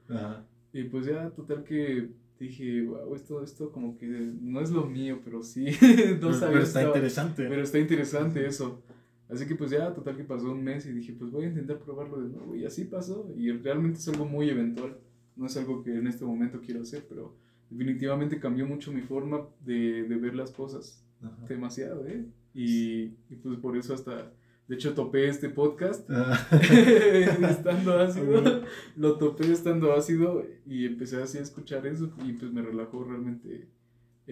Y 0.73 0.85
pues 0.85 1.07
ya, 1.07 1.31
total 1.31 1.65
que 1.65 2.11
dije, 2.39 2.83
wow, 2.83 3.15
esto, 3.15 3.43
esto 3.43 3.73
como 3.73 3.97
que 3.97 4.07
no 4.07 4.61
es 4.61 4.71
lo 4.71 4.87
mío, 4.87 5.21
pero 5.25 5.43
sí, 5.43 5.65
no 6.21 6.31
pero, 6.31 6.41
pero 6.41 6.63
está 6.63 6.83
interesante. 6.83 7.47
Pero 7.49 7.63
está 7.63 7.79
interesante 7.79 8.47
eso. 8.47 8.83
Así 9.33 9.47
que 9.47 9.55
pues 9.55 9.71
ya, 9.71 9.95
total 9.95 10.17
que 10.17 10.25
pasó 10.25 10.53
un 10.53 10.63
mes 10.63 10.85
y 10.85 10.93
dije, 10.93 11.15
pues 11.19 11.31
voy 11.31 11.45
a 11.45 11.49
intentar 11.49 11.79
probarlo 11.79 12.21
de 12.21 12.29
nuevo. 12.29 12.55
Y 12.55 12.67
así 12.67 12.85
pasó. 12.85 13.33
Y 13.37 13.51
realmente 13.51 13.99
es 13.99 14.09
algo 14.09 14.27
muy 14.27 14.51
eventual. 14.51 14.99
No 15.37 15.47
es 15.47 15.57
algo 15.57 15.83
que 15.83 15.97
en 15.97 16.07
este 16.07 16.25
momento 16.27 16.61
quiero 16.61 16.83
hacer, 16.83 17.07
pero 17.09 17.35
definitivamente 17.71 18.39
cambió 18.39 18.67
mucho 18.67 18.93
mi 18.93 19.01
forma 19.01 19.47
de, 19.65 20.05
de 20.05 20.17
ver 20.17 20.35
las 20.35 20.51
cosas. 20.51 21.03
Demasiado, 21.49 22.07
¿eh? 22.07 22.27
Y, 22.53 23.03
y, 23.31 23.37
pues 23.43 23.59
por 23.59 23.77
eso 23.77 23.95
hasta, 23.95 24.33
de 24.69 24.75
hecho 24.75 24.93
topé 24.93 25.29
este 25.29 25.49
podcast 25.49 26.09
ah. 26.11 26.37
estando 27.49 27.93
ácido, 27.99 28.63
lo 28.97 29.17
topé 29.19 29.53
estando 29.53 29.93
ácido 29.93 30.45
y 30.67 30.85
empecé 30.85 31.23
así 31.23 31.39
a 31.39 31.43
escuchar 31.43 31.87
eso 31.87 32.13
y 32.27 32.33
pues 32.33 32.53
me 32.53 32.61
relajó 32.61 33.05
realmente 33.05 33.69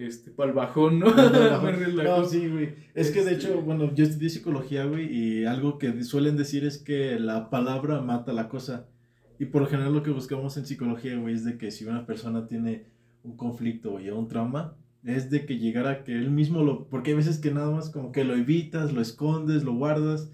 este, 0.07 0.31
para 0.31 0.49
el 0.49 0.55
bajón, 0.55 0.99
¿no? 0.99 1.13
me 1.13 1.71
relajó. 1.71 2.21
No, 2.21 2.25
sí, 2.25 2.47
güey. 2.47 2.73
Es 2.93 3.11
que 3.11 3.23
de 3.23 3.33
hecho, 3.33 3.49
este 3.49 3.61
bueno, 3.61 3.93
yo 3.93 4.03
estudié 4.03 4.29
psicología, 4.29 4.85
güey, 4.85 5.13
y 5.13 5.45
algo 5.45 5.77
que 5.77 6.03
suelen 6.03 6.37
decir 6.37 6.65
es 6.65 6.77
que 6.77 7.19
la 7.19 7.49
palabra 7.49 8.01
mata 8.01 8.33
la 8.33 8.49
cosa. 8.49 8.87
Y 9.39 9.45
por 9.45 9.63
lo 9.63 9.67
general 9.67 9.93
lo 9.93 10.03
que 10.03 10.11
buscamos 10.11 10.55
en 10.57 10.65
psicología, 10.65 11.17
güey, 11.17 11.33
es 11.33 11.43
de 11.43 11.57
que 11.57 11.71
si 11.71 11.85
una 11.85 12.05
persona 12.05 12.47
tiene 12.47 12.85
un 13.23 13.35
conflicto 13.35 13.99
y 13.99 14.09
un 14.09 14.27
trauma, 14.27 14.75
es 15.03 15.29
de 15.31 15.45
que 15.45 15.57
llegara 15.57 16.03
que 16.03 16.13
él 16.13 16.29
mismo 16.29 16.63
lo... 16.63 16.87
Porque 16.87 17.11
hay 17.11 17.17
veces 17.17 17.39
que 17.39 17.51
nada 17.51 17.71
más 17.71 17.89
como 17.89 18.11
que 18.11 18.23
lo 18.23 18.35
evitas, 18.35 18.93
lo 18.93 19.01
escondes, 19.01 19.63
lo 19.63 19.73
guardas. 19.73 20.29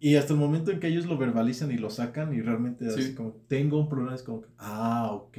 Y 0.00 0.16
hasta 0.16 0.32
el 0.32 0.40
momento 0.40 0.70
en 0.70 0.80
que 0.80 0.88
ellos 0.88 1.06
lo 1.06 1.16
verbalizan 1.16 1.70
y 1.70 1.78
lo 1.78 1.88
sacan 1.88 2.34
y 2.34 2.40
realmente 2.40 2.86
así 2.86 3.14
como, 3.14 3.32
tengo 3.48 3.78
un 3.78 3.88
problema, 3.88 4.14
es 4.14 4.22
como, 4.22 4.42
ah, 4.58 5.10
ok. 5.12 5.38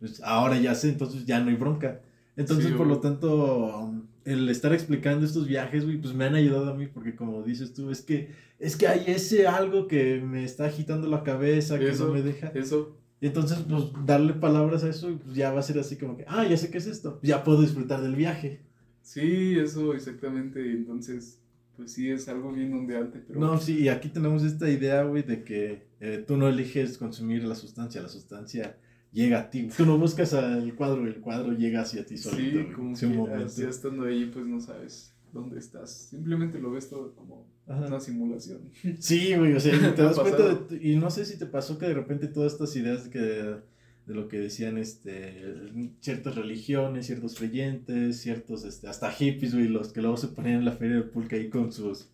Pues 0.00 0.20
ahora 0.22 0.58
ya 0.58 0.74
sé, 0.74 0.88
entonces 0.88 1.26
ya 1.26 1.40
no 1.40 1.50
hay 1.50 1.56
bronca. 1.56 2.00
Entonces, 2.36 2.72
por 2.72 2.86
lo 2.86 3.00
tanto, 3.00 3.92
el 4.24 4.48
estar 4.48 4.72
explicando 4.72 5.26
estos 5.26 5.46
viajes, 5.46 5.84
güey, 5.84 5.98
pues 5.98 6.14
me 6.14 6.24
han 6.24 6.34
ayudado 6.34 6.70
a 6.70 6.74
mí, 6.74 6.86
porque 6.86 7.14
como 7.14 7.42
dices 7.42 7.74
tú, 7.74 7.90
es 7.90 8.02
que, 8.02 8.30
es 8.58 8.76
que 8.76 8.88
hay 8.88 9.04
ese 9.06 9.46
algo 9.46 9.86
que 9.86 10.20
me 10.20 10.44
está 10.44 10.66
agitando 10.66 11.08
la 11.08 11.22
cabeza, 11.22 11.78
que 11.78 11.92
no 11.92 12.08
me 12.08 12.22
deja. 12.22 12.48
Eso. 12.48 12.96
Y 13.20 13.26
entonces, 13.26 13.58
pues, 13.68 13.84
darle 14.04 14.32
palabras 14.32 14.82
a 14.82 14.88
eso, 14.88 15.18
pues 15.22 15.36
ya 15.36 15.52
va 15.52 15.60
a 15.60 15.62
ser 15.62 15.78
así 15.78 15.96
como 15.96 16.16
que, 16.16 16.24
ah, 16.26 16.46
ya 16.46 16.56
sé 16.56 16.70
qué 16.70 16.78
es 16.78 16.86
esto, 16.86 17.20
ya 17.22 17.44
puedo 17.44 17.60
disfrutar 17.60 18.00
del 18.02 18.16
viaje. 18.16 18.60
Sí, 19.02 19.56
eso 19.58 19.94
exactamente, 19.94 20.72
entonces, 20.72 21.40
pues 21.76 21.92
sí, 21.92 22.10
es 22.10 22.28
algo 22.28 22.52
bien 22.52 22.72
ondeante, 22.72 23.22
pero... 23.26 23.38
No, 23.38 23.58
sí, 23.58 23.82
y 23.82 23.88
aquí 23.88 24.08
tenemos 24.08 24.42
esta 24.42 24.70
idea, 24.70 25.02
güey, 25.04 25.22
de 25.22 25.44
que 25.44 25.86
eh, 26.00 26.24
tú 26.26 26.36
no 26.36 26.48
eliges 26.48 26.98
consumir 26.98 27.44
la 27.44 27.54
sustancia, 27.54 28.00
la 28.00 28.08
sustancia 28.08 28.76
llega 29.12 29.40
a 29.40 29.50
ti. 29.50 29.68
Tú 29.76 29.86
no 29.86 29.98
buscas 29.98 30.34
al 30.34 30.74
cuadro, 30.74 31.06
el 31.06 31.20
cuadro 31.20 31.52
llega 31.52 31.82
hacia 31.82 32.04
ti 32.04 32.16
solito. 32.16 32.60
Sí, 32.94 33.06
como 33.06 33.26
que 33.26 33.68
estando 33.68 34.04
ahí, 34.04 34.30
pues 34.32 34.46
no 34.46 34.60
sabes 34.60 35.14
dónde 35.32 35.58
estás. 35.58 35.90
Simplemente 36.10 36.58
lo 36.58 36.70
ves 36.70 36.88
todo 36.88 37.14
como 37.14 37.46
una 37.66 38.00
simulación. 38.00 38.70
Sí, 38.98 39.34
güey, 39.34 39.54
o 39.54 39.60
sea, 39.60 39.72
te 39.94 40.02
das 40.02 40.18
cuenta 40.18 40.66
y 40.80 40.96
no 40.96 41.10
sé 41.10 41.24
si 41.24 41.38
te 41.38 41.46
pasó 41.46 41.78
que 41.78 41.86
de 41.86 41.94
repente 41.94 42.28
todas 42.28 42.52
estas 42.52 42.74
ideas 42.76 43.08
que 43.08 43.18
de 43.18 44.14
lo 44.14 44.26
que 44.28 44.40
decían 44.40 44.78
este 44.78 45.70
ciertas 46.00 46.34
religiones, 46.34 47.06
ciertos 47.06 47.36
creyentes, 47.36 48.20
ciertos 48.20 48.64
este 48.64 48.88
hasta 48.88 49.10
hippies, 49.12 49.54
güey, 49.54 49.68
los 49.68 49.92
que 49.92 50.02
luego 50.02 50.16
se 50.16 50.28
ponían 50.28 50.56
en 50.56 50.64
la 50.64 50.72
feria 50.72 50.96
del 50.96 51.10
pulque 51.10 51.36
ahí 51.36 51.48
con 51.48 51.72
sus 51.72 52.08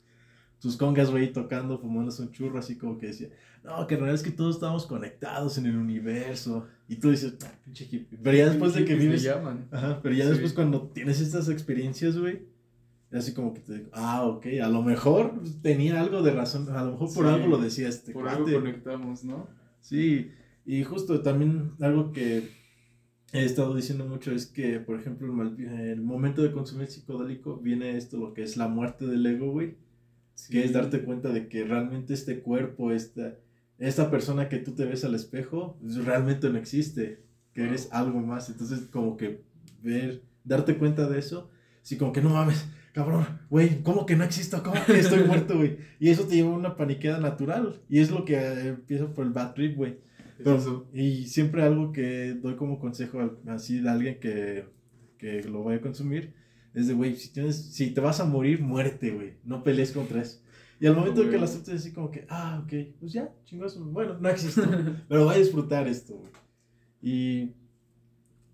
sus 0.59 0.77
congas, 0.77 1.11
güey, 1.11 1.33
tocando, 1.33 1.79
fumándose 1.79 2.23
un 2.23 2.33
churro, 2.33 2.59
así 2.59 2.77
como 2.77 2.99
que 2.99 3.07
decía, 3.07 3.29
no, 3.65 3.87
que 3.87 3.95
en 3.95 4.01
realidad 4.01 4.15
es 4.15 4.23
que 4.23 4.37
todos 4.37 4.57
estamos 4.57 4.87
conectados 4.87 5.59
en 5.59 5.67
el 5.67 5.77
universo. 5.77 6.67
Y 6.89 6.97
tú 6.97 7.11
dices, 7.11 7.35
ah, 7.45 7.53
pinche 7.65 7.85
hippie. 7.85 8.19
Pero 8.23 8.37
ya 8.37 8.49
después 8.49 8.75
de 8.75 8.85
que 8.85 8.95
vives. 8.95 9.27
Ajá, 9.71 10.01
pero 10.03 10.15
ya 10.15 10.29
después 10.29 10.53
cuando 10.53 10.89
tienes 10.89 11.21
estas 11.21 11.49
experiencias, 11.49 12.19
güey, 12.19 12.47
Así 13.11 13.33
como 13.33 13.55
que 13.55 13.61
te 13.61 13.75
digo, 13.75 13.89
ah, 13.93 14.27
ok, 14.27 14.47
a 14.63 14.69
lo 14.69 14.83
mejor 14.83 15.43
tenía 15.63 15.99
algo 15.99 16.23
de 16.23 16.33
razón, 16.33 16.69
a 16.69 16.85
lo 16.85 16.93
mejor 16.93 17.15
por 17.15 17.27
algo 17.27 17.47
lo 17.47 17.57
decía 17.57 17.89
este 17.89 18.13
Por 18.13 18.29
algo 18.29 18.45
conectamos, 18.45 19.25
¿no? 19.25 19.49
Sí, 19.81 20.31
y 20.67 20.85
justo 20.85 21.23
también 21.23 21.73
algo 21.81 22.13
que 22.13 22.51
he 23.33 23.45
estado 23.45 23.75
diciendo 23.75 24.05
mucho 24.05 24.33
es 24.33 24.47
que, 24.47 24.79
por 24.81 25.01
ejemplo, 25.01 25.33
en 25.43 25.81
el 25.81 26.03
momento 26.03 26.43
de 26.43 26.53
consumir 26.53 26.89
psicodélico 26.89 27.57
viene 27.57 27.97
esto, 27.97 28.19
lo 28.19 28.35
que 28.35 28.43
es 28.43 28.59
la 28.59 28.69
muerte 28.69 29.07
del 29.07 29.25
ego, 29.25 29.53
güey. 29.53 29.77
Que 30.51 30.63
es 30.63 30.73
darte 30.73 31.03
cuenta 31.03 31.31
de 31.31 31.49
que 31.49 31.65
realmente 31.65 32.15
este 32.15 32.41
cuerpo, 32.41 32.93
esta, 32.93 33.35
esta 33.79 34.11
persona 34.11 34.49
que 34.49 34.59
tú 34.59 34.73
te 34.73 34.85
ves 34.85 35.05
al 35.05 35.15
espejo, 35.15 35.79
pues, 35.81 36.05
realmente 36.05 36.51
no 36.51 36.59
existe, 36.59 37.23
que 37.53 37.65
eres 37.65 37.89
algo 37.93 38.21
más. 38.21 38.49
Entonces, 38.49 38.89
como 38.91 39.17
que 39.17 39.43
ver, 39.83 40.23
darte 40.45 40.77
cuenta 40.77 41.09
de 41.09 41.19
eso, 41.19 41.51
sí, 41.83 41.97
como 41.97 42.13
que 42.13 42.21
no 42.21 42.31
mames, 42.31 42.67
cabrón, 42.93 43.27
güey, 43.51 43.83
¿cómo 43.83 44.07
que 44.07 44.17
no 44.17 44.25
existo? 44.25 44.63
¿Cómo 44.63 44.77
que 44.85 44.99
estoy 44.99 45.25
muerto, 45.27 45.57
güey? 45.57 45.79
Y 46.01 46.11
eso 46.11 46.25
te 46.25 46.37
lleva 46.37 46.51
a 46.51 46.59
una 46.59 46.77
paniqueada 46.77 47.21
natural. 47.21 47.81
Y 47.89 48.01
es 48.01 48.11
lo 48.11 48.25
que 48.25 48.35
eh, 48.35 48.69
empieza 48.69 49.13
por 49.13 49.25
el 49.25 49.33
bad 49.33 49.55
trip, 49.55 49.77
güey. 49.77 49.99
y 50.93 51.27
siempre 51.27 51.63
algo 51.63 51.93
que 51.93 52.35
doy 52.35 52.57
como 52.57 52.79
consejo 52.79 53.39
así 53.47 53.81
de 53.81 53.89
alguien 53.91 54.21
que 54.21 54.65
que 55.19 55.43
lo 55.43 55.63
voy 55.63 55.75
a 55.75 55.81
consumir, 55.81 56.33
es 56.73 56.87
de, 56.87 56.95
güey, 56.95 57.17
si, 57.17 57.31
tienes, 57.31 57.57
si 57.57 57.91
te 57.91 58.01
vas 58.01 58.21
a 58.21 58.25
morir, 58.25 58.63
muérete, 58.63 59.11
güey. 59.11 59.35
No 59.45 59.63
pelees 59.65 59.93
contra 59.93 60.23
eso. 60.23 60.41
Y 60.81 60.87
al 60.87 60.95
momento 60.95 61.23
de 61.23 61.31
que 61.31 61.39
lo 61.39 61.45
aceptes, 61.45 61.75
así 61.81 61.93
como 61.93 62.11
que, 62.11 62.25
ah, 62.29 62.63
ok, 62.65 62.73
pues 63.01 63.13
ya, 63.13 63.33
chingazo, 63.45 63.85
bueno, 63.85 64.17
no 64.21 64.29
existe, 64.29 64.63
pero 65.09 65.25
voy 65.25 65.35
a 65.35 65.39
disfrutar 65.39 65.89
esto, 65.89 66.15
güey. 66.17 66.31
Y 67.03 67.53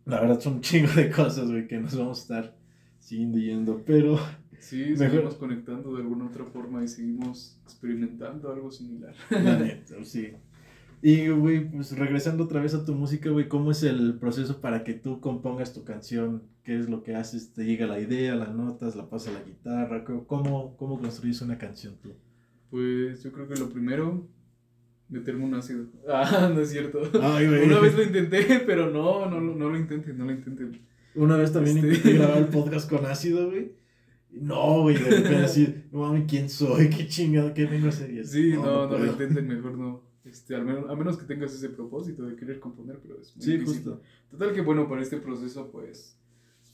la 0.07 0.21
verdad 0.21 0.41
son 0.41 0.55
un 0.55 0.61
chingo 0.61 0.91
de 0.93 1.11
cosas, 1.11 1.51
güey, 1.51 1.67
que 1.67 1.79
nos 1.79 1.97
vamos 1.97 2.19
a 2.19 2.23
estar 2.23 2.57
siguiendo 2.99 3.39
yendo, 3.39 3.83
pero... 3.87 4.19
Sí, 4.59 4.79
Mejor- 4.93 4.97
seguimos 5.11 5.35
conectando 5.35 5.95
de 5.95 6.01
alguna 6.03 6.25
otra 6.27 6.45
forma 6.47 6.83
y 6.83 6.89
seguimos 6.89 7.59
experimentando 7.65 8.51
algo 8.51 8.71
similar. 8.71 9.15
La 9.29 9.59
neta, 9.59 10.03
sí. 10.05 10.33
Y, 11.07 11.29
güey, 11.29 11.71
pues 11.71 11.97
regresando 11.99 12.45
otra 12.45 12.63
vez 12.63 12.73
a 12.73 12.83
tu 12.87 12.95
música, 12.95 13.29
güey, 13.29 13.47
¿cómo 13.47 13.71
es 13.73 13.83
el 13.83 14.15
proceso 14.19 14.63
para 14.63 14.85
que 14.85 14.95
tú 14.95 15.21
compongas 15.21 15.75
tu 15.75 15.85
canción? 15.85 16.45
¿Qué 16.63 16.79
es 16.79 16.89
lo 16.89 17.03
que 17.03 17.15
haces? 17.15 17.53
¿Te 17.53 17.67
llega 17.67 17.87
la 17.87 18.01
idea, 18.01 18.35
las 18.35 18.55
notas, 18.55 18.97
la 18.97 19.11
pasa 19.11 19.29
a 19.31 19.35
la 19.35 19.43
guitarra? 19.43 20.03
¿Cómo, 20.27 20.75
cómo 20.79 20.99
construyes 20.99 21.43
una 21.43 21.59
canción 21.59 21.97
tú? 22.03 22.13
Pues 22.71 23.23
yo 23.23 23.33
creo 23.33 23.47
que 23.47 23.57
lo 23.57 23.69
primero, 23.69 24.27
meterme 25.11 25.45
un 25.45 25.53
ácido. 25.55 25.85
Ah, 26.09 26.51
no 26.55 26.61
es 26.63 26.71
cierto. 26.71 27.03
Ay, 27.21 27.49
güey. 27.49 27.65
Una 27.67 27.81
vez 27.81 27.95
lo 27.95 28.03
intenté, 28.03 28.63
pero 28.67 28.89
no, 28.91 29.29
no, 29.29 29.41
lo- 29.41 29.55
no 29.57 29.69
lo 29.69 29.77
intenten, 29.77 30.17
no 30.17 30.25
lo 30.25 30.33
intenten. 30.33 30.81
Una 31.17 31.37
vez 31.37 31.53
también 31.53 31.77
Este- 31.77 31.89
intenté 31.89 32.15
grabar 32.19 32.39
el 32.39 32.47
podcast 32.49 32.89
con 32.89 33.05
ácido, 33.05 33.51
güey. 33.51 33.73
No, 34.31 34.81
güey, 34.81 34.97
de 34.97 35.11
repente 35.11 35.37
así, 35.37 35.85
no 35.93 35.99
mames, 36.01 36.25
¿quién 36.27 36.49
soy? 36.49 36.89
¿Qué 36.89 37.07
chingada? 37.09 37.53
¿Qué 37.53 37.67
vengo 37.67 37.87
a 37.87 37.91
hacer? 37.91 38.27
Sí, 38.27 38.53
no, 38.55 38.65
no, 38.65 38.83
lo 38.87 38.89
puedo. 38.89 39.07
intenten, 39.13 39.47
mejor 39.49 39.77
no. 39.77 40.14
Este, 40.25 40.55
al 40.57 40.65
menos, 40.65 40.89
a 40.89 40.95
menos 40.97 41.19
que 41.19 41.27
tengas 41.27 41.53
ese 41.55 41.69
propósito 41.69 42.25
de 42.25 42.35
querer 42.37 42.59
componer, 42.59 42.99
pero 43.01 43.21
es 43.21 43.37
muy 43.37 43.45
Sí, 43.45 43.53
difícil. 43.53 43.75
justo. 43.85 44.01
Total 44.31 44.53
que 44.55 44.63
bueno, 44.63 44.89
para 44.89 45.03
este 45.03 45.19
proceso, 45.19 45.71
pues, 45.71 46.19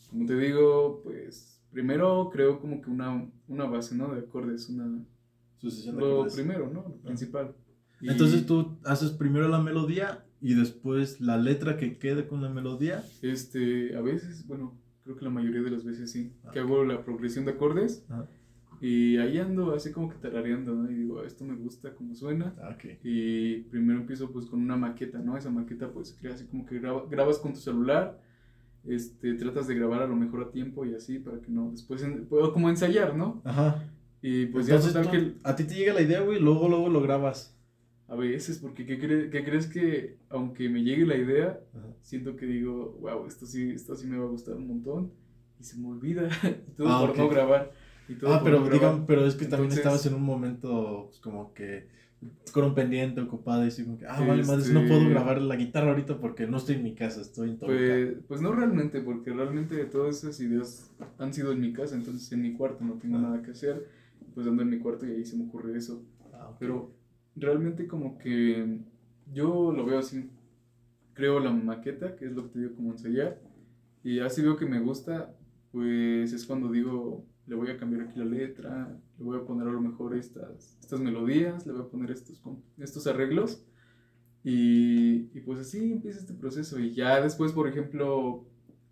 como 0.09 0.25
te 0.27 0.37
digo, 0.39 1.01
pues, 1.03 1.61
primero 1.73 2.31
creo 2.33 2.61
como 2.61 2.81
que 2.81 2.91
una, 2.91 3.29
una 3.49 3.65
base, 3.65 3.95
¿no? 3.97 4.15
De 4.15 4.21
acordes, 4.21 4.69
una... 4.69 5.05
Sucesión 5.59 5.97
de 5.97 6.01
Lo 6.01 6.13
acordes. 6.13 6.35
primero, 6.35 6.71
¿no? 6.73 6.83
Lo 6.89 6.95
principal. 7.03 7.55
Y- 8.01 8.09
Entonces 8.09 8.47
tú 8.47 8.79
haces 8.85 9.11
primero 9.11 9.47
la 9.49 9.61
melodía 9.61 10.25
y 10.41 10.55
después 10.55 11.21
la 11.21 11.37
letra 11.37 11.77
que 11.77 11.99
quede 11.99 12.27
con 12.29 12.41
la 12.41 12.49
melodía. 12.49 13.05
Este, 13.21 13.95
a 13.95 14.01
veces, 14.01 14.47
bueno, 14.47 14.79
creo 15.05 15.17
que 15.17 15.25
la 15.25 15.31
mayoría 15.31 15.61
de 15.61 15.71
las 15.71 15.85
veces 15.85 16.11
sí, 16.11 16.33
Ah. 16.45 16.51
que 16.53 16.61
hago 16.61 16.83
la 16.85 17.05
progresión 17.05 17.45
de 17.45 17.51
acordes 17.53 18.05
Ajá. 18.09 18.27
Y 18.81 19.19
ahí 19.19 19.39
ando 19.39 19.75
así 19.75 19.93
como 19.93 20.09
que 20.09 20.17
tarareando, 20.17 20.75
¿no? 20.75 20.91
Y 20.91 20.95
digo, 20.95 21.23
esto 21.23 21.45
me 21.45 21.55
gusta 21.55 21.95
como 21.95 22.15
suena. 22.15 22.55
Ah, 22.63 22.71
ok. 22.75 22.99
Y 23.05 23.59
primero 23.71 24.01
empiezo 24.01 24.31
pues 24.33 24.47
con 24.47 24.61
una 24.63 24.77
maqueta, 24.77 25.19
¿no? 25.19 25.37
Esa 25.37 25.51
maqueta 25.51 25.91
pues 25.93 26.09
se 26.09 26.17
crea 26.17 26.33
así 26.35 26.47
como 26.47 26.65
que 26.65 26.79
graba- 26.81 27.05
grabas 27.11 27.39
con 27.39 27.53
tu 27.53 27.59
celular, 27.61 28.19
este, 28.87 29.35
tratas 29.35 29.67
de 29.69 29.75
grabar 29.75 30.03
a 30.03 30.07
lo 30.07 30.17
mejor 30.17 30.43
a 30.45 30.51
tiempo 30.51 30.87
y 30.87 30.95
así 30.95 31.19
para 31.19 31.41
que 31.41 31.51
no, 31.51 31.71
después, 31.71 32.03
en- 32.03 32.25
puedo 32.27 32.53
como 32.53 32.71
ensayar, 32.71 33.15
¿no? 33.15 33.43
Ajá. 33.45 33.87
Y 34.23 34.47
pues 34.47 34.67
ya 34.67 34.81
total 34.81 35.05
tú- 35.05 35.11
que 35.11 35.35
a 35.45 35.55
ti 35.57 35.65
te 35.65 35.75
llega 35.75 35.93
la 35.95 36.03
idea, 36.03 36.21
güey, 36.23 36.41
luego, 36.41 36.69
luego 36.69 36.89
lo 36.89 37.01
grabas. 37.03 37.57
a 38.09 38.17
veces, 38.17 38.59
porque 38.59 38.85
¿qué, 38.87 38.99
cre- 39.01 39.31
qué 39.31 39.45
crees 39.45 39.69
que 39.69 40.19
aunque 40.31 40.69
me 40.69 40.83
llegue 40.83 41.07
la 41.07 41.15
idea, 41.17 41.61
Ajá. 41.73 41.87
siento 42.03 42.35
que 42.35 42.45
digo, 42.45 42.99
wow, 43.01 43.25
esto 43.27 43.47
sí, 43.47 43.71
esto 43.71 43.95
sí 43.95 44.09
me 44.09 44.19
va 44.19 44.25
a 44.25 44.29
gustar 44.29 44.57
un 44.57 44.67
montón 44.67 45.13
y 45.61 45.63
se 45.63 45.79
me 45.79 45.87
olvida 45.87 46.29
todo 46.77 46.89
Ah, 46.89 47.07
por 47.07 47.17
no 47.17 47.29
grabar. 47.29 47.71
Y 48.11 48.15
todo 48.17 48.35
Ah, 48.35 48.41
pero 48.43 48.69
digan, 48.69 49.07
pero 49.07 49.25
es 49.25 49.35
que 49.37 49.47
también 49.47 49.73
estabas 49.73 50.05
en 50.07 50.15
un 50.15 50.23
momento 50.23 51.07
pues, 51.09 51.21
como 51.21 51.55
que 51.55 51.89
con 52.53 52.65
un 52.65 52.75
pendiente 52.75 53.21
ocupado 53.21 53.65
y 53.65 53.69
así 53.69 53.85
como 53.85 53.97
que, 53.97 54.07
ah, 54.07 54.21
vale, 54.21 54.43
madre, 54.45 54.73
no 54.75 54.87
puedo 54.87 55.09
grabar 55.09 55.41
la 55.41 55.57
guitarra 55.57 55.91
ahorita 55.91 56.19
porque 56.19 56.47
no 56.47 56.59
estoy 56.59 56.75
en 56.77 56.83
mi 56.83 56.95
casa, 56.95 57.21
estoy 57.23 57.51
en 57.51 57.59
Toluca. 57.59 57.79
Pues, 57.79 58.15
pues 58.29 58.41
no 58.43 58.53
realmente, 58.53 59.01
porque 59.01 59.33
realmente 59.33 59.83
todas 59.87 60.19
esas 60.19 60.39
ideas 60.41 60.91
han 61.19 61.33
sido 61.33 61.53
en 61.53 61.61
mi 61.61 61.73
casa, 61.73 61.95
entonces 61.95 62.31
en 62.33 62.43
mi 62.43 62.53
cuarto 62.53 62.85
no 62.85 62.95
tengo 62.95 63.17
Ah. 63.17 63.23
nada 63.23 63.43
que 63.43 63.53
hacer, 63.53 63.87
pues 64.35 64.47
ando 64.47 64.63
en 64.63 64.69
mi 64.71 64.79
cuarto 64.81 65.07
y 65.07 65.13
ahí 65.13 65.25
se 65.25 65.37
me 65.37 65.45
ocurre 65.45 65.79
eso. 65.79 66.03
Ah. 66.35 66.55
Pero 66.59 66.93
realmente 67.37 67.87
como 67.87 68.19
que 68.19 68.81
yo 69.33 69.73
lo 69.73 69.87
veo 69.87 69.99
así, 70.01 70.29
creo 71.15 71.41
la 71.41 71.53
maqueta, 71.53 72.17
que 72.17 72.27
es 72.27 72.33
lo 72.33 72.43
que 72.45 72.49
te 72.51 72.59
digo 72.61 72.75
como 72.75 72.91
ensayar, 72.93 73.41
y 74.03 74.19
así 74.19 74.43
veo 74.43 74.57
que 74.57 74.67
me 74.67 74.81
gusta, 74.81 75.35
pues 75.73 76.33
es 76.35 76.45
cuando 76.45 76.71
digo, 76.71 77.25
le 77.51 77.57
voy 77.57 77.69
a 77.69 77.77
cambiar 77.77 78.03
aquí 78.03 78.17
la 78.17 78.27
letra, 78.27 78.97
le 79.19 79.25
voy 79.25 79.37
a 79.37 79.45
poner 79.45 79.67
a 79.67 79.73
lo 79.73 79.81
mejor 79.81 80.17
estas, 80.17 80.79
estas 80.81 81.01
melodías, 81.01 81.67
le 81.67 81.73
voy 81.73 81.83
a 81.83 81.89
poner 81.89 82.13
estos, 82.13 82.41
estos 82.79 83.09
arreglos, 83.09 83.67
y, 84.45 85.37
y 85.37 85.41
pues 85.45 85.59
así 85.59 85.91
empieza 85.91 86.21
este 86.21 86.33
proceso, 86.33 86.79
y 86.79 86.95
ya 86.95 87.21
después, 87.21 87.51
por 87.51 87.67
ejemplo, 87.67 88.45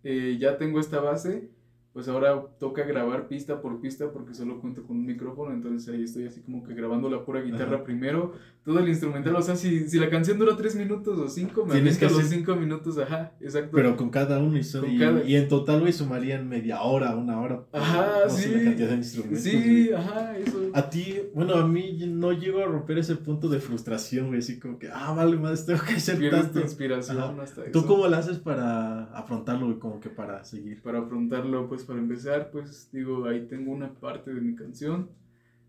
eh, 0.03 0.37
ya 0.41 0.57
tengo 0.57 0.81
esta 0.81 0.99
base, 0.99 1.49
pues 1.93 2.07
ahora 2.07 2.39
toca 2.59 2.83
grabar 2.83 3.27
pista 3.27 3.61
por 3.61 3.81
pista 3.81 4.11
porque 4.11 4.33
solo 4.33 4.59
cuento 4.61 4.83
con 4.85 4.97
un 4.97 5.05
micrófono, 5.05 5.53
entonces 5.53 5.93
ahí 5.93 6.03
estoy 6.03 6.25
así 6.27 6.41
como 6.41 6.63
que 6.63 6.73
grabando 6.73 7.09
la 7.09 7.25
pura 7.25 7.41
guitarra 7.41 7.77
Ajá. 7.77 7.83
primero, 7.83 8.33
todo 8.63 8.79
el 8.79 8.87
instrumental, 8.89 9.35
o 9.35 9.41
sea, 9.41 9.55
si, 9.55 9.89
si 9.89 9.97
la 9.97 10.09
canción 10.09 10.37
dura 10.37 10.55
tres 10.55 10.75
minutos 10.75 11.17
o 11.17 11.27
cinco, 11.27 11.65
me 11.65 11.73
Tienes 11.73 11.97
que 11.97 12.05
los 12.05 12.19
hacer- 12.19 12.37
cinco 12.37 12.55
minutos, 12.55 12.97
ajá, 12.99 13.31
exacto. 13.41 13.71
Pero 13.73 13.97
con 13.97 14.09
cada 14.11 14.37
uno 14.39 14.57
y, 14.57 14.63
son- 14.63 14.81
Con 14.81 14.91
y, 14.91 14.99
cada- 14.99 15.23
y 15.23 15.35
en 15.35 15.47
total, 15.47 15.79
güey, 15.81 15.91
sumarían 15.91 16.47
media 16.47 16.81
hora, 16.83 17.15
una 17.15 17.39
hora. 17.41 17.63
Ajá, 17.73 18.07
no 18.25 18.29
sé, 18.29 18.43
sí. 18.43 18.55
la 18.55 18.63
cantidad 18.65 18.89
de 18.89 18.95
instrumentos. 18.95 19.41
sí, 19.43 19.89
ajá, 19.91 20.37
eso. 20.37 20.59
A 20.73 20.89
ti, 20.89 21.15
bueno, 21.33 21.55
a 21.55 21.67
mí 21.67 21.97
no 22.07 22.31
llego 22.33 22.59
a 22.61 22.65
romper 22.65 22.99
ese 22.99 23.15
punto 23.15 23.49
de 23.49 23.59
frustración, 23.59 24.27
güey, 24.27 24.39
así 24.39 24.59
como 24.59 24.77
que, 24.77 24.89
ah, 24.93 25.13
vale, 25.15 25.35
madre, 25.37 25.57
tengo 25.65 25.79
que 25.87 25.95
hacer 25.95 26.19
Pierdes 26.19 26.41
tu 26.41 26.45
tanto. 26.47 26.59
inspiración 26.61 27.17
Ajá. 27.17 27.41
hasta 27.41 27.61
eso. 27.63 27.71
¿Tú 27.71 27.87
cómo 27.87 28.07
lo 28.07 28.15
haces 28.15 28.37
para 28.37 29.05
afrontarlo, 29.05 29.65
güey, 29.65 29.79
como 29.79 29.99
que 29.99 30.09
para 30.09 30.43
seguir? 30.43 30.81
para 30.83 30.99
afrontarlo, 30.99 31.67
pues 31.67 31.78
para 31.85 31.99
empezar, 31.99 32.51
pues 32.51 32.89
digo, 32.91 33.25
ahí 33.25 33.47
tengo 33.47 33.71
una 33.71 33.93
parte 33.99 34.33
de 34.33 34.41
mi 34.41 34.55
canción. 34.55 35.09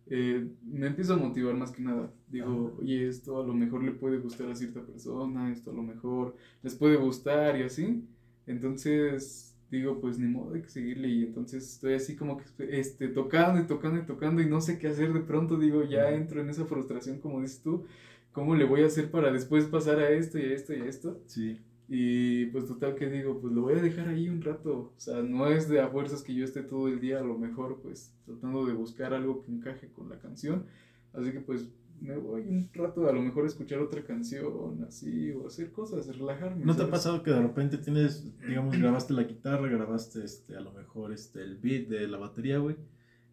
eh, 0.07 0.49
me 0.65 0.89
empiezo 0.89 1.15
a 1.15 1.17
motivar 1.17 1.55
más 1.57 1.71
que 1.73 1.83
nada. 1.83 2.13
Digo, 2.29 2.77
oye, 2.81 3.09
esto 3.09 3.41
a 3.41 3.47
lo 3.47 3.55
mejor 3.55 3.85
le 3.85 3.93
puede 3.93 4.19
gustar 4.19 4.51
a 4.51 4.57
cierta 4.57 4.85
persona, 4.85 5.53
esto 5.53 5.71
a 5.71 5.75
lo 5.75 5.83
mejor 5.83 6.37
les 6.63 6.75
puede 6.75 6.97
gustar 6.97 7.59
y 7.59 7.63
así. 7.65 8.05
Entonces, 8.47 9.57
digo, 9.71 10.01
pues 10.01 10.19
ni 10.19 10.27
modo, 10.29 10.55
hay 10.55 10.63
que 10.63 10.69
seguirle. 10.71 11.09
Y 11.09 11.23
entonces 11.25 11.65
estoy 11.75 11.95
así 11.95 12.17
como 12.17 12.39
que 12.39 12.45
este, 12.81 13.09
tocando 13.09 13.61
y 13.61 13.67
tocando 13.67 14.01
y 14.01 14.07
tocando 14.07 14.43
y 14.43 14.47
no 14.49 14.61
sé 14.61 14.79
qué 14.79 14.89
hacer. 14.89 15.13
De 15.13 15.21
pronto 15.21 15.59
digo, 15.59 15.85
ya 15.85 16.09
Ajá. 16.09 16.11
entro 16.11 16.41
en 16.41 16.51
esa 16.51 16.67
frustración, 16.67 17.21
como 17.21 17.41
dices 17.43 17.63
tú. 17.63 17.87
¿Cómo 18.33 18.55
le 18.57 18.65
voy 18.65 18.83
a 18.83 18.87
hacer 18.87 19.11
para 19.11 19.33
después 19.33 19.67
pasar 19.67 19.99
a 20.01 20.11
esto 20.11 20.39
y 20.39 20.43
a 20.43 20.55
esto 20.55 20.75
y 20.75 20.81
a 20.83 20.87
esto? 20.89 21.21
Sí. 21.27 21.61
Y 21.93 22.47
pues 22.47 22.67
total 22.67 22.95
que 22.95 23.11
digo, 23.11 23.41
pues 23.41 23.53
lo 23.53 23.63
voy 23.63 23.75
a 23.75 23.83
dejar 23.83 24.07
ahí 24.09 24.29
un 24.29 24.41
rato. 24.43 24.93
O 24.97 25.01
sea, 25.01 25.23
no 25.23 25.49
es 25.49 25.69
de 25.69 25.81
a 25.81 25.89
fuerzas 25.89 26.23
que 26.23 26.33
yo 26.33 26.45
esté 26.45 26.63
todo 26.63 26.87
el 26.87 27.01
día, 27.01 27.19
a 27.19 27.25
lo 27.25 27.37
mejor 27.37 27.81
pues 27.83 28.15
tratando 28.25 28.65
de 28.65 28.75
buscar 28.75 29.13
algo 29.13 29.43
que 29.43 29.51
encaje 29.51 29.89
con 29.93 30.09
la 30.09 30.21
canción. 30.21 30.67
Así 31.13 31.33
que 31.33 31.41
pues 31.41 31.69
me 32.01 32.17
voy 32.17 32.43
un 32.43 32.71
rato 32.73 33.09
a 33.09 33.13
lo 33.13 33.21
mejor 33.21 33.43
a 33.43 33.49
escuchar 33.49 33.81
otra 33.81 34.05
canción, 34.05 34.85
así, 34.87 35.33
o 35.33 35.49
hacer 35.49 35.73
cosas, 35.73 36.07
relajarme. 36.17 36.65
¿No 36.65 36.77
te 36.77 36.85
ha 36.85 36.89
pasado 36.91 37.25
que 37.25 37.33
de 37.33 37.43
repente 37.43 37.77
tienes, 37.77 38.25
digamos, 38.47 38.79
grabaste 38.79 39.13
la 39.13 39.25
guitarra, 39.25 39.69
grabaste, 39.69 40.25
este, 40.25 40.57
a 40.57 40.61
lo 40.61 40.73
mejor, 40.73 41.13
este, 41.13 41.43
el 41.43 41.57
beat 41.59 41.89
de 41.89 42.07
la 42.07 42.19
batería, 42.19 42.59
güey? 42.59 42.77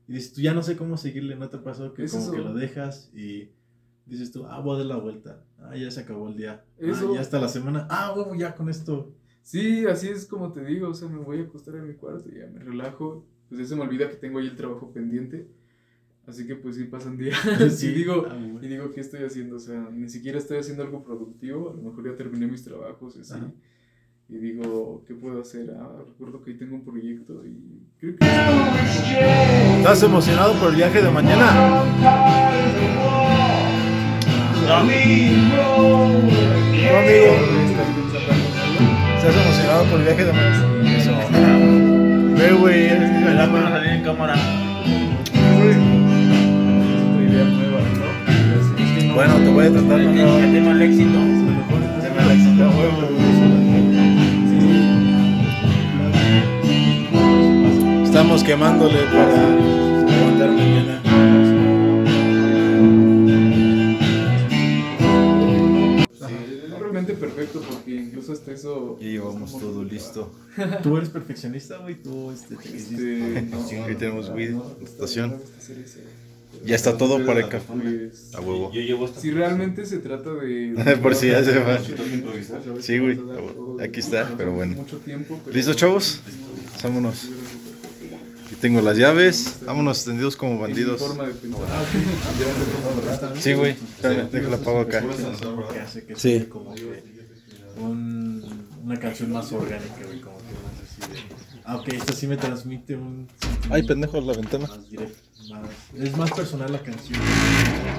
Y 0.07 0.13
dices, 0.13 0.33
tú 0.33 0.41
ya 0.41 0.53
no 0.53 0.63
sé 0.63 0.75
cómo 0.75 0.97
seguirle, 0.97 1.35
¿no 1.35 1.47
te 1.47 1.57
ha 1.57 1.63
pasado 1.63 1.93
que 1.93 2.03
Es 2.05 2.11
como 2.11 2.23
eso. 2.23 2.31
que 2.33 2.39
lo 2.39 2.53
dejas 2.55 3.11
y 3.13 3.51
dices 4.07 4.31
tú, 4.31 4.45
ah, 4.47 4.59
voy 4.59 4.75
a 4.75 4.77
dar 4.79 4.87
la 4.87 4.97
vuelta, 4.97 5.43
ah, 5.59 5.75
ya 5.75 5.91
se 5.91 5.99
acabó 6.01 6.29
el 6.29 6.35
día, 6.37 6.63
Eso. 6.77 7.09
ah, 7.11 7.15
ya 7.15 7.21
hasta 7.21 7.39
la 7.39 7.47
semana, 7.49 7.87
ah, 7.89 8.13
huevo, 8.15 8.33
ya 8.35 8.55
con 8.55 8.69
esto. 8.69 9.13
Sí, 9.43 9.85
así 9.85 10.09
es 10.09 10.25
como 10.25 10.51
te 10.51 10.63
digo, 10.65 10.89
o 10.89 10.93
sea, 10.93 11.07
me 11.07 11.19
voy 11.19 11.39
a 11.39 11.43
acostar 11.43 11.75
en 11.75 11.87
mi 11.87 11.93
cuarto 11.93 12.27
y 12.29 12.39
ya 12.39 12.47
me 12.47 12.59
relajo. 12.59 13.25
Pues 13.47 13.61
ya 13.61 13.67
se 13.67 13.75
me 13.77 13.83
olvida 13.83 14.09
que 14.09 14.15
tengo 14.17 14.39
ahí 14.39 14.47
el 14.47 14.57
trabajo 14.57 14.91
pendiente. 14.91 15.47
Así 16.25 16.45
que 16.45 16.55
pues 16.57 16.75
sí 16.75 16.83
pasan 16.83 17.17
días 17.17 17.37
Sí. 17.77 17.87
y 17.87 17.93
digo, 17.93 18.25
Ah. 18.29 18.37
Y 18.61 18.67
digo, 18.67 18.91
¿qué 18.91 18.99
estoy 18.99 19.23
haciendo? 19.23 19.55
O 19.55 19.59
sea, 19.59 19.87
ni 19.89 20.09
siquiera 20.09 20.37
estoy 20.37 20.57
haciendo 20.57 20.83
algo 20.83 21.01
productivo. 21.01 21.69
A 21.69 21.73
lo 21.73 21.81
mejor 21.81 22.03
ya 22.11 22.17
terminé 22.17 22.45
mis 22.47 22.65
trabajos 22.65 23.15
y 23.15 23.21
así. 23.21 23.35
Ajá. 23.35 23.49
Y 24.27 24.35
digo, 24.35 25.05
¿qué 25.07 25.13
puedo 25.13 25.39
hacer? 25.39 25.73
Ah, 25.79 26.03
recuerdo 26.05 26.41
que 26.43 26.51
ahí 26.51 26.57
tengo 26.57 26.75
un 26.75 26.83
proyecto 26.83 27.45
y 27.45 27.87
creo 27.97 28.17
que... 28.17 28.25
¿Estás 29.77 30.03
emocionado 30.03 30.59
por 30.59 30.71
el 30.71 30.75
viaje 30.75 31.01
de 31.01 31.09
mañana? 31.09 31.47
No. 34.67 34.73
No, 34.73 34.83
amigo. 34.83 34.99
¿Estás 39.15 39.33
emocionado 39.33 39.83
por 39.85 39.99
el 40.01 40.05
viaje 40.05 40.25
de 40.25 40.33
mañana? 40.33 40.65
Eso. 40.97 41.11
Ve, 42.37 42.51
güey, 42.51 42.87
eres 42.87 43.11
mi 43.13 43.23
galán. 43.23 43.51
salir 43.71 43.91
en 43.91 44.03
cámara. 44.03 44.35
Bueno, 49.15 49.35
te 49.35 49.49
voy 49.49 49.65
a 49.67 49.71
tratar 49.71 49.99
de 49.99 50.05
no. 50.05 50.35
tengo 50.35 50.71
el 50.71 50.81
éxito. 50.81 51.17
Deme 52.01 52.25
la 52.25 52.33
éxito, 52.33 52.63
huevo. 52.77 53.07
Estamos 58.03 58.43
quemándole 58.43 58.99
para 59.13 59.43
aguantar 60.13 60.49
mañana. 60.51 61.06
Perfecto 67.27 67.61
porque 67.61 67.95
incluso 67.95 68.33
hasta 68.33 68.51
eso. 68.51 68.97
Ya 68.99 69.07
llevamos 69.07 69.51
todo 69.59 69.83
listo. 69.83 70.31
¿Tú 70.83 70.97
eres 70.97 71.09
perfeccionista, 71.09 71.77
güey? 71.77 71.95
¿Tú 71.95 72.31
este, 72.31 72.55
te 72.55 72.77
Este, 72.77 73.41
no, 73.43 73.83
Aquí 73.83 73.95
tenemos 73.95 74.29
weed, 74.29 74.51
no, 74.51 74.75
estación. 74.83 75.37
Ya 76.65 76.75
está 76.75 76.97
todo 76.97 77.25
para 77.25 77.41
el 77.41 77.49
café. 77.49 77.65
Pues, 77.73 78.33
A 78.33 78.41
huevo. 78.41 78.71
Yo 78.73 78.81
llevo 78.81 79.05
esta. 79.05 79.19
Si 79.19 79.31
realmente 79.31 79.85
se 79.85 79.99
trata 79.99 80.33
de. 80.33 80.97
Por 81.01 81.15
si 81.15 81.27
ya 81.27 81.43
se 81.43 81.59
va. 81.59 81.79
Sí, 82.81 82.99
güey. 82.99 83.19
Aquí 83.81 83.99
está, 83.99 84.33
pero 84.37 84.53
bueno. 84.53 84.85
¿Listos, 85.51 85.75
chavos? 85.75 86.21
Vámonos. 86.83 87.29
Aquí 88.45 88.55
tengo 88.55 88.81
las 88.81 88.97
llaves. 88.97 89.57
Vámonos 89.65 90.03
tendidos 90.05 90.35
como 90.35 90.59
bandidos. 90.59 91.01
Sí, 93.39 93.53
güey. 93.53 93.75
Déjala 94.31 94.55
apago 94.57 94.79
acá. 94.79 95.03
Sí. 96.15 96.47
Un- 97.79 98.43
una 98.83 98.99
canción 98.99 99.31
más 99.31 99.51
orgánica, 99.51 99.95
güey, 100.05 100.21
como 100.21 100.37
que 100.37 100.43
más 100.43 100.81
así 100.83 101.11
de... 101.11 101.17
Ah, 101.65 101.75
ok, 101.77 101.87
esta 101.89 102.13
sí 102.13 102.27
me 102.27 102.37
transmite 102.37 102.95
un... 102.95 103.27
Ay, 103.69 103.83
pendejo, 103.83 104.21
la 104.21 104.33
ventana. 104.33 104.67
más 104.67 104.89
directo, 104.89 105.17
más- 105.49 105.69
Es 105.95 106.15
más 106.17 106.31
personal 106.31 106.71
la 106.71 106.81
canción, 106.81 107.19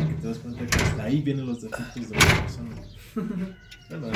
que 0.09 0.15
te 0.23 0.27
das 0.29 0.39
cuenta 0.39 0.67
que 0.67 0.83
hasta 0.83 1.03
ahí 1.05 1.21
vienen 1.23 1.47
los 1.47 1.61
defectos 1.63 2.09
de 2.09 2.17
la 2.17 2.43
persona. 2.43 2.71
Bueno, 3.91 4.09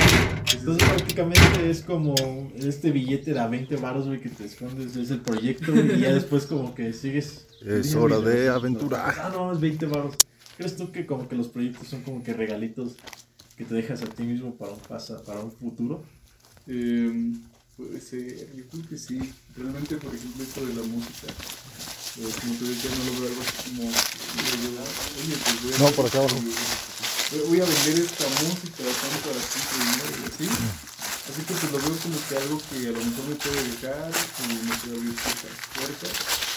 entonces 0.52 0.88
prácticamente 0.88 1.70
es 1.70 1.82
como 1.82 2.14
este 2.56 2.90
billete 2.90 3.32
de 3.32 3.40
a 3.40 3.46
20 3.46 3.76
varos, 3.76 4.06
güey, 4.06 4.20
que 4.20 4.28
te 4.28 4.44
escondes, 4.44 4.96
es 4.96 5.10
el 5.10 5.20
proyecto, 5.20 5.72
güey, 5.72 5.96
y 5.96 6.00
ya 6.00 6.12
después 6.12 6.44
como 6.46 6.74
que 6.74 6.92
sigues... 6.92 7.46
Es 7.64 7.94
hora 7.94 8.18
de 8.20 8.48
aventurar. 8.48 9.14
Ah, 9.18 9.30
no, 9.32 9.52
es 9.52 9.60
20 9.60 9.86
varos. 9.86 10.14
¿Crees 10.56 10.76
tú 10.76 10.92
que 10.92 11.06
como 11.06 11.26
que 11.28 11.36
los 11.36 11.48
proyectos 11.48 11.88
son 11.88 12.02
como 12.02 12.22
que 12.22 12.34
regalitos 12.34 12.96
que 13.62 13.68
te 13.68 13.74
dejas 13.76 14.02
a 14.02 14.06
ti 14.06 14.22
mismo 14.24 14.54
para 14.56 14.72
un 14.72 14.80
pasa, 14.80 15.22
para 15.22 15.40
un 15.40 15.52
futuro? 15.52 16.02
Eh, 16.66 17.32
puede 17.76 18.00
ser, 18.00 18.54
yo 18.56 18.64
creo 18.66 18.88
que 18.88 18.98
sí. 18.98 19.18
Realmente, 19.56 19.96
por 19.96 20.14
ejemplo, 20.14 20.42
esto 20.42 20.66
de 20.66 20.74
la 20.74 20.82
música. 20.82 21.28
eh, 21.28 22.28
como 22.40 22.54
te 22.54 22.64
decía, 22.66 22.90
no 22.90 23.04
lo 23.04 23.20
veo 23.20 23.28
algo 23.30 23.42
así 23.42 23.70
como. 23.70 23.82
Oye, 23.88 25.36
pues 25.44 25.62
voy 25.62 25.72
a. 25.72 25.78
No, 25.78 25.86
por 25.96 26.06
acá 26.06 26.18
abajo. 26.18 26.36
Voy- 27.48 27.60
a 27.60 27.64
vender 27.64 28.04
esta 28.04 28.26
música, 28.28 28.84
tanto 28.84 29.30
a 29.30 29.40
tanto 29.40 29.74
dinero, 29.78 30.12
y 30.20 30.26
así. 30.28 30.46
Así 31.22 31.40
que 31.46 31.54
pues 31.54 31.72
lo 31.72 31.78
veo 31.78 31.96
como 32.02 32.18
que 32.28 32.36
algo 32.36 32.60
que 32.68 32.76
a 32.88 32.92
lo 32.92 33.04
mejor 33.04 33.24
me 33.30 33.34
puede 33.36 33.62
dejar, 33.62 34.10
que 34.12 34.42
me 34.42 34.76
puede 34.76 34.96
abrir 34.98 35.14
ciertas 35.16 35.54
puertas. 35.72 36.12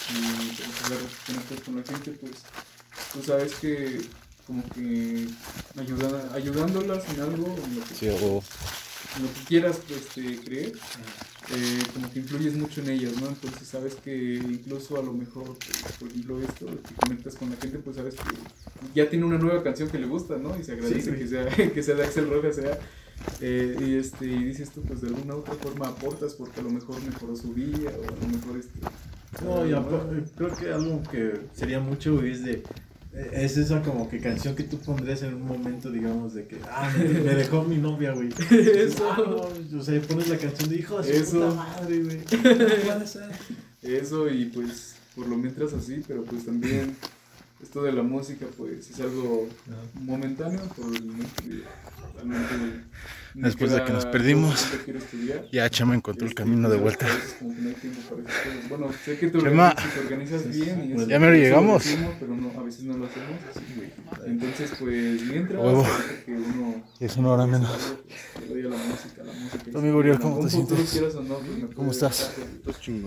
Y 0.10 0.14
pues, 0.58 0.84
hablar 0.84 1.64
con 1.64 1.76
la 1.78 1.84
gente, 1.84 2.12
pues 2.20 2.34
tú 3.14 3.24
sabes 3.24 3.54
que 3.56 4.02
como 4.46 4.64
que 4.70 5.28
ayuda, 5.78 6.32
ayudándolas 6.34 7.08
en 7.10 7.22
algo, 7.22 7.56
en 7.66 7.76
lo 7.80 7.86
que 7.86 7.96
Sí, 7.96 8.08
o 8.10 8.44
en 9.18 9.24
lo 9.24 9.34
que 9.34 9.44
quieras 9.48 9.80
este, 9.90 10.40
creer, 10.44 10.74
eh, 11.50 11.80
como 11.94 12.12
que 12.12 12.20
influyes 12.20 12.56
mucho 12.56 12.82
en 12.82 12.90
ellas, 12.90 13.14
¿no? 13.22 13.28
Entonces 13.30 13.68
sabes 13.68 13.96
que 13.96 14.36
incluso 14.36 15.00
a 15.00 15.04
lo 15.04 15.14
mejor, 15.14 15.58
por 16.00 16.08
ejemplo, 16.10 16.42
esto, 16.42 16.66
que 16.88 16.96
conectas 16.96 17.36
con 17.36 17.50
la 17.52 17.58
gente, 17.58 17.80
pues 17.80 17.96
sabes 17.98 18.16
que 18.16 18.50
ya 18.94 19.10
tiene 19.10 19.26
una 19.26 19.38
nueva 19.38 19.64
canción 19.64 19.90
que 19.90 20.00
le 20.00 20.08
gusta, 20.08 20.38
¿no? 20.38 20.58
Y 20.60 20.64
se 20.64 20.74
agradece 20.74 21.12
Sí, 21.12 21.18
que, 21.18 21.28
sea, 21.28 21.46
que 21.74 21.84
sea 21.84 21.96
de 21.96 22.04
Axel 22.04 22.30
Rojas, 22.30 22.56
sea. 22.56 22.80
eh, 23.42 23.78
y, 23.80 23.96
este, 23.96 24.26
y 24.28 24.44
dices 24.44 24.72
tú, 24.72 24.84
pues 24.84 25.02
de 25.02 25.08
alguna 25.10 25.36
u 25.36 25.40
otra 25.40 25.56
forma 25.56 25.88
aportas 25.90 26.34
porque 26.36 26.60
a 26.62 26.64
lo 26.64 26.72
mejor 26.72 27.02
mejoró 27.04 27.36
su 27.36 27.54
día 27.54 27.92
o 27.92 28.04
a 28.04 28.20
lo 28.22 28.28
mejor 28.28 28.58
este... 28.58 28.80
No, 29.44 29.66
y 29.68 29.72
creo 30.36 30.56
que 30.56 30.72
algo 30.72 31.04
que 31.12 31.48
sería 31.54 31.80
mucho, 31.80 32.22
es 32.24 32.44
de... 32.44 32.64
Es 33.32 33.58
esa 33.58 33.82
como 33.82 34.10
que 34.10 34.20
canción 34.20 34.56
que 34.56 34.64
tú 34.64 34.78
pondrías 34.80 35.22
en 35.24 35.36
un 35.36 35.48
momento, 35.48 35.90
digamos, 35.90 36.34
de 36.34 36.48
que, 36.48 36.58
ah, 36.70 36.94
me, 36.98 37.06
me 37.06 37.36
dejó 37.36 37.64
mi 37.64 37.78
novia, 37.78 38.12
güey. 38.12 38.30
Eso. 38.52 39.10
Ah, 39.10 39.24
no, 39.26 39.80
o 39.80 39.84
sea, 39.84 40.02
pones 40.02 40.28
la 40.28 40.38
canción 40.38 40.70
de 40.70 40.76
hijo 40.76 41.02
de 41.02 41.18
Eso. 41.18 41.40
puta 41.40 41.54
madre, 41.54 42.04
güey. 42.04 42.20
Eso 43.84 44.30
y 44.30 44.46
pues 44.46 44.96
por 45.16 45.28
lo 45.28 45.38
mientras 45.38 45.74
así, 45.74 46.02
pero 46.08 46.24
pues 46.24 46.46
también 46.46 46.96
esto 47.62 47.84
de 47.84 47.94
la 47.94 48.04
música 48.04 48.46
pues 48.58 48.90
es 48.90 49.00
algo 49.00 49.48
momentáneo 49.94 50.62
por 50.76 50.94
el 50.94 51.06
momento 51.06 51.42
realmente 52.16 52.58
me 52.58 52.84
Después 53.36 53.72
de 53.72 53.84
que 53.84 53.92
nos 53.92 54.06
perdimos. 54.06 54.66
ya 55.52 55.70
Chema 55.70 55.94
encontró 55.96 56.26
el 56.26 56.32
Este, 56.32 56.42
camino 56.44 56.70
de 56.70 56.78
vuelta. 56.78 57.06
Bueno, 58.70 58.88
sé 59.04 59.18
que 59.18 59.28
te 59.28 59.40
Chema. 59.40 59.70
organizas, 59.70 59.94
te 59.94 60.00
organizas 60.00 60.50
bien 60.50 60.90
y 60.90 60.94
eso- 60.94 61.08
Ya 61.08 61.20
mero 61.20 61.34
llegamos. 61.36 61.84
decimos, 61.84 62.14
pero 62.20 62.36
no, 62.36 62.60
a 62.60 62.64
veces 62.64 62.84
no 62.84 62.98
lo 62.98 63.06
hacemos. 63.06 63.30
así, 63.52 63.62
güey. 63.76 63.90
Entonces 64.26 64.72
pues 64.80 65.22
mientras 65.24 65.62
Es 67.00 67.18
una 67.18 67.30
hora 67.32 67.46
menos. 67.46 67.96
Amigo 69.76 69.98
Uriel, 69.98 70.20
¿cómo 70.20 70.40
te 70.40 70.50
futuro 70.50 70.76
sientes? 70.78 70.92
quieras 70.92 71.16
o 71.16 71.22
no, 71.24 71.40
me 71.42 71.74
¿Cómo 71.76 71.92
estás? 71.92 72.32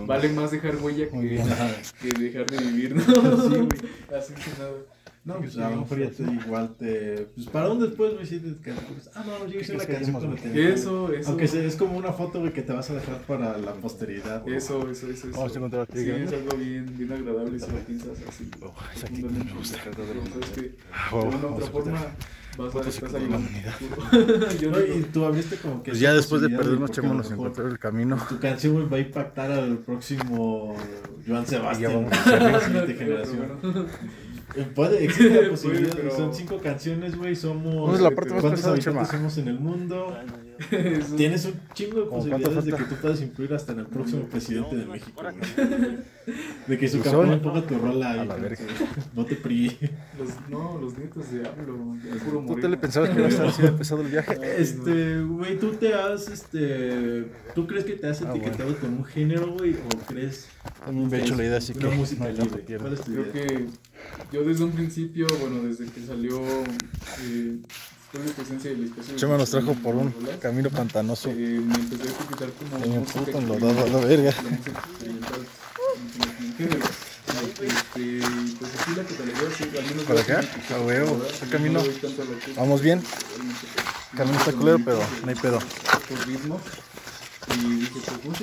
Vale 0.06 0.28
más 0.30 0.50
dejar 0.50 0.76
huella 0.76 1.08
que, 2.02 2.12
dejar 2.12 2.46
de 2.50 2.58
vivir, 2.58 2.96
¿no? 2.96 3.02
Así 4.16 4.34
que 4.34 4.50
nada. 4.58 4.72
No, 5.28 5.34
pues 5.40 5.58
a 5.58 5.68
lo 5.68 5.76
mejor 5.82 5.98
ya 5.98 6.10
te 6.10 6.22
igual 6.22 6.74
te... 6.78 7.28
Pues 7.34 7.46
para 7.48 7.68
un 7.70 7.80
después, 7.80 8.14
güey, 8.14 8.24
sí 8.26 8.38
te... 8.40 8.48
que- 8.62 8.72
pues, 8.72 9.10
Ah, 9.14 9.22
no, 9.26 9.46
yo 9.46 9.60
hice 9.60 9.74
una 9.74 9.84
canción 9.84 10.12
con 10.18 10.34
la 10.34 10.40
que... 10.40 10.72
Eso, 10.72 11.12
eso. 11.12 11.28
Aunque 11.28 11.46
sea- 11.46 11.62
es 11.62 11.76
como 11.76 11.98
una 11.98 12.14
foto, 12.14 12.40
güey, 12.40 12.52
que 12.54 12.62
te 12.62 12.72
vas 12.72 12.88
a 12.88 12.94
dejar 12.94 13.18
para 13.26 13.58
la 13.58 13.74
posteridad. 13.74 14.48
Eso, 14.48 14.88
eso, 14.90 15.06
eso. 15.10 15.28
eso. 15.28 15.36
Vamos 15.36 15.54
a 15.54 15.58
encontrar 15.58 15.86
Sí, 15.92 16.10
es 16.10 16.32
algo 16.32 16.56
bien, 16.56 16.86
bien 16.96 17.12
agradable 17.12 17.60
si 17.60 17.70
lo 17.70 17.78
piensas 17.80 18.18
así. 18.26 18.50
Oh, 18.62 18.72
me 19.44 19.52
gusta. 19.52 19.78
Sabes 19.82 20.48
que 20.54 20.62
de 21.36 21.42
vamos 21.42 21.62
otra 21.62 21.66
a 21.68 21.70
forma 21.72 21.98
encontrar. 21.98 22.16
vas 22.56 22.74
a 22.74 23.18
de. 23.18 24.58
Yo 24.60 24.70
No, 24.70 24.80
y 24.80 25.02
tú 25.12 25.24
abriste 25.26 25.56
como 25.56 25.82
que... 25.82 25.90
Pues 25.90 26.00
ya 26.00 26.14
después 26.14 26.40
de 26.40 26.48
perdernos, 26.48 26.90
a 26.90 27.02
nos 27.02 27.30
encontró 27.30 27.68
el 27.68 27.78
camino. 27.78 28.16
Tu 28.30 28.38
canción, 28.40 28.72
güey, 28.72 28.88
va 28.88 28.96
a 28.96 29.00
impactar 29.00 29.50
al 29.52 29.76
próximo 29.78 30.74
Joan 31.26 31.46
Sebastián. 31.46 31.92
vamos 31.92 32.10
güey, 32.24 32.34
a 32.34 32.38
a 32.38 32.40
la 32.50 32.50
no 32.52 32.60
siguiente 32.60 32.96
creo, 32.96 33.24
generación. 33.26 33.88
Puede, 34.74 35.04
existe 35.04 35.28
la 35.30 35.34
Puede, 35.36 35.50
posibilidad, 35.50 35.96
pero- 35.96 36.16
son 36.16 36.34
cinco 36.34 36.58
canciones, 36.58 37.16
güey, 37.16 37.36
somos... 37.36 37.74
¿Cómo 37.74 37.94
es 37.94 38.00
la 38.00 38.10
parte 38.10 38.32
más 38.32 38.40
¿Cuántos 38.42 38.64
habitantes 38.64 39.08
somos 39.08 39.38
en 39.38 39.48
el 39.48 39.58
mundo? 39.60 40.16
Eso. 40.70 41.14
Tienes 41.16 41.44
un 41.44 41.54
chingo 41.74 42.00
de 42.00 42.06
¿Cómo 42.08 42.20
cuánto 42.20 42.50
posibilidades 42.50 42.64
de 42.64 42.72
que 42.72 42.84
tú 42.84 42.94
puedas 43.00 43.20
influir 43.22 43.54
hasta 43.54 43.72
en 43.72 43.78
el 43.80 43.86
próximo 43.86 44.22
presidente 44.24 44.76
de 44.76 44.86
México, 44.86 45.22
güey. 45.22 45.98
De 46.66 46.78
que 46.78 46.88
su 46.88 46.98
¿Y 46.98 47.00
campaña 47.00 47.32
son? 47.34 47.40
ponga 47.42 47.66
tu 47.66 47.78
rola 47.78 48.10
ahí. 48.12 48.18
A 48.20 48.24
la 48.24 48.34
verga. 48.36 48.56
tu- 48.66 49.00
Vote 49.14 49.36
PRI. 49.36 49.78
Los, 50.18 50.28
no, 50.50 50.78
los 50.80 50.98
nietos 50.98 51.30
de 51.32 51.48
AMLO, 51.48 51.96
el 52.12 52.18
puro 52.20 52.44
¿Tú 52.46 52.60
te 52.60 52.68
le 52.68 52.76
pensabas 52.76 53.10
que 53.10 53.16
iba 53.16 53.26
a 53.26 53.30
estar 53.30 53.46
así 53.46 53.62
de 53.62 53.72
pesado 53.72 54.00
el 54.02 54.08
viaje? 54.08 54.36
Este, 54.58 55.20
güey, 55.22 55.58
tú 55.58 55.70
te 55.72 55.94
has, 55.94 56.28
este... 56.28 57.26
¿Tú 57.54 57.66
crees 57.66 57.84
que 57.84 57.92
te 57.94 58.08
has 58.08 58.20
Ah, 58.22 58.30
etiquetado 58.30 58.76
con 58.78 58.94
un 58.94 59.04
género, 59.04 59.52
güey? 59.52 59.74
¿O 59.74 59.98
crees 60.06 60.48
me 60.92 61.18
he 61.18 61.22
hecho 61.22 61.34
la 61.36 61.44
idea, 61.44 61.56
así 61.58 61.72
que 61.72 61.80
no 61.84 61.90
música 61.92 62.24
hay 62.24 62.34
tanto 62.34 62.56
libre? 62.56 62.62
pierde. 62.64 62.82
¿Cuál 62.82 62.92
es 62.94 63.00
tu 63.02 63.12
Creo 63.12 63.22
idea? 63.24 63.32
que 63.46 63.66
yo 64.32 64.44
desde 64.44 64.64
un 64.64 64.72
principio, 64.72 65.26
bueno, 65.40 65.62
desde 65.62 65.86
que 65.86 66.00
salió 66.04 66.40
eh, 67.24 67.58
Chema 69.16 69.36
nos 69.36 69.50
trajo 69.50 69.74
por 69.74 69.94
un 69.94 70.10
camino 70.40 70.70
pantanoso. 70.70 71.28
eh, 71.30 71.60
me 71.62 71.74
empecé 71.74 72.04
a 72.04 72.06
escuchar 72.06 72.50
como 72.52 72.76
Ay, 72.76 73.04
puto 73.12 73.40
la 73.86 73.98
verga. 73.98 74.32
Este, 77.60 78.00
y 78.00 78.20
pues 78.58 78.72
así 78.74 78.94
la 78.94 79.02
al 79.02 79.84
menos 79.86 80.04
¿Para 80.04 80.20
acá? 80.20 80.40
A 80.74 80.80
huevo, 80.80 81.20
el 81.42 81.48
camino. 81.50 81.82
¿Vamos 82.56 82.80
bien? 82.80 83.02
pues, 83.02 83.16
Camino 84.16 84.38
está 84.38 84.52
culero, 84.52 84.78
pero 84.84 85.00
no 85.22 85.28
hay 85.28 85.34
pedo. 85.34 85.58
Por 86.08 86.26
ritmos. 86.26 86.62
Y 87.54 87.80
dije, 87.80 88.00
pues. 88.24 88.40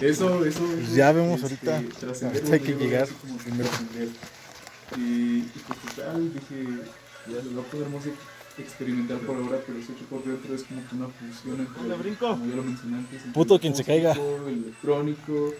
Eso, 0.00 0.44
eso. 0.44 0.60
Pues 0.60 0.94
ya 0.94 1.12
vemos 1.12 1.42
este, 1.42 1.70
ahorita. 1.70 2.26
Ahorita 2.26 2.52
hay 2.54 2.60
que 2.60 2.74
llegar 2.74 3.06
trascender. 3.06 4.08
Y, 4.96 5.38
y 5.38 5.50
pues 5.66 5.78
total, 5.96 6.32
dije, 6.34 6.66
ya 7.28 7.42
poner 7.70 7.88
música 7.88 8.16
experimental 8.58 9.18
por 9.20 9.36
ahora, 9.36 9.58
pero 9.66 9.78
que 9.94 10.04
por 10.04 10.22
dentro 10.24 10.54
es 10.54 10.64
como 10.64 10.82
que 10.86 10.94
una 10.96 11.06
fusión 11.08 11.60
entre, 11.60 11.82
como 12.18 12.46
ya 12.46 12.56
lo 12.56 12.62
mencioné 12.64 12.96
antes, 12.98 13.16
entre 13.18 13.32
Puto 13.32 13.54
el 13.54 13.60
quien 13.60 13.74
se 13.74 13.84
caiga. 13.84 14.12
el 14.12 14.52
electrónico, 14.64 15.54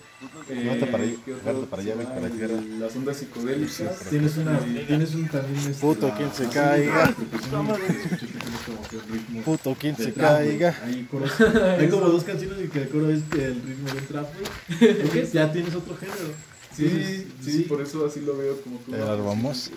eh, 0.51 0.61
Agárrate 0.61 0.87
para 0.87 1.05
ahí, 1.05 1.19
¿qué 1.25 1.33
otro? 1.35 1.67
para 1.67 1.83
allá, 1.83 1.95
para 1.95 2.21
la 2.21 2.29
tierra. 2.31 2.55
Las 2.79 2.97
ondas 2.97 3.17
psicodélicas. 3.17 4.01
Tienes 4.11 4.37
una, 4.37 4.59
tienes 4.59 5.15
un 5.15 5.29
también 5.29 5.59
este, 5.71 5.81
Puto 5.81 6.09
la- 6.09 6.17
quien 6.17 6.33
se 6.35 6.45
la- 6.45 6.51
caiga. 6.51 7.05
el 7.07 7.15
ritmo 9.13 9.43
Puto, 9.45 9.77
quien 9.79 9.97
se 9.97 10.13
caiga. 10.13 10.77
Hay, 10.85 11.09
coros- 11.11 11.41
hay 11.79 11.89
como 11.89 12.07
dos 12.07 12.25
canciones 12.25 12.59
y 12.65 12.69
que 12.69 12.83
el 12.83 12.89
coro 12.91 13.09
es 13.11 13.23
que 13.31 13.45
el 13.47 13.63
ritmo 13.63 13.89
de 13.93 13.99
un 13.99 14.07
trap, 14.07 14.27
güey. 14.35 15.31
Ya 15.33 15.51
tienes 15.53 15.75
otro 15.75 15.97
género. 15.97 16.50
Sí, 16.89 17.27
sí, 17.45 17.61
por 17.69 17.81
eso 17.83 18.07
así 18.07 18.21
lo 18.21 18.37
veo 18.37 18.61
como 18.63 18.83
que... 18.85 18.93
Ya 18.93 18.99
lo 18.99 19.25
vamos. 19.25 19.71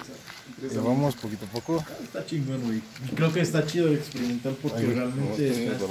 Empresa- 0.56 0.76
Ya 0.76 0.82
vamos 0.82 1.16
poquito 1.16 1.46
a 1.46 1.50
poco. 1.50 1.86
Está 2.04 2.26
chingón, 2.26 2.62
güey. 2.64 2.82
Y 3.12 3.16
Creo 3.16 3.34
que 3.34 3.42
está 3.42 3.66
chido 3.66 3.92
experimentar 3.94 4.54
porque 4.62 4.86
realmente 4.86 5.50
estás- 5.50 5.82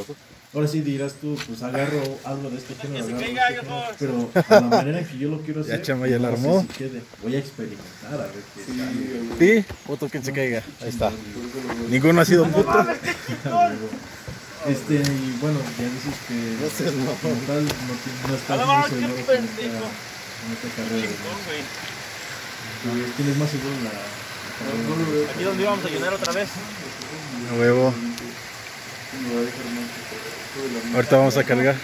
Ahora 0.55 0.69
sí 0.69 0.81
dirás 0.83 1.15
tú, 1.15 1.35
pues 1.47 1.63
agarro 1.63 2.03
algo 2.25 2.51
de 2.51 2.59
este 2.59 2.75
género, 2.75 3.07
agarro 3.07 3.17
de 3.19 3.25
este 3.25 3.37
género, 3.49 3.87
pero 3.99 4.31
a 4.49 4.55
la 4.61 4.61
manera 4.61 4.99
en 5.01 5.07
que 5.07 5.17
yo 5.19 5.31
lo 5.31 5.41
quiero 5.41 5.63
hacer, 5.63 5.79
Ya 5.79 5.83
Chama 5.83 6.07
ya 6.09 6.19
la 6.19 6.31
no 6.31 6.37
sé 6.37 6.43
armó. 6.43 6.61
si 6.61 6.67
quede. 6.69 7.03
Voy 7.23 7.35
a 7.35 7.39
experimentar 7.39 8.13
a 8.13 8.17
ver 8.19 8.31
qué 8.55 8.63
Sí, 8.67 8.79
tal. 8.79 8.95
quien 10.11 10.23
se 10.25 10.33
caiga. 10.33 10.63
Ahí 10.83 10.89
está. 10.91 11.11
Ninguno 11.89 12.21
ha 12.21 12.25
sido 12.27 12.45
puto. 12.49 12.71
Este, 14.69 14.95
y 14.95 15.39
bueno, 15.41 15.59
ya 15.79 15.85
dices 15.85 16.15
que 16.29 16.35
No 16.61 16.69
tal 18.47 18.59
no, 19.73 19.87
con 20.43 20.53
esta 20.53 20.69
carrera. 20.77 21.07
güey. 21.47 21.63
A 22.83 22.95
ver, 22.95 23.13
¿Quién 23.17 23.31
es 23.31 23.37
más 23.37 23.51
seguro 23.51 23.75
en 23.75 23.85
la, 23.85 23.91
la. 23.93 25.33
Aquí 25.33 25.45
donde 25.45 25.63
íbamos 25.63 25.85
a 25.85 25.89
llenar 25.89 26.15
otra 26.15 26.33
vez. 26.33 26.49
A 27.51 27.55
huevo. 27.59 27.95
Ahorita 30.95 31.17
vamos 31.17 31.37
a 31.37 31.45
cargar. 31.45 31.77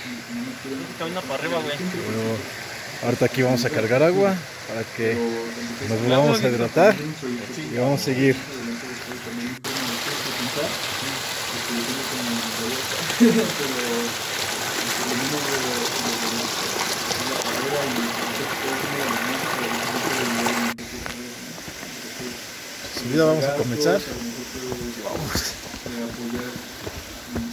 Camino 0.98 1.20
para 1.22 1.34
arriba, 1.34 1.58
güey. 1.60 1.74
A 1.74 1.76
huevo. 1.78 2.36
Ahorita 3.04 3.24
aquí 3.26 3.42
vamos 3.42 3.64
a 3.64 3.70
cargar 3.70 4.02
agua 4.02 4.34
para 4.66 4.82
que 4.96 5.16
nos 5.88 6.00
volvamos 6.02 6.42
a 6.42 6.48
hidratar 6.48 6.96
y 7.72 7.76
vamos 7.78 8.00
a 8.00 8.04
seguir. 8.04 8.36
Subida 22.94 23.24
vamos 23.24 23.44
a 23.44 23.54
comenzar. 23.56 24.00
Vamos. 25.04 25.54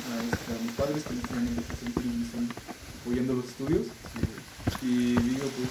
a, 0.06 0.64
mis 0.64 0.72
padres 0.74 1.04
que 1.04 1.14
están 1.14 2.50
apoyando 3.02 3.34
los 3.34 3.46
estudios. 3.46 3.88
Y 4.82 5.16
digo, 5.16 5.50
pues, 5.58 5.70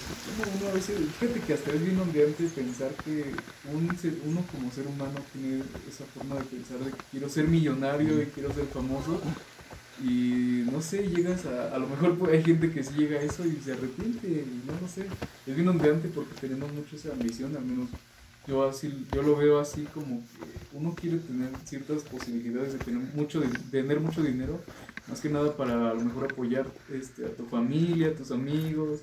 uno 0.61 0.69
a 0.71 0.73
veces, 0.73 0.97
fíjate 1.21 1.41
que 1.41 1.55
hasta 1.55 1.71
es 1.73 1.85
bien 1.85 1.99
ondeante 2.01 2.45
pensar 2.45 2.91
que 3.05 3.33
un 3.73 3.97
ser- 3.99 4.19
uno 4.25 4.45
como 4.51 4.73
ser 4.73 4.87
humano 4.87 5.21
tiene 5.33 5.63
esa 5.89 6.05
forma 6.15 6.37
de 6.37 6.45
pensar 6.45 6.79
de 6.79 6.91
que 6.91 6.97
quiero 7.11 7.29
ser 7.29 7.47
millonario 7.47 8.21
y 8.23 8.27
quiero 8.27 8.53
ser 8.53 8.67
famoso. 8.67 9.21
Y 10.03 10.65
no 10.73 10.81
sé, 10.83 11.09
llegas 11.09 11.47
a. 11.47 11.75
A 11.75 11.79
lo 11.79 11.87
mejor 11.89 12.19
pues, 12.19 12.33
hay 12.33 12.43
gente 12.43 12.71
que 12.73 12.83
sí 12.83 12.95
llega 12.97 13.19
a 13.19 13.23
eso 13.23 13.45
y 13.47 13.57
se 13.65 13.73
arrepiente, 13.73 14.27
y 14.27 14.63
no 14.67 14.73
lo 14.81 14.89
sé. 14.89 15.07
Es 15.47 15.55
bien 15.55 15.69
ondeante 15.69 16.09
porque 16.09 16.35
tenemos 16.41 16.73
mucho 16.73 16.97
esa 16.97 17.13
ambición, 17.13 17.57
al 17.57 17.65
menos 17.65 17.89
yo 18.47 18.69
así 18.69 19.07
yo 19.15 19.23
lo 19.23 19.37
veo 19.37 19.59
así 19.59 19.85
como 19.95 20.21
que 20.21 20.77
uno 20.77 20.95
quiere 20.95 21.17
tener 21.19 21.49
ciertas 21.65 22.03
posibilidades 22.03 22.75
de 22.75 22.79
tener 22.81 23.01
mucho 23.15 23.41
di- 23.41 23.49
tener 23.71 24.01
mucho 24.01 24.23
dinero 24.23 24.61
más 25.09 25.23
que 25.23 25.31
nada 25.31 25.57
para 25.57 25.91
a 25.91 25.95
lo 25.95 26.01
mejor 26.05 26.25
apoyar 26.31 26.67
este 26.93 27.25
a 27.25 27.31
tu 27.31 27.47
familia 27.47 28.09
a 28.09 28.15
tus 28.15 28.31
amigos 28.33 29.01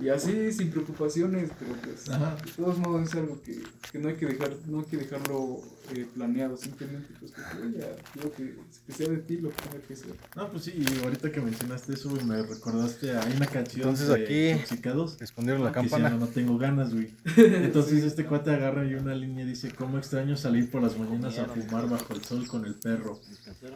y 0.00 0.08
así 0.08 0.50
sin 0.54 0.70
preocupaciones 0.70 1.50
pero 1.58 1.72
pues 1.82 2.08
Ajá. 2.08 2.36
de 2.42 2.50
todos 2.52 2.78
modos 2.78 3.10
es 3.10 3.14
algo 3.14 3.38
que, 3.42 3.60
que 3.92 3.98
no 3.98 4.08
hay 4.08 4.14
que 4.14 4.24
dejar 4.24 4.56
no 4.66 4.78
hay 4.80 4.86
que 4.86 4.96
dejarlo 4.96 5.60
eh, 5.94 6.06
planeado 6.14 6.56
simplemente 6.56 7.08
pues 7.18 7.32
que 7.32 7.40
fluya, 7.40 7.86
digo 8.14 8.32
que, 8.32 8.54
que 8.86 8.92
sea 8.92 9.08
de 9.08 9.18
ti 9.18 9.38
lo 9.38 9.50
que 9.50 9.56
tenga 9.62 9.84
que 9.86 9.96
ser 9.96 10.14
No, 10.36 10.50
pues 10.50 10.64
sí, 10.64 10.74
y 10.76 11.04
ahorita 11.04 11.30
que 11.32 11.40
mencionaste 11.40 11.94
eso, 11.94 12.10
me 12.26 12.42
recordaste, 12.42 13.12
hay 13.12 13.32
una 13.36 13.46
canción 13.46 13.88
Entonces 13.88 14.08
de 14.08 14.14
aquí- 14.24 14.48
Intoxicados 14.50 15.18
Respondieron 15.18 15.64
la 15.64 15.70
se 15.72 15.76
llama 15.76 15.88
campana. 15.90 16.10
No 16.16 16.26
tengo 16.28 16.58
ganas, 16.58 16.92
güey. 16.92 17.10
Entonces 17.36 18.04
este 18.04 18.24
cuate 18.24 18.50
agarra 18.50 18.84
y 18.84 18.94
una 18.94 19.14
línea 19.14 19.44
dice, 19.44 19.70
¿cómo 19.76 19.98
extraño 19.98 20.36
salir 20.36 20.70
por 20.70 20.82
las 20.82 20.98
mañanas 20.98 21.38
a 21.38 21.46
fumar 21.46 21.88
bajo 21.88 22.14
el 22.14 22.22
sol 22.24 22.46
con 22.46 22.64
el 22.66 22.74
perro? 22.74 23.20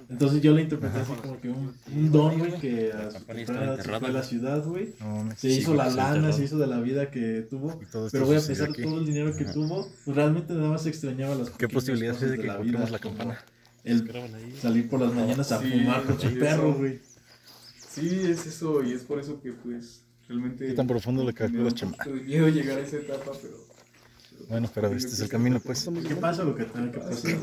Entonces 0.09 0.43
yo 0.43 0.53
la 0.55 0.61
interpreté 0.61 0.99
así 0.99 1.13
como 1.21 1.41
que 1.41 1.49
un, 1.49 1.73
un 1.95 2.13
don, 2.13 2.39
güey, 2.39 2.59
que 2.61 2.93
a 2.93 3.11
su 3.11 3.17
edad 3.53 3.77
se 3.81 3.99
fue 3.99 4.09
a 4.09 4.13
la 4.13 4.23
ciudad, 4.23 4.65
güey. 4.65 4.95
No. 5.01 5.29
Se 5.37 5.53
Sí, 5.53 5.59
hizo 5.61 5.75
la 5.75 5.91
se 5.91 5.97
lana, 5.97 6.33
se 6.33 6.45
hizo 6.45 6.59
de 6.59 6.67
la 6.67 6.81
vida 6.81 7.11
que 7.11 7.47
tuvo. 7.49 7.81
Pero, 8.11 8.27
güey, 8.27 8.39
a 8.39 8.47
pesar 8.47 8.73
todo 8.73 8.99
el 9.01 9.07
dinero 9.07 9.35
que 9.37 9.45
Ajá. 9.45 9.53
tuvo, 9.53 9.89
pues 10.05 10.17
realmente 10.17 10.53
nada 10.55 10.71
más 10.71 10.87
extrañaba 10.87 11.35
las 11.35 11.51
¿Qué 11.51 11.69
posibilidades 11.69 12.02
cosas 12.11 12.23
hay 12.23 12.31
de 12.31 12.43
que 12.43 12.63
vida, 12.63 12.89
la 12.91 12.99
campana? 12.99 13.39
El 13.85 14.55
salir 14.61 14.89
por 14.89 15.01
las 15.01 15.13
mañanas 15.13 15.51
a 15.53 15.61
Sí, 15.61 15.71
fumar 15.71 16.05
con 16.05 16.21
su 16.21 16.39
perro, 16.39 16.75
güey. 16.75 17.01
sí 17.89 18.21
es 18.31 18.47
eso 18.47 18.83
y 18.83 18.93
es 18.93 19.03
por 19.03 19.19
eso 19.19 19.41
que 19.41 19.53
pues 19.53 20.03
realmente 20.29 20.67
¿Qué 20.69 20.73
tan 20.75 20.87
profundo 20.87 21.25
da 21.25 21.33
calculas, 21.33 21.75
de 21.75 22.13
miedo 22.13 22.49
llegar 22.49 22.79
a 22.79 22.83
esa 22.83 22.97
etapa 22.97 23.33
pero 23.43 23.57
Bueno, 24.49 24.71
pero 24.75 24.89
este 24.93 25.09
es 25.11 25.21
el 25.21 25.29
camino, 25.29 25.61
pues. 25.61 25.89
Que 26.07 26.17
pasa 26.17 26.45
lo 26.45 26.55
que 26.55 26.65
tenga 26.65 26.91
que 26.93 26.99
pasar. 26.99 27.39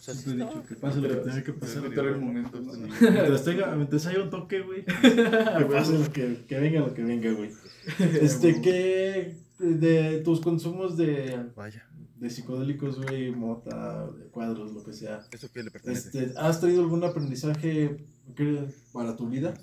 Siempre 0.00 0.32
he 0.32 0.34
dicho 0.34 0.64
que 0.68 0.74
pase 0.76 1.00
lo 1.00 1.08
que 1.08 1.16
tenga 1.16 1.42
que 1.42 1.52
pasar. 1.52 1.84
El 1.84 2.20
momento, 2.20 2.60
¿no? 2.60 2.72
Mientras, 2.72 3.44
tenga, 3.44 3.74
mientras 3.74 4.06
haya 4.06 4.22
un 4.22 4.30
toque, 4.30 4.60
güey. 4.60 4.84
Que 5.58 5.64
pase 5.64 5.98
lo 5.98 6.12
que, 6.12 6.44
que 6.46 6.58
venga 6.60 6.80
lo 6.80 6.94
que 6.94 7.02
venga, 7.02 7.32
güey. 7.32 7.50
Este, 8.20 8.60
¿qué 8.60 9.36
de 9.58 10.20
tus 10.24 10.40
consumos 10.40 10.96
de, 10.96 11.46
Vaya. 11.56 11.86
De 12.16 12.30
psicodélicos, 12.30 13.00
güey, 13.02 13.30
mota, 13.30 14.10
de 14.10 14.24
cuadros, 14.26 14.72
lo 14.72 14.82
que 14.82 14.92
sea? 14.92 15.26
¿Eso 15.30 15.48
qué 15.52 15.62
le 15.62 15.70
pertenece? 15.70 16.08
Este, 16.08 16.38
¿Has 16.38 16.60
traído 16.60 16.82
algún 16.82 17.04
aprendizaje 17.04 17.96
que- 18.34 18.66
para 18.92 19.16
tu 19.16 19.28
vida? 19.28 19.54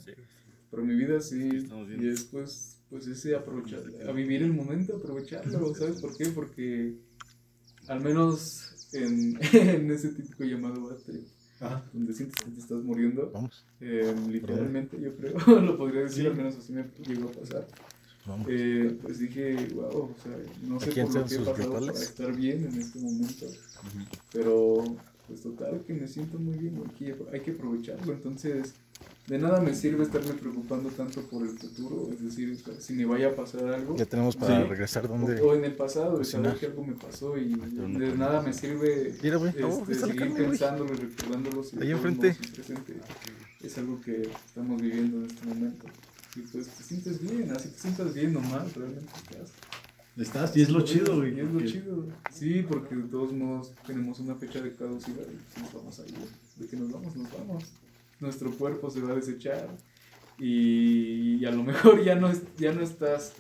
Pero 0.69 0.83
mi 0.83 0.95
vida 0.95 1.19
sí, 1.21 1.49
estamos 1.53 1.87
bien. 1.87 2.01
y 2.01 2.05
después, 2.07 2.79
pues 2.89 3.07
ese 3.07 3.35
aprovechar, 3.35 3.83
a 4.07 4.11
vivir 4.11 4.41
el 4.43 4.53
momento, 4.53 4.95
aprovecharlo, 4.97 5.73
¿sabes 5.75 6.01
por 6.01 6.15
qué? 6.17 6.25
Porque 6.29 6.95
al 7.87 8.01
menos 8.01 8.89
en, 8.93 9.37
en 9.53 9.91
ese 9.91 10.09
típico 10.09 10.43
llamado 10.43 10.97
Ajá. 11.59 11.83
donde 11.93 12.13
sientes 12.13 12.43
que 12.43 12.51
te 12.51 12.59
estás 12.59 12.83
muriendo, 12.83 13.29
Vamos, 13.31 13.65
eh, 13.81 14.13
literalmente 14.29 14.99
yo 14.99 15.15
creo, 15.15 15.33
lo 15.61 15.77
podría 15.77 16.01
decir, 16.01 16.23
Sí. 16.23 16.27
al 16.27 16.35
menos 16.35 16.55
así 16.57 16.73
me 16.73 16.85
llegó 17.07 17.29
a 17.29 17.31
pasar. 17.31 17.67
Eh, 18.47 18.97
pues 19.01 19.19
dije, 19.19 19.67
wow, 19.73 19.85
o 19.87 20.15
sea, 20.23 20.31
no 20.67 20.79
sé 20.79 20.89
¿A 20.89 20.93
quién 20.93 21.07
por 21.07 21.15
lo 21.17 21.25
que 21.25 21.35
he 21.35 21.39
pasado 21.39 21.85
para 21.87 21.99
estar 21.99 22.33
bien 22.35 22.63
en 22.71 22.79
este 22.81 22.99
momento, 22.99 23.45
pero 24.31 24.95
pues 25.27 25.41
total 25.41 25.81
que 25.85 25.93
me 25.93 26.07
siento 26.07 26.37
muy 26.39 26.57
bien, 26.57 26.81
hay 26.85 26.91
que, 26.97 27.15
hay 27.33 27.39
que 27.41 27.51
aprovecharlo, 27.51 28.13
entonces 28.13 28.73
de 29.27 29.37
nada 29.39 29.59
me 29.61 29.73
sirve 29.73 30.03
estarme 30.03 30.33
preocupando 30.33 30.89
tanto 30.89 31.21
por 31.27 31.43
el 31.43 31.57
futuro, 31.57 32.09
es 32.13 32.21
decir, 32.23 32.57
si 32.79 32.93
me 32.93 33.05
vaya 33.05 33.29
a 33.29 33.35
pasar 33.35 33.65
algo, 33.73 33.95
Ya 33.97 34.05
tenemos 34.05 34.35
para 34.35 34.61
Sí. 34.63 34.69
regresar 34.69 35.07
donde. 35.07 35.41
o 35.41 35.53
en 35.55 35.63
el 35.65 35.75
pasado, 35.75 36.17
cocinar. 36.17 36.45
saber 36.45 36.59
que 36.59 36.65
algo 36.67 36.83
me 36.85 36.93
pasó 36.95 37.37
y 37.37 37.53
de 37.55 38.17
nada 38.17 38.41
me 38.41 38.53
sirve 38.53 39.15
Mira, 39.21 39.37
güey. 39.37 39.49
este, 39.49 39.63
Oh, 39.63 39.85
seguir 39.85 40.15
carne, 40.15 40.35
pensándolo 40.35 40.93
y 40.93 40.97
recordándolo 40.97 41.63
si 41.63 41.77
Ahí 41.79 41.91
enfrente. 41.91 42.37
presente 42.53 42.93
es 43.61 43.77
algo 43.77 43.99
que 44.01 44.21
estamos 44.45 44.81
viviendo 44.81 45.17
en 45.19 45.25
este 45.25 45.45
momento. 45.45 45.85
Y 46.35 46.39
pues 46.41 46.67
te 46.67 46.83
sientes 46.83 47.21
bien, 47.21 47.51
así 47.51 47.69
te 47.69 47.77
sientas 47.79 48.13
bien 48.13 48.33
nomás, 48.33 48.73
realmente 48.75 49.11
estás. 49.15 49.51
Estás, 50.15 50.55
y 50.57 50.61
es 50.61 50.69
lo 50.69 50.81
chido, 50.81 51.17
güey. 51.17 51.35
Y 51.35 51.39
es 51.39 51.45
lo 51.45 51.53
porque- 51.53 51.65
chido. 51.71 52.07
Sí, 52.31 52.65
porque 52.67 52.95
de 52.95 53.03
todos 53.03 53.33
modos 53.33 53.71
tenemos 53.85 54.19
una 54.19 54.35
fecha 54.35 54.61
de 54.61 54.75
caducidad 54.75 55.23
y 55.23 55.35
pues 55.37 55.57
nos 55.63 55.73
vamos 55.73 55.99
a 55.99 56.03
ir. 56.05 56.15
De 56.57 56.67
que 56.67 56.75
nos 56.77 56.91
vamos, 56.91 57.15
nos 57.15 57.31
vamos. 57.31 57.63
Nuestro 58.19 58.51
cuerpo 58.51 58.89
se 58.91 59.01
va 59.01 59.11
a 59.11 59.15
desechar 59.15 59.69
y, 60.39 61.35
y 61.37 61.45
a 61.45 61.51
lo 61.51 61.63
mejor 61.71 62.03
ya 62.03 62.15
no, 62.15 62.29
es, 62.29 62.41
ya 62.57 62.73
no 62.73 62.81
estás. 62.81 63.33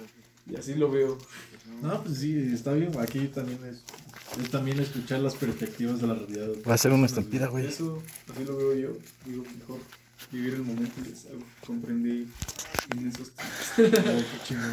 Y 0.49 0.55
así 0.55 0.73
lo 0.75 0.91
veo. 0.91 1.17
No, 1.81 2.03
pues 2.03 2.17
sí, 2.19 2.35
está 2.53 2.73
bien. 2.73 2.91
Aquí 2.99 3.27
también 3.27 3.59
es, 3.65 3.83
es 4.41 4.49
también 4.49 4.79
escuchar 4.79 5.19
las 5.21 5.35
perspectivas 5.35 6.01
de 6.01 6.07
la 6.07 6.15
realidad. 6.15 6.49
Va 6.67 6.73
a 6.73 6.77
ser 6.77 6.91
una 6.91 7.05
estampida, 7.05 7.47
güey. 7.47 7.65
Eso, 7.67 8.01
así 8.33 8.43
lo 8.45 8.57
veo 8.57 8.75
yo. 8.75 8.89
Digo, 9.25 9.43
mejor 9.59 9.79
vivir 10.31 10.53
el 10.55 10.63
momento 10.63 10.93
y 11.07 11.11
es 11.11 11.25
algo 11.27 11.39
que 11.39 11.67
comprendí 11.67 12.27
en 12.97 13.07
esos 13.07 13.31
tiempos. 14.47 14.67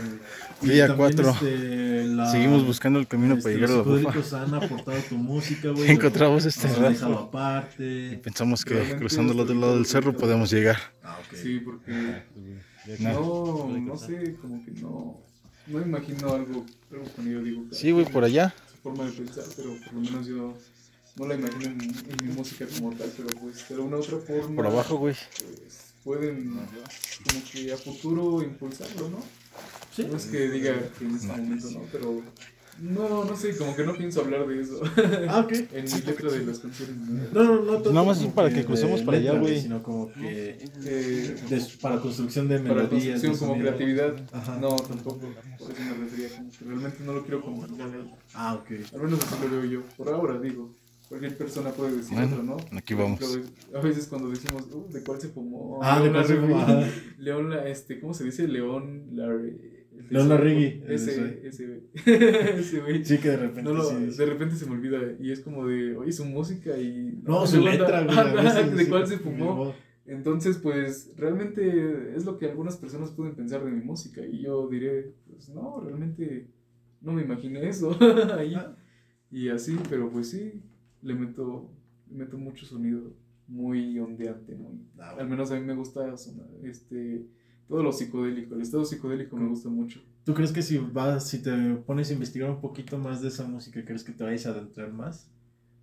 Y 0.62 0.68
Día 0.70 0.88
también, 0.88 0.96
cuatro. 0.96 1.30
este, 1.30 2.04
la- 2.06 2.30
Seguimos 2.30 2.66
buscando 2.66 2.98
el 2.98 3.06
camino 3.06 3.34
este, 3.34 3.42
para 3.44 3.54
llegar 3.54 3.70
a 3.70 3.72
la 3.76 3.82
psicodélicos 3.82 4.32
han 4.34 4.54
aportado 4.54 4.98
tu 5.08 5.14
música, 5.16 5.70
güey. 5.70 5.90
Encontramos 5.90 6.44
este 6.44 6.68
rato. 6.68 7.18
aparte. 7.18 8.20
Pensamos 8.22 8.64
que 8.64 8.96
cruzando 8.96 9.32
el 9.32 9.40
otro 9.40 9.54
lado 9.54 9.74
del 9.76 9.86
cerro 9.86 10.12
podemos 10.16 10.50
llegar. 10.50 10.76
Ah, 11.02 11.18
ok. 11.26 11.36
Sí, 11.36 11.60
porque 11.60 12.22
No. 12.98 13.68
no, 13.68 13.78
no 13.78 13.96
sé, 13.96 14.36
como 14.40 14.64
que 14.64 14.72
no, 14.72 15.18
no 15.66 15.80
imagino 15.80 16.34
algo, 16.34 16.66
algo 16.90 17.04
cuando 17.14 17.32
yo 17.32 17.42
digo. 17.42 17.62
Sí, 17.72 17.90
güey, 17.92 18.06
por 18.06 18.24
allá. 18.24 18.54
Su 18.70 18.76
forma 18.82 19.04
de 19.04 19.12
pensar, 19.12 19.44
pero 19.56 19.70
por 19.84 19.92
lo 19.94 20.00
menos 20.00 20.26
yo 20.26 20.56
no 21.20 21.26
la 21.28 21.34
imagino 21.34 21.64
en, 21.66 21.80
en 21.82 22.26
mi 22.28 22.32
música 22.34 22.66
como 22.78 22.92
tal, 22.96 23.12
pero 23.16 23.28
pues 23.40 23.68
de 23.68 23.74
alguna 23.74 23.96
otra 23.98 24.18
forma. 24.18 24.56
Por 24.56 24.66
abajo, 24.66 24.96
güey. 24.96 25.14
Pues 25.14 25.92
pueden 26.02 26.54
como 26.54 27.44
que 27.52 27.72
a 27.72 27.76
futuro 27.76 28.42
impulsarlo, 28.42 29.10
¿no? 29.10 29.18
Sí. 29.94 30.06
No 30.10 30.16
es 30.16 30.26
que 30.26 30.48
diga 30.48 30.74
que 30.98 31.04
en 31.04 31.14
este 31.16 31.26
momento 31.26 31.70
no, 31.72 31.82
pero 31.92 32.22
No, 32.80 33.24
no 33.26 33.36
sé, 33.36 33.54
como 33.58 33.76
que 33.76 33.84
no 33.84 33.94
pienso 33.94 34.22
hablar 34.22 34.46
de 34.46 34.62
eso. 34.62 34.80
Ah, 35.28 35.40
ok. 35.40 35.52
en 35.74 35.84
mi 35.84 36.00
letra 36.00 36.30
de 36.32 36.46
las 36.46 36.58
canciones. 36.60 36.96
¿no? 36.96 37.28
No, 37.34 37.44
no, 37.44 37.62
no. 37.64 37.72
tanto 37.74 37.92
Nada 37.92 38.06
más 38.06 38.22
es 38.22 38.32
para 38.32 38.48
que 38.48 38.54
que 38.54 38.64
crucemos 38.64 39.02
para 39.02 39.18
allá, 39.18 39.38
güey. 39.38 39.60
Sino 39.60 39.82
como 39.82 40.10
que. 40.14 40.58
Eh, 40.84 41.36
de- 41.50 41.66
para 41.82 42.00
construcción 42.00 42.48
de 42.48 42.60
para 42.60 42.74
melodías. 42.84 43.20
construcción 43.20 43.32
de 43.32 43.38
como 43.38 43.52
sonido. 43.52 43.66
creatividad. 43.76 44.16
Ajá. 44.32 44.56
No, 44.56 44.76
tampoco. 44.76 45.18
Por 45.58 45.70
eso 45.70 45.82
me 45.82 45.94
refería 46.04 46.28
como 46.34 46.50
que 46.50 46.64
realmente 46.64 46.98
no 47.04 47.12
lo 47.12 47.22
quiero 47.22 47.42
compartir. 47.42 47.76
Ah, 48.32 48.54
ok. 48.54 48.70
Al 48.94 49.00
menos 49.02 49.20
así 49.22 49.34
lo 49.42 49.50
veo 49.60 49.64
yo. 49.66 49.82
Por 49.98 50.08
ahora 50.08 50.38
digo. 50.40 50.70
Cualquier 51.10 51.36
persona 51.36 51.70
puede 51.70 51.96
decir 51.96 52.16
Bueno, 52.16 52.30
otro, 52.36 52.42
¿no? 52.44 52.78
aquí 52.78 52.94
vamos. 52.94 53.18
A 53.74 53.80
veces 53.80 54.06
cuando 54.06 54.30
decimos, 54.30 54.68
uh, 54.72 54.88
¿de 54.92 55.02
cuál 55.02 55.20
se 55.20 55.28
fumó? 55.28 55.80
Ah, 55.82 55.96
de 55.98 56.04
León 56.04 56.14
cuál 56.14 56.26
se 56.26 56.36
fumó, 56.36 56.60
ajá. 56.60 56.86
León, 57.18 57.50
la- 57.50 57.68
este, 57.68 57.98
¿cómo 57.98 58.14
se 58.14 58.22
dice? 58.24 58.46
León 58.46 59.08
Larregui. 59.16 59.60
León 60.08 60.28
Larregui, 60.28 60.84
Ese, 60.88 61.10
ese. 61.10 61.48
ese, 61.48 61.66
güey. 61.66 61.80
ese, 62.60 62.80
güey. 62.80 63.04
Sí, 63.04 63.18
que 63.18 63.28
de 63.28 63.36
repente. 63.38 63.62
No, 63.64 63.74
lo- 63.74 63.84
sí. 63.90 63.96
de 64.16 64.24
repente 64.26 64.54
se 64.54 64.66
me 64.66 64.72
olvida 64.76 64.98
y 65.20 65.32
es 65.32 65.40
como 65.40 65.66
de, 65.66 65.96
oye, 65.96 66.12
su 66.12 66.24
música 66.24 66.78
y... 66.78 67.20
No, 67.24 67.44
su 67.44 67.56
¿de 67.56 67.72
letra, 67.72 68.04
güey. 68.04 68.70
¿De 68.76 68.88
cuál 68.88 69.06
se 69.08 69.18
fumó? 69.18 69.74
Entonces, 70.06 70.58
pues, 70.58 71.10
realmente 71.16 72.14
es 72.16 72.24
lo 72.24 72.38
que 72.38 72.46
algunas 72.46 72.76
personas 72.76 73.10
pueden 73.10 73.34
pensar 73.34 73.64
de 73.64 73.70
mi 73.72 73.82
música 73.84 74.24
y 74.24 74.42
yo 74.44 74.68
diré, 74.68 75.12
pues, 75.28 75.48
no, 75.48 75.80
realmente 75.80 76.46
no 77.00 77.12
me 77.12 77.22
imaginé 77.22 77.68
eso 77.68 77.96
ahí. 78.38 78.54
Ah. 78.54 78.76
Y 79.32 79.48
así, 79.48 79.76
pero 79.88 80.08
pues 80.10 80.30
sí, 80.30 80.60
le 81.02 81.14
meto, 81.14 81.70
le 82.10 82.16
meto 82.18 82.36
mucho 82.38 82.66
sonido 82.66 83.12
muy 83.48 83.98
ondeante, 83.98 84.54
muy- 84.54 84.80
Ah, 84.98 85.16
al 85.18 85.28
menos 85.28 85.50
a 85.50 85.58
mí 85.58 85.64
me 85.66 85.74
gusta 85.74 86.16
sonar, 86.16 86.46
este, 86.62 87.26
todo 87.68 87.82
lo 87.82 87.92
psicodélico, 87.92 88.54
el 88.54 88.62
estado 88.62 88.84
psicodélico 88.84 89.36
me 89.36 89.48
gusta 89.48 89.68
mucho. 89.68 90.00
¿Tú 90.24 90.34
crees 90.34 90.52
que 90.52 90.62
si 90.62 90.78
vas, 90.78 91.28
si 91.28 91.42
te 91.42 91.50
pones 91.86 92.10
a 92.10 92.12
investigar 92.12 92.50
un 92.50 92.60
poquito 92.60 92.98
más 92.98 93.22
de 93.22 93.28
esa 93.28 93.46
música, 93.46 93.84
crees 93.84 94.04
que 94.04 94.12
te 94.12 94.22
vayas 94.22 94.46
a 94.46 94.50
adentrar 94.50 94.92
más? 94.92 95.28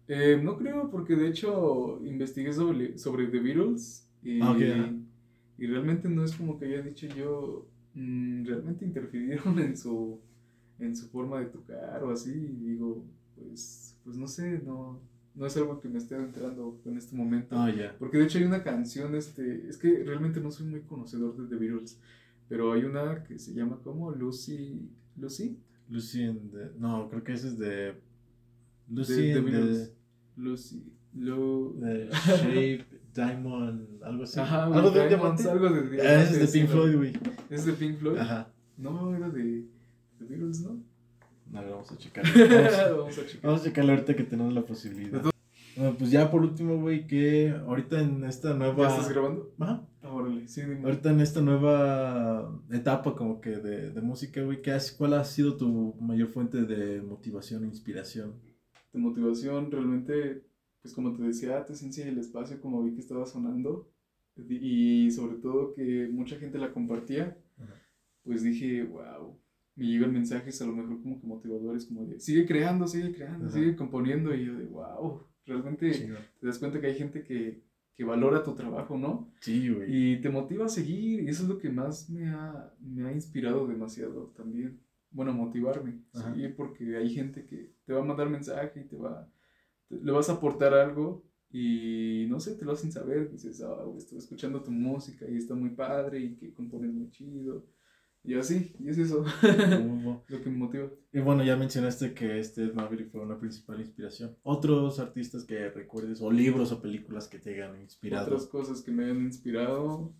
Eh, 0.08 0.40
no 0.42 0.56
creo, 0.58 0.90
porque 0.90 1.16
de 1.16 1.28
hecho 1.28 2.00
investigué 2.06 2.54
sobre, 2.54 2.98
sobre 2.98 3.28
The 3.28 3.40
Beatles 3.40 4.08
y, 4.24 4.42
Ah, 4.42 4.52
ok, 4.52 4.62
ajá. 4.62 4.94
y 5.58 5.66
realmente 5.68 6.08
no 6.08 6.24
es 6.24 6.34
como 6.36 6.58
que 6.58 6.66
haya 6.66 6.82
dicho 6.82 7.08
yo, 7.08 7.68
mm, 7.96 8.46
realmente 8.46 8.86
interfirieron 8.86 9.60
en 9.60 9.76
su, 9.76 10.20
en 10.80 10.96
su 10.96 11.10
forma 11.10 11.40
de 11.40 11.48
tocar 11.48 12.02
o 12.04 12.12
así, 12.12 12.32
y 12.32 12.70
digo, 12.70 13.04
pues, 13.36 13.97
pues 14.08 14.16
no 14.16 14.26
sé, 14.26 14.62
no, 14.66 15.02
no 15.36 15.46
es 15.46 15.58
algo 15.58 15.82
que 15.82 15.90
me 15.90 15.98
esté 15.98 16.16
adentrando 16.16 16.80
en 16.86 16.96
este 16.98 17.14
momento. 17.14 17.58
Ah, 17.60 17.70
ya. 17.70 17.94
Porque 18.00 18.18
de 18.18 18.24
hecho 18.24 18.38
hay 18.38 18.46
una 18.46 18.64
canción, 18.64 19.14
este, 19.16 19.68
es 19.68 19.76
que 19.78 20.02
realmente 20.06 20.40
no 20.40 20.50
soy 20.50 20.66
muy 20.68 20.80
conocedor 20.84 21.36
de 21.36 21.46
The 21.54 21.58
Beatles, 21.62 22.00
pero 22.48 22.72
hay 22.72 22.86
una 22.86 23.22
que 23.26 23.38
se 23.38 23.54
llama 23.54 23.82
como 23.84 24.12
Lucy, 24.12 24.90
Lucy, 25.18 25.60
Lucy 25.90 26.24
and 26.24 26.52
the... 26.54 26.72
No, 26.80 27.10
creo 27.10 27.22
que 27.22 27.34
ese 27.34 27.50
es 27.50 27.58
de... 27.58 27.68
de 27.68 27.96
Lucy 28.88 29.14
The 29.14 29.34
and 29.34 29.46
Beatles. 29.46 29.94
Lucy, 30.38 30.84
Lu... 31.14 31.78
the, 31.82 32.06
the 32.06 32.10
Shape, 32.78 32.86
Diamond, 33.14 34.02
algo 34.04 34.24
así. 34.24 34.40
Ajá, 34.40 34.64
algo 34.68 34.90
de 34.92 35.02
un 35.02 35.10
Diamonds, 35.10 35.44
diamante. 35.44 35.50
algo 35.50 35.70
de 35.70 35.80
Ah, 35.80 36.04
diamantes, 36.06 36.32
ese 36.32 36.44
es 36.46 36.54
de 36.54 36.60
Pink. 36.62 36.70
Floyd, 36.72 36.96
güey. 36.96 37.14
¿Es 37.50 37.66
de 37.66 37.74
Pink 37.74 37.98
Floyd? 37.98 38.18
Ajá. 38.20 38.50
No, 38.78 39.14
era 39.14 39.30
de 39.30 39.66
The 40.20 40.26
Beatles, 40.26 40.62
¿no? 40.62 40.82
A 41.54 41.62
ver, 41.62 41.72
vamos 41.72 41.92
a 41.92 41.98
checar. 41.98 42.24
Vamos, 42.26 43.20
Vamos 43.44 43.62
a 43.62 43.64
checarlo 43.64 43.92
ahorita 43.94 44.16
que 44.16 44.24
tenemos 44.24 44.54
la 44.54 44.62
posibilidad. 44.66 45.22
Bueno, 45.76 45.96
pues 45.98 46.10
ya 46.10 46.30
por 46.32 46.42
último, 46.42 46.80
güey, 46.82 47.06
que 47.06 47.50
ahorita 47.52 48.02
en 48.02 48.24
esta 48.24 48.50
¿Ya 48.50 48.56
nueva... 48.56 48.88
estás 48.90 49.10
grabando? 49.10 49.54
Ajá. 49.60 49.88
Ah, 50.02 50.12
órale, 50.12 50.48
sí, 50.48 50.62
dime. 50.62 50.82
Ahorita 50.84 51.12
en 51.12 51.20
esta 51.22 51.42
nueva 51.42 52.60
etapa 52.72 53.14
como 53.16 53.40
que 53.42 53.52
de, 53.58 53.92
de 53.92 54.02
música, 54.02 54.42
güey, 54.42 54.62
¿qué 54.62 54.72
has- 54.72 54.92
¿cuál 54.92 55.14
ha 55.14 55.24
sido 55.24 55.56
tu 55.56 55.94
mayor 56.00 56.30
fuente 56.30 56.64
de 56.64 57.02
motivación 57.02 57.64
e 57.64 57.68
inspiración? 57.68 58.34
De 58.92 59.00
motivación, 59.00 59.70
realmente, 59.72 60.44
pues 60.82 60.94
como 60.96 61.14
te 61.14 61.22
decía, 61.24 61.64
te 61.66 61.74
esencia 61.74 62.08
el 62.08 62.18
espacio, 62.18 62.60
como 62.60 62.82
vi 62.84 62.94
que 62.96 63.02
estaba 63.02 63.26
sonando, 63.28 63.92
y 64.50 65.12
sobre 65.12 65.36
todo 65.38 65.74
que 65.76 66.08
mucha 66.12 66.38
gente 66.38 66.58
la 66.58 66.72
compartía, 66.72 67.38
Ajá. 67.60 67.74
pues 68.24 68.42
dije, 68.44 68.84
wow, 68.84 69.40
me 69.78 69.86
llegan 69.86 70.12
mensajes 70.12 70.62
a 70.62 70.66
lo 70.66 70.74
mejor 70.74 71.02
como 71.02 71.20
que 71.22 71.28
motivadores, 71.28 71.86
como 71.86 72.04
de, 72.06 72.20
sigue 72.20 72.46
creando, 72.46 72.86
sigue 72.88 73.14
creando, 73.14 73.46
Ajá. 73.48 73.54
sigue 73.58 73.76
componiendo, 73.76 74.36
y 74.36 74.46
yo 74.46 74.58
de, 74.58 74.66
wow, 74.66 75.22
realmente 75.46 75.92
te 76.40 76.46
das 76.48 76.60
cuenta 76.60 76.82
que 76.82 76.88
hay 76.88 76.96
gente 76.96 77.24
que, 77.24 77.62
que 77.96 78.04
valora 78.04 78.44
tu 78.44 78.54
trabajo, 78.56 78.98
¿no? 78.98 79.32
Sí, 79.40 79.70
güey. 79.70 80.14
Y 80.16 80.22
te 80.22 80.30
motiva 80.30 80.66
a 80.66 80.70
seguir, 80.70 81.22
y 81.24 81.30
eso 81.30 81.44
es 81.44 81.50
lo 81.50 81.58
que 81.58 81.70
más 81.70 82.10
me 82.10 82.28
ha, 82.30 82.74
me 82.82 83.08
ha 83.08 83.12
inspirado 83.14 83.66
demasiado 83.68 84.34
también. 84.36 84.80
Bueno, 85.12 85.32
motivarme, 85.34 86.02
seguir, 86.12 86.56
porque 86.56 86.98
hay 86.98 87.10
gente 87.10 87.46
que 87.46 87.72
te 87.86 87.94
va 87.94 88.02
a 88.02 88.06
mandar 88.06 88.30
mensaje 88.30 88.82
y 88.82 88.84
te 88.84 88.98
va, 88.98 89.32
te- 89.88 89.96
le 90.04 90.12
vas 90.12 90.30
a 90.30 90.34
aportar 90.34 90.74
algo 90.74 91.24
y 91.50 92.26
no 92.30 92.40
sé, 92.42 92.56
te 92.56 92.66
lo 92.66 92.74
hacen 92.74 92.92
saber, 92.92 93.32
dices, 93.32 93.62
ah, 93.62 93.84
güey, 93.86 94.00
estoy 94.00 94.18
escuchando 94.18 94.62
tu 94.62 94.70
música 94.72 95.26
y 95.30 95.38
está 95.38 95.56
muy 95.56 95.70
padre 95.70 96.20
y 96.20 96.36
que 96.36 96.54
compones 96.54 96.92
muy 96.94 97.10
chido. 97.10 97.66
Y 98.24 98.34
así, 98.34 98.76
y 98.80 98.90
es 98.90 98.98
eso 98.98 99.24
lo 100.28 100.42
que 100.42 100.50
me 100.50 100.58
motiva. 100.58 100.90
Y 101.14 101.20
bueno, 101.20 101.44
ya 101.46 101.56
mencionaste 101.56 102.14
que 102.14 102.40
este 102.40 102.66
Ed 102.66 102.74
Maverick 102.74 103.10
fue 103.10 103.22
una 103.22 103.40
principal 103.40 103.80
inspiración. 103.80 104.36
¿Otros 104.44 105.00
artistas 105.00 105.46
que 105.46 105.70
recuerdes, 105.70 106.22
o 106.22 106.30
libros 106.30 106.72
o 106.74 106.82
películas 106.82 107.28
que 107.28 107.40
te 107.40 107.54
hayan 107.54 107.82
inspirado? 107.82 108.26
Otras 108.26 108.48
cosas 108.48 108.82
que 108.82 108.92
me 108.92 109.06
han 109.06 109.22
inspirado, 109.22 110.14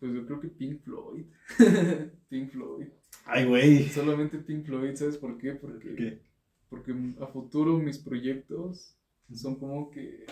pues 0.00 0.12
yo 0.12 0.26
creo 0.26 0.40
que 0.40 0.48
Pink 0.48 0.80
Floyd. 0.82 1.26
Pink 2.28 2.50
Floyd. 2.50 2.88
Ay, 3.24 3.46
güey. 3.46 3.88
Solamente 3.88 4.38
Pink 4.38 4.66
Floyd, 4.66 4.96
¿sabes 4.96 5.16
por 5.16 5.38
qué? 5.38 5.52
Porque, 5.52 5.94
¿Qué? 5.94 6.22
porque 6.68 6.92
a 7.20 7.26
futuro 7.28 7.78
mis 7.78 7.98
proyectos 7.98 8.98
son 9.32 9.60
como 9.60 9.90
que... 9.90 10.26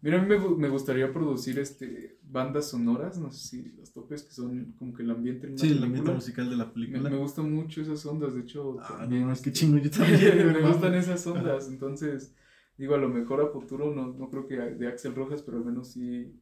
Mira, 0.00 0.20
a 0.20 0.22
mí 0.24 0.28
me, 0.28 0.38
me 0.56 0.68
gustaría 0.68 1.12
producir 1.12 1.58
este, 1.58 2.18
bandas 2.22 2.68
sonoras, 2.70 3.18
no 3.18 3.30
sé 3.32 3.48
si 3.48 3.72
las 3.78 3.92
topes, 3.92 4.22
que 4.22 4.32
son 4.32 4.72
como 4.78 4.94
que 4.94 5.02
el 5.02 5.10
ambiente 5.10 5.46
en 5.48 5.58
Sí, 5.58 5.70
el 5.72 5.82
ambiente 5.82 6.12
musical 6.12 6.48
de 6.48 6.56
la 6.56 6.72
película. 6.72 7.10
me 7.10 7.16
gustan 7.16 7.52
mucho 7.52 7.82
esas 7.82 8.04
ondas, 8.06 8.34
de 8.34 8.42
hecho... 8.42 8.76
Ah, 8.80 8.98
también, 9.00 9.26
no, 9.26 9.32
es 9.32 9.40
que 9.40 9.50
este, 9.50 9.60
chingo, 9.60 9.78
yo 9.78 9.90
también. 9.90 10.52
me 10.52 10.60
gustan 10.68 10.94
esas 10.94 11.26
ondas, 11.26 11.68
entonces 11.68 12.34
digo, 12.76 12.94
a 12.94 12.98
lo 12.98 13.08
mejor 13.08 13.40
a 13.40 13.48
futuro, 13.48 13.92
no, 13.94 14.12
no 14.12 14.30
creo 14.30 14.46
que 14.46 14.56
de 14.56 14.86
Axel 14.86 15.14
Rojas, 15.14 15.42
pero 15.42 15.58
al 15.58 15.64
menos 15.64 15.88
sí 15.88 16.32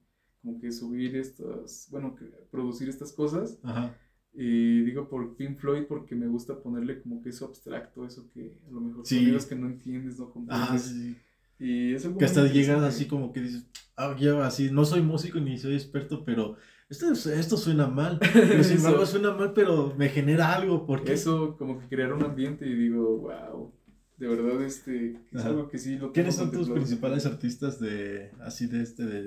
como 0.42 0.60
que 0.60 0.70
subir 0.70 1.16
estas, 1.16 1.88
bueno, 1.90 2.14
que 2.14 2.26
producir 2.50 2.88
estas 2.90 3.12
cosas. 3.12 3.58
Ajá. 3.62 3.96
Y 4.38 4.82
digo 4.82 5.08
por 5.08 5.34
Pink 5.36 5.56
Floyd 5.58 5.84
porque 5.88 6.14
me 6.14 6.28
gusta 6.28 6.60
ponerle 6.62 7.00
como 7.00 7.22
que 7.22 7.30
eso 7.30 7.46
abstracto, 7.46 8.04
eso 8.04 8.28
que 8.34 8.58
a 8.68 8.70
lo 8.70 8.80
mejor 8.82 9.06
Sí. 9.06 9.16
sonidos 9.16 9.46
que 9.46 9.54
no 9.56 9.66
entiendes, 9.66 10.18
no 10.18 10.30
comprendes. 10.30 10.68
Ajá, 10.68 10.78
sí. 10.78 11.16
Y 11.58 11.96
como 11.96 12.18
Que 12.18 12.24
hasta 12.26 12.46
llegas 12.46 12.82
así 12.82 13.06
como 13.06 13.32
que 13.32 13.40
dices, 13.40 13.66
ah, 13.96 14.14
ya 14.18 14.46
así, 14.46 14.70
no 14.70 14.84
soy 14.84 15.00
músico 15.02 15.40
ni 15.40 15.56
soy 15.58 15.74
experto, 15.74 16.24
pero 16.24 16.56
esto, 16.88 17.10
esto 17.12 17.56
suena 17.56 17.88
mal. 17.88 18.18
Pero 18.32 18.62
sin 18.62 18.76
embargo 18.76 19.06
suena 19.06 19.32
mal, 19.32 19.52
pero 19.54 19.94
me 19.96 20.08
genera 20.08 20.54
algo, 20.54 20.86
porque 20.86 21.14
Eso 21.14 21.56
como 21.56 21.78
que 21.80 21.88
crear 21.88 22.12
un 22.12 22.22
ambiente 22.22 22.66
y 22.66 22.74
digo, 22.74 23.18
wow, 23.18 23.72
de 24.18 24.28
verdad 24.28 24.62
este 24.62 25.16
es 25.32 25.40
Ajá. 25.40 25.48
algo 25.48 25.68
que 25.68 25.78
sí 25.78 25.96
lo 25.98 26.12
¿Quiénes 26.12 26.36
son 26.36 26.50
tus 26.52 26.68
principales 26.70 27.26
artistas 27.26 27.80
de 27.80 28.30
así 28.40 28.66
de 28.66 28.82
este 28.82 29.04
de, 29.04 29.22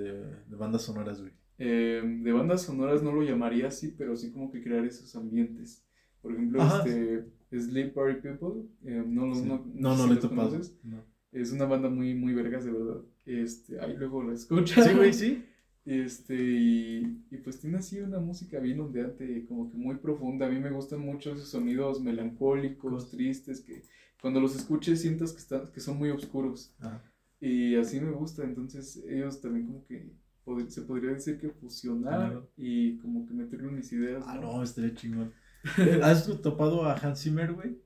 de 0.48 0.56
bandas 0.56 0.84
sonoras, 0.84 1.20
güey? 1.20 1.34
Eh, 1.58 2.02
de 2.24 2.32
bandas 2.32 2.62
sonoras 2.62 3.04
no 3.04 3.12
lo 3.12 3.22
llamaría 3.24 3.68
así, 3.68 3.94
pero 3.98 4.16
sí 4.16 4.32
como 4.32 4.50
que 4.52 4.64
crear 4.64 4.86
esos 4.86 5.14
ambientes. 5.18 5.84
Por 6.22 6.32
ejemplo, 6.32 6.62
Ajá. 6.62 6.84
este 6.86 7.26
Sleep 7.60 7.94
Party 7.94 8.22
People, 8.22 8.64
eh, 8.86 9.04
no, 9.06 9.36
Sí. 9.36 9.44
no, 9.74 10.08
lo 10.08 10.14
he 10.14 10.18
topado. 10.18 10.58
No. 10.84 11.04
Es 11.32 11.52
una 11.52 11.66
banda 11.66 11.90
muy, 11.90 12.14
muy 12.16 12.34
vergas, 12.34 12.66
de 12.66 12.72
verdad. 12.72 13.02
Este, 13.26 13.80
ahí 13.80 13.96
luego 13.98 14.24
la 14.24 14.34
escuchas. 14.34 14.86
Sí, 14.88 14.94
güey, 14.96 15.14
sí. 15.14 15.46
Este, 15.86 16.36
y, 16.36 17.24
y 17.32 17.38
pues 17.38 17.60
tiene 17.60 17.78
así 17.78 18.00
una 18.00 18.20
música 18.20 18.60
bien 18.60 18.80
ondeante, 18.80 19.46
como 19.48 19.72
que 19.72 19.78
muy 19.78 19.96
profunda. 19.96 20.46
A 20.46 20.50
mí 20.50 20.60
me 20.60 20.70
gustan 20.70 21.00
mucho 21.00 21.32
esos 21.34 21.50
sonidos 21.50 22.00
melancólicos, 22.02 23.10
tristes, 23.10 23.62
que 23.62 23.82
cuando 24.22 24.40
los 24.40 24.56
escuches 24.56 25.02
sientas 25.02 25.32
que, 25.32 25.40
están, 25.40 25.72
que 25.72 25.80
son 25.80 25.98
muy 25.98 26.12
oscuros. 26.12 26.76
Ajá. 26.80 27.02
Y 27.40 27.76
así 27.76 28.00
me 28.02 28.12
gusta, 28.12 28.44
entonces 28.44 29.02
ellos 29.08 29.42
también 29.42 29.66
como 29.66 29.84
que 29.86 30.12
pod- 30.46 30.68
se 30.70 30.82
podría 30.84 31.12
decir 31.14 31.40
que 31.40 31.50
fusionar 31.50 32.20
Claro. 32.20 32.50
y 32.56 32.98
como 33.00 33.26
que 33.26 33.34
meterle 33.34 33.72
mis 33.72 33.92
ideas. 33.92 34.24
Ah, 34.28 34.36
¿no? 34.36 34.58
no, 34.58 34.64
estaría 34.64 34.94
chingón. 34.94 35.34
¿Has 36.04 36.28
topado 36.42 36.84
a 36.86 36.94
Hans 36.98 37.22
Zimmer, 37.24 37.54
güey? 37.54 37.78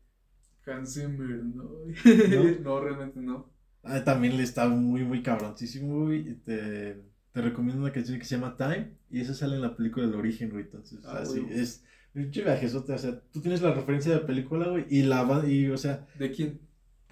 Hans 0.65 0.93
Zimmer, 0.93 1.43
no. 1.43 1.63
¿No? 1.63 2.59
no, 2.63 2.79
realmente 2.81 3.19
no. 3.19 3.51
Ah, 3.83 4.03
también 4.03 4.37
le 4.37 4.43
está 4.43 4.67
muy, 4.69 5.03
muy 5.03 5.21
cabroncísimo, 5.21 6.05
güey. 6.05 6.29
y 6.29 6.33
Te, 6.35 7.03
te 7.31 7.41
recomiendo 7.41 7.81
una 7.81 7.91
canción 7.91 8.17
que 8.19 8.25
se 8.25 8.35
llama 8.35 8.55
Time. 8.57 8.93
Y 9.09 9.19
eso 9.21 9.33
sale 9.33 9.55
en 9.55 9.61
la 9.61 9.75
película 9.75 10.05
del 10.05 10.15
origen, 10.15 10.49
güey. 10.49 10.63
Entonces, 10.63 10.99
Ah, 11.05 11.19
así 11.21 11.39
güey. 11.41 11.59
es. 11.59 11.83
Pinche 12.13 12.43
viajezote, 12.43 12.93
o 12.93 12.97
sea, 12.97 13.19
tú 13.31 13.41
tienes 13.41 13.61
la 13.63 13.73
referencia 13.73 14.13
de 14.13 14.19
la 14.21 14.27
película, 14.27 14.67
güey. 14.69 14.85
Y 14.89 15.01
la 15.01 15.23
va- 15.23 15.47
y, 15.49 15.67
o 15.69 15.77
sea, 15.77 16.05
¿De 16.19 16.29
quién? 16.31 16.59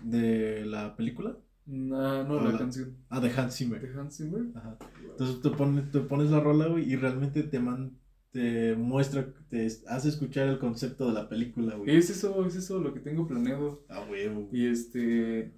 de 0.04 0.64
la 0.66 0.96
película. 0.96 1.36
No, 1.66 2.24
no, 2.24 2.40
Ah, 2.40 2.44
la 2.46 2.52
la- 2.52 2.58
canción. 2.60 2.96
Ah, 3.10 3.20
de 3.20 3.32
Hans 3.32 3.56
Zimmer. 3.56 3.82
¿De 3.82 4.00
Hans 4.00 4.18
Zimmer? 4.18 4.44
Ajá. 4.56 4.78
Entonces 5.10 5.42
te 5.42 5.50
pones, 5.50 5.90
te 5.92 6.00
pones 6.02 6.30
la 6.32 6.40
rola, 6.40 6.68
güey, 6.68 6.92
y 6.92 6.96
realmente 6.96 7.44
te, 7.44 7.60
man, 7.60 7.98
te 8.32 8.76
muestra, 8.76 9.34
te 9.50 9.68
hace 9.88 10.10
escuchar 10.10 10.48
el 10.48 10.60
concepto 10.60 11.08
de 11.08 11.14
la 11.14 11.28
película, 11.28 11.76
güey. 11.76 11.96
Es 11.96 12.10
eso, 12.10 12.46
es 12.46 12.56
eso 12.56 12.80
lo 12.80 12.94
que 12.94 13.00
tengo 13.00 13.28
planeado. 13.28 13.84
Ah, 13.90 14.06
huevo. 14.10 14.50
Y 14.52 14.68
este. 14.68 15.52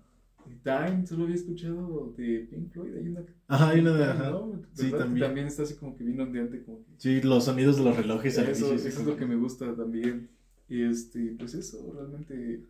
Time, 0.63 1.05
solo 1.07 1.23
había 1.23 1.35
escuchado 1.35 2.13
de 2.17 2.47
Pink 2.49 2.73
Floyd. 2.73 2.95
Hay 2.97 3.07
una. 3.07 3.23
Ajá, 3.47 3.69
hay 3.69 3.79
una 3.79 3.93
de. 3.93 4.03
Ajá. 4.03 4.29
¿no? 4.31 4.61
Sí, 4.73 4.91
también. 4.91 5.27
También 5.27 5.47
está 5.47 5.63
así 5.63 5.75
como 5.75 5.95
que 5.95 6.03
bien 6.03 6.19
ondeante, 6.19 6.63
como 6.63 6.83
que. 6.83 6.91
Sí, 6.97 7.21
los 7.21 7.45
sonidos 7.45 7.77
de 7.77 7.83
los 7.83 7.95
relojes 7.95 8.37
Eso, 8.37 8.73
eso 8.73 8.87
es 8.87 9.05
lo 9.05 9.15
que 9.15 9.25
me 9.25 9.35
gusta 9.35 9.73
también. 9.75 10.29
Y 10.67 10.83
este, 10.83 11.35
pues 11.37 11.53
eso, 11.53 11.93
realmente, 11.93 12.65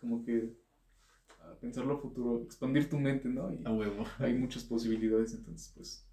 como 0.00 0.24
que 0.24 0.54
a 1.40 1.54
pensarlo 1.60 1.94
a 1.94 1.98
futuro, 1.98 2.42
expandir 2.44 2.88
tu 2.88 2.98
mente, 2.98 3.28
¿no? 3.28 3.52
Y 3.52 3.60
A 3.64 3.72
huevo. 3.72 4.04
hay 4.18 4.34
muchas 4.34 4.64
posibilidades, 4.64 5.34
entonces, 5.34 5.72
pues, 5.74 6.06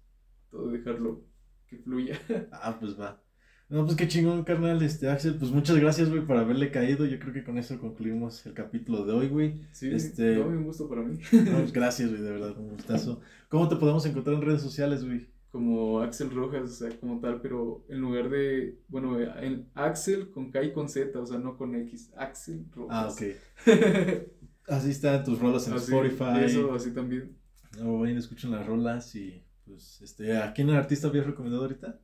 todo 0.50 0.68
dejarlo 0.70 1.24
que 1.68 1.78
fluya. 1.78 2.18
Ah, 2.52 2.76
pues 2.78 2.98
va. 2.98 3.22
No, 3.68 3.84
pues 3.84 3.96
qué 3.96 4.06
chingón, 4.06 4.44
carnal, 4.44 4.80
este, 4.82 5.08
Axel, 5.08 5.34
pues 5.34 5.50
muchas 5.50 5.76
gracias, 5.76 6.08
güey, 6.08 6.24
por 6.24 6.36
haberle 6.36 6.70
caído. 6.70 7.04
Yo 7.04 7.18
creo 7.18 7.32
que 7.32 7.42
con 7.42 7.58
eso 7.58 7.78
concluimos 7.80 8.46
el 8.46 8.54
capítulo 8.54 9.04
de 9.04 9.12
hoy, 9.12 9.28
güey. 9.28 9.60
Sí, 9.72 9.90
Este- 9.92 10.36
no, 10.36 10.46
un 10.46 10.64
gusto 10.64 10.88
para 10.88 11.02
mí. 11.02 11.18
No, 11.32 11.58
pues, 11.58 11.72
gracias, 11.72 12.10
güey, 12.10 12.22
de 12.22 12.30
verdad, 12.30 12.56
un 12.56 12.68
gustazo. 12.70 13.20
¿Cómo 13.48 13.68
te 13.68 13.74
podemos 13.76 14.06
encontrar 14.06 14.36
en 14.36 14.42
redes 14.42 14.62
sociales, 14.62 15.04
güey? 15.04 15.26
Como 15.50 16.00
Axel 16.00 16.30
Rojas, 16.30 16.62
o 16.64 16.68
sea, 16.74 16.90
como 17.00 17.18
tal, 17.18 17.40
pero 17.40 17.84
en 17.88 18.00
lugar 18.00 18.28
de, 18.30 18.78
bueno, 18.88 19.18
en 19.18 19.66
Axel 19.74 20.30
con 20.30 20.50
K 20.52 20.62
y 20.62 20.72
con 20.72 20.88
Z, 20.88 21.18
o 21.18 21.26
sea, 21.26 21.38
no 21.38 21.56
con 21.56 21.74
X, 21.74 22.12
Axel 22.16 22.66
Ah, 22.88 23.08
Rojas. 23.08 23.14
ok. 23.14 23.22
Así 24.68 24.90
están 24.90 25.24
tus 25.24 25.38
rolas 25.40 25.66
en 25.68 25.74
Así, 25.74 25.92
Spotify. 25.92 26.44
Eso, 26.44 26.74
así 26.74 26.90
también. 26.90 27.36
O 27.82 28.00
vayan, 28.00 28.18
escuchen 28.18 28.50
las 28.50 28.66
rolas 28.66 29.14
y, 29.14 29.42
pues, 29.64 30.00
este, 30.02 30.36
¿a 30.36 30.52
quién 30.52 30.70
artista 30.70 31.06
habías 31.08 31.26
recomendado 31.26 31.62
ahorita? 31.62 32.00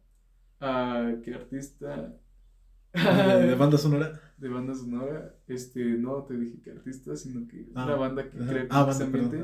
Ah, 0.65 1.13
¿qué 1.25 1.35
artista? 1.35 2.15
De, 2.95 3.47
de 3.49 3.55
banda 3.55 3.79
sonora. 3.79 4.21
de 4.37 4.49
banda 4.51 4.75
sonora, 4.75 5.35
este, 5.49 5.83
no 5.97 6.25
te 6.25 6.37
dije 6.37 6.61
que 6.63 6.73
artista, 6.73 7.17
sino 7.17 7.49
que 7.49 7.63
es 7.63 7.67
Ah, 7.75 7.87
una 7.87 7.95
banda 7.97 8.29
que 8.31 8.37
crea 8.37 8.67
Ah, 8.71 8.85
precisamente. 8.85 9.43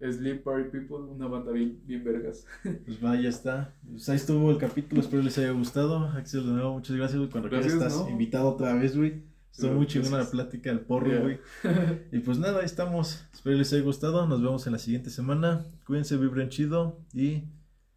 Sleep 0.00 0.42
Party 0.44 0.68
People, 0.70 0.96
una 1.08 1.26
banda 1.28 1.52
bien, 1.52 1.80
bien 1.86 2.02
vergas. 2.04 2.44
Pues 2.84 3.02
va, 3.04 3.14
ya 3.20 3.28
está. 3.28 3.72
Pues 3.88 4.08
ahí 4.08 4.16
estuvo 4.16 4.50
el 4.50 4.58
capítulo, 4.58 5.00
espero 5.00 5.22
les 5.22 5.38
haya 5.38 5.52
gustado. 5.52 6.06
Axel, 6.08 6.44
de 6.44 6.52
nuevo, 6.52 6.72
muchas 6.74 6.96
gracias, 6.96 7.18
güey. 7.18 7.30
Cuando 7.30 7.48
quieras 7.48 7.66
estás 7.72 7.96
¿no? 7.96 8.08
invitado 8.10 8.48
otra 8.48 8.74
vez, 8.74 8.96
güey. 8.96 9.22
Estuvo 9.52 9.70
Sí, 9.70 9.76
muy 9.76 9.86
chingona 9.86 10.18
la 10.18 10.30
plática 10.30 10.70
del 10.70 10.80
porro, 10.80 11.08
Ya. 11.10 11.20
güey. 11.20 11.38
Y 12.12 12.18
pues 12.20 12.38
nada, 12.38 12.58
ahí 12.60 12.64
estamos. 12.66 13.24
Espero 13.32 13.56
les 13.56 13.72
haya 13.72 13.82
gustado. 13.82 14.26
Nos 14.26 14.42
vemos 14.42 14.66
en 14.66 14.72
la 14.72 14.78
siguiente 14.78 15.10
semana. 15.10 15.64
Cuídense, 15.86 16.16
vibren 16.16 16.48
chido. 16.48 16.98
Y 17.14 17.44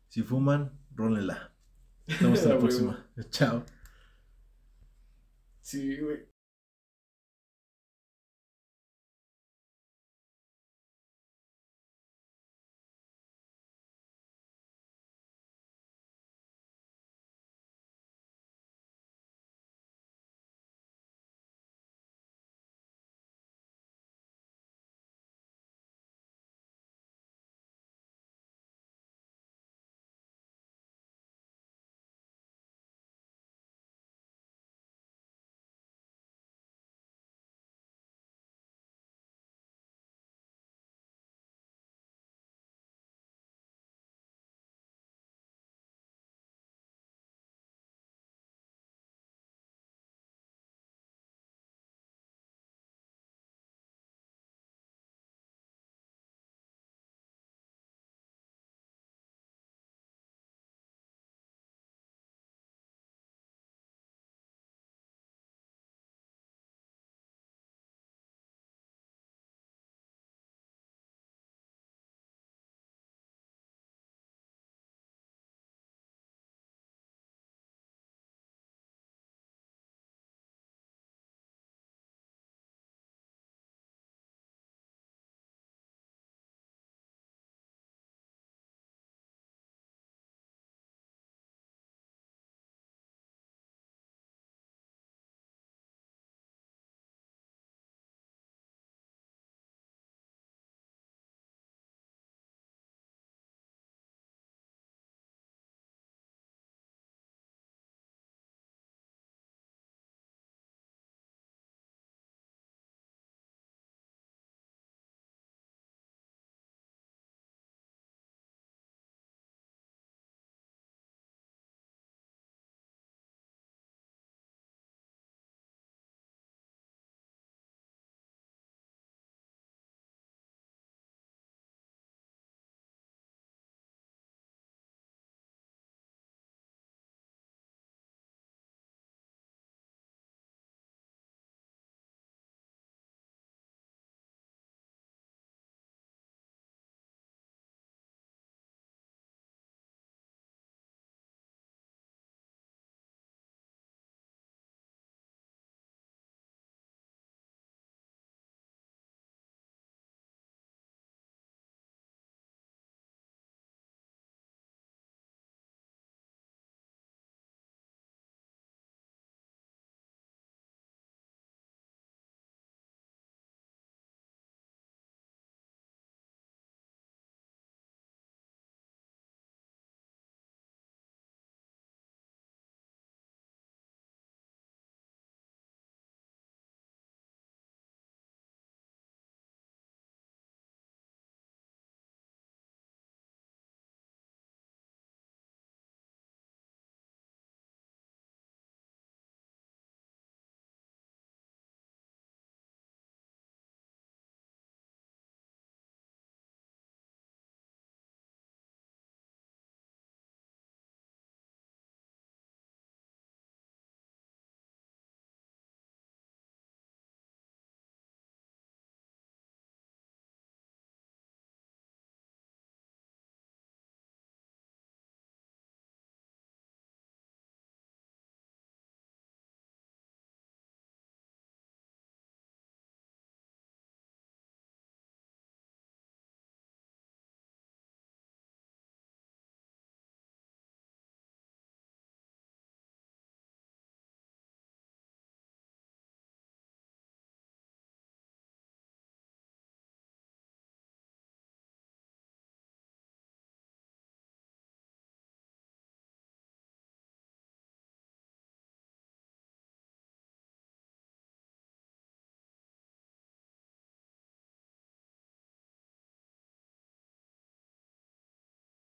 si 0.10 0.22
fuman, 0.24 0.72
rólenla. 0.96 1.51
Nos 2.20 2.22
vemos 2.22 2.46
la 2.46 2.58
próxima. 2.60 3.08
Chao. 3.30 3.64
Sí, 5.62 5.98
güey. 5.98 6.31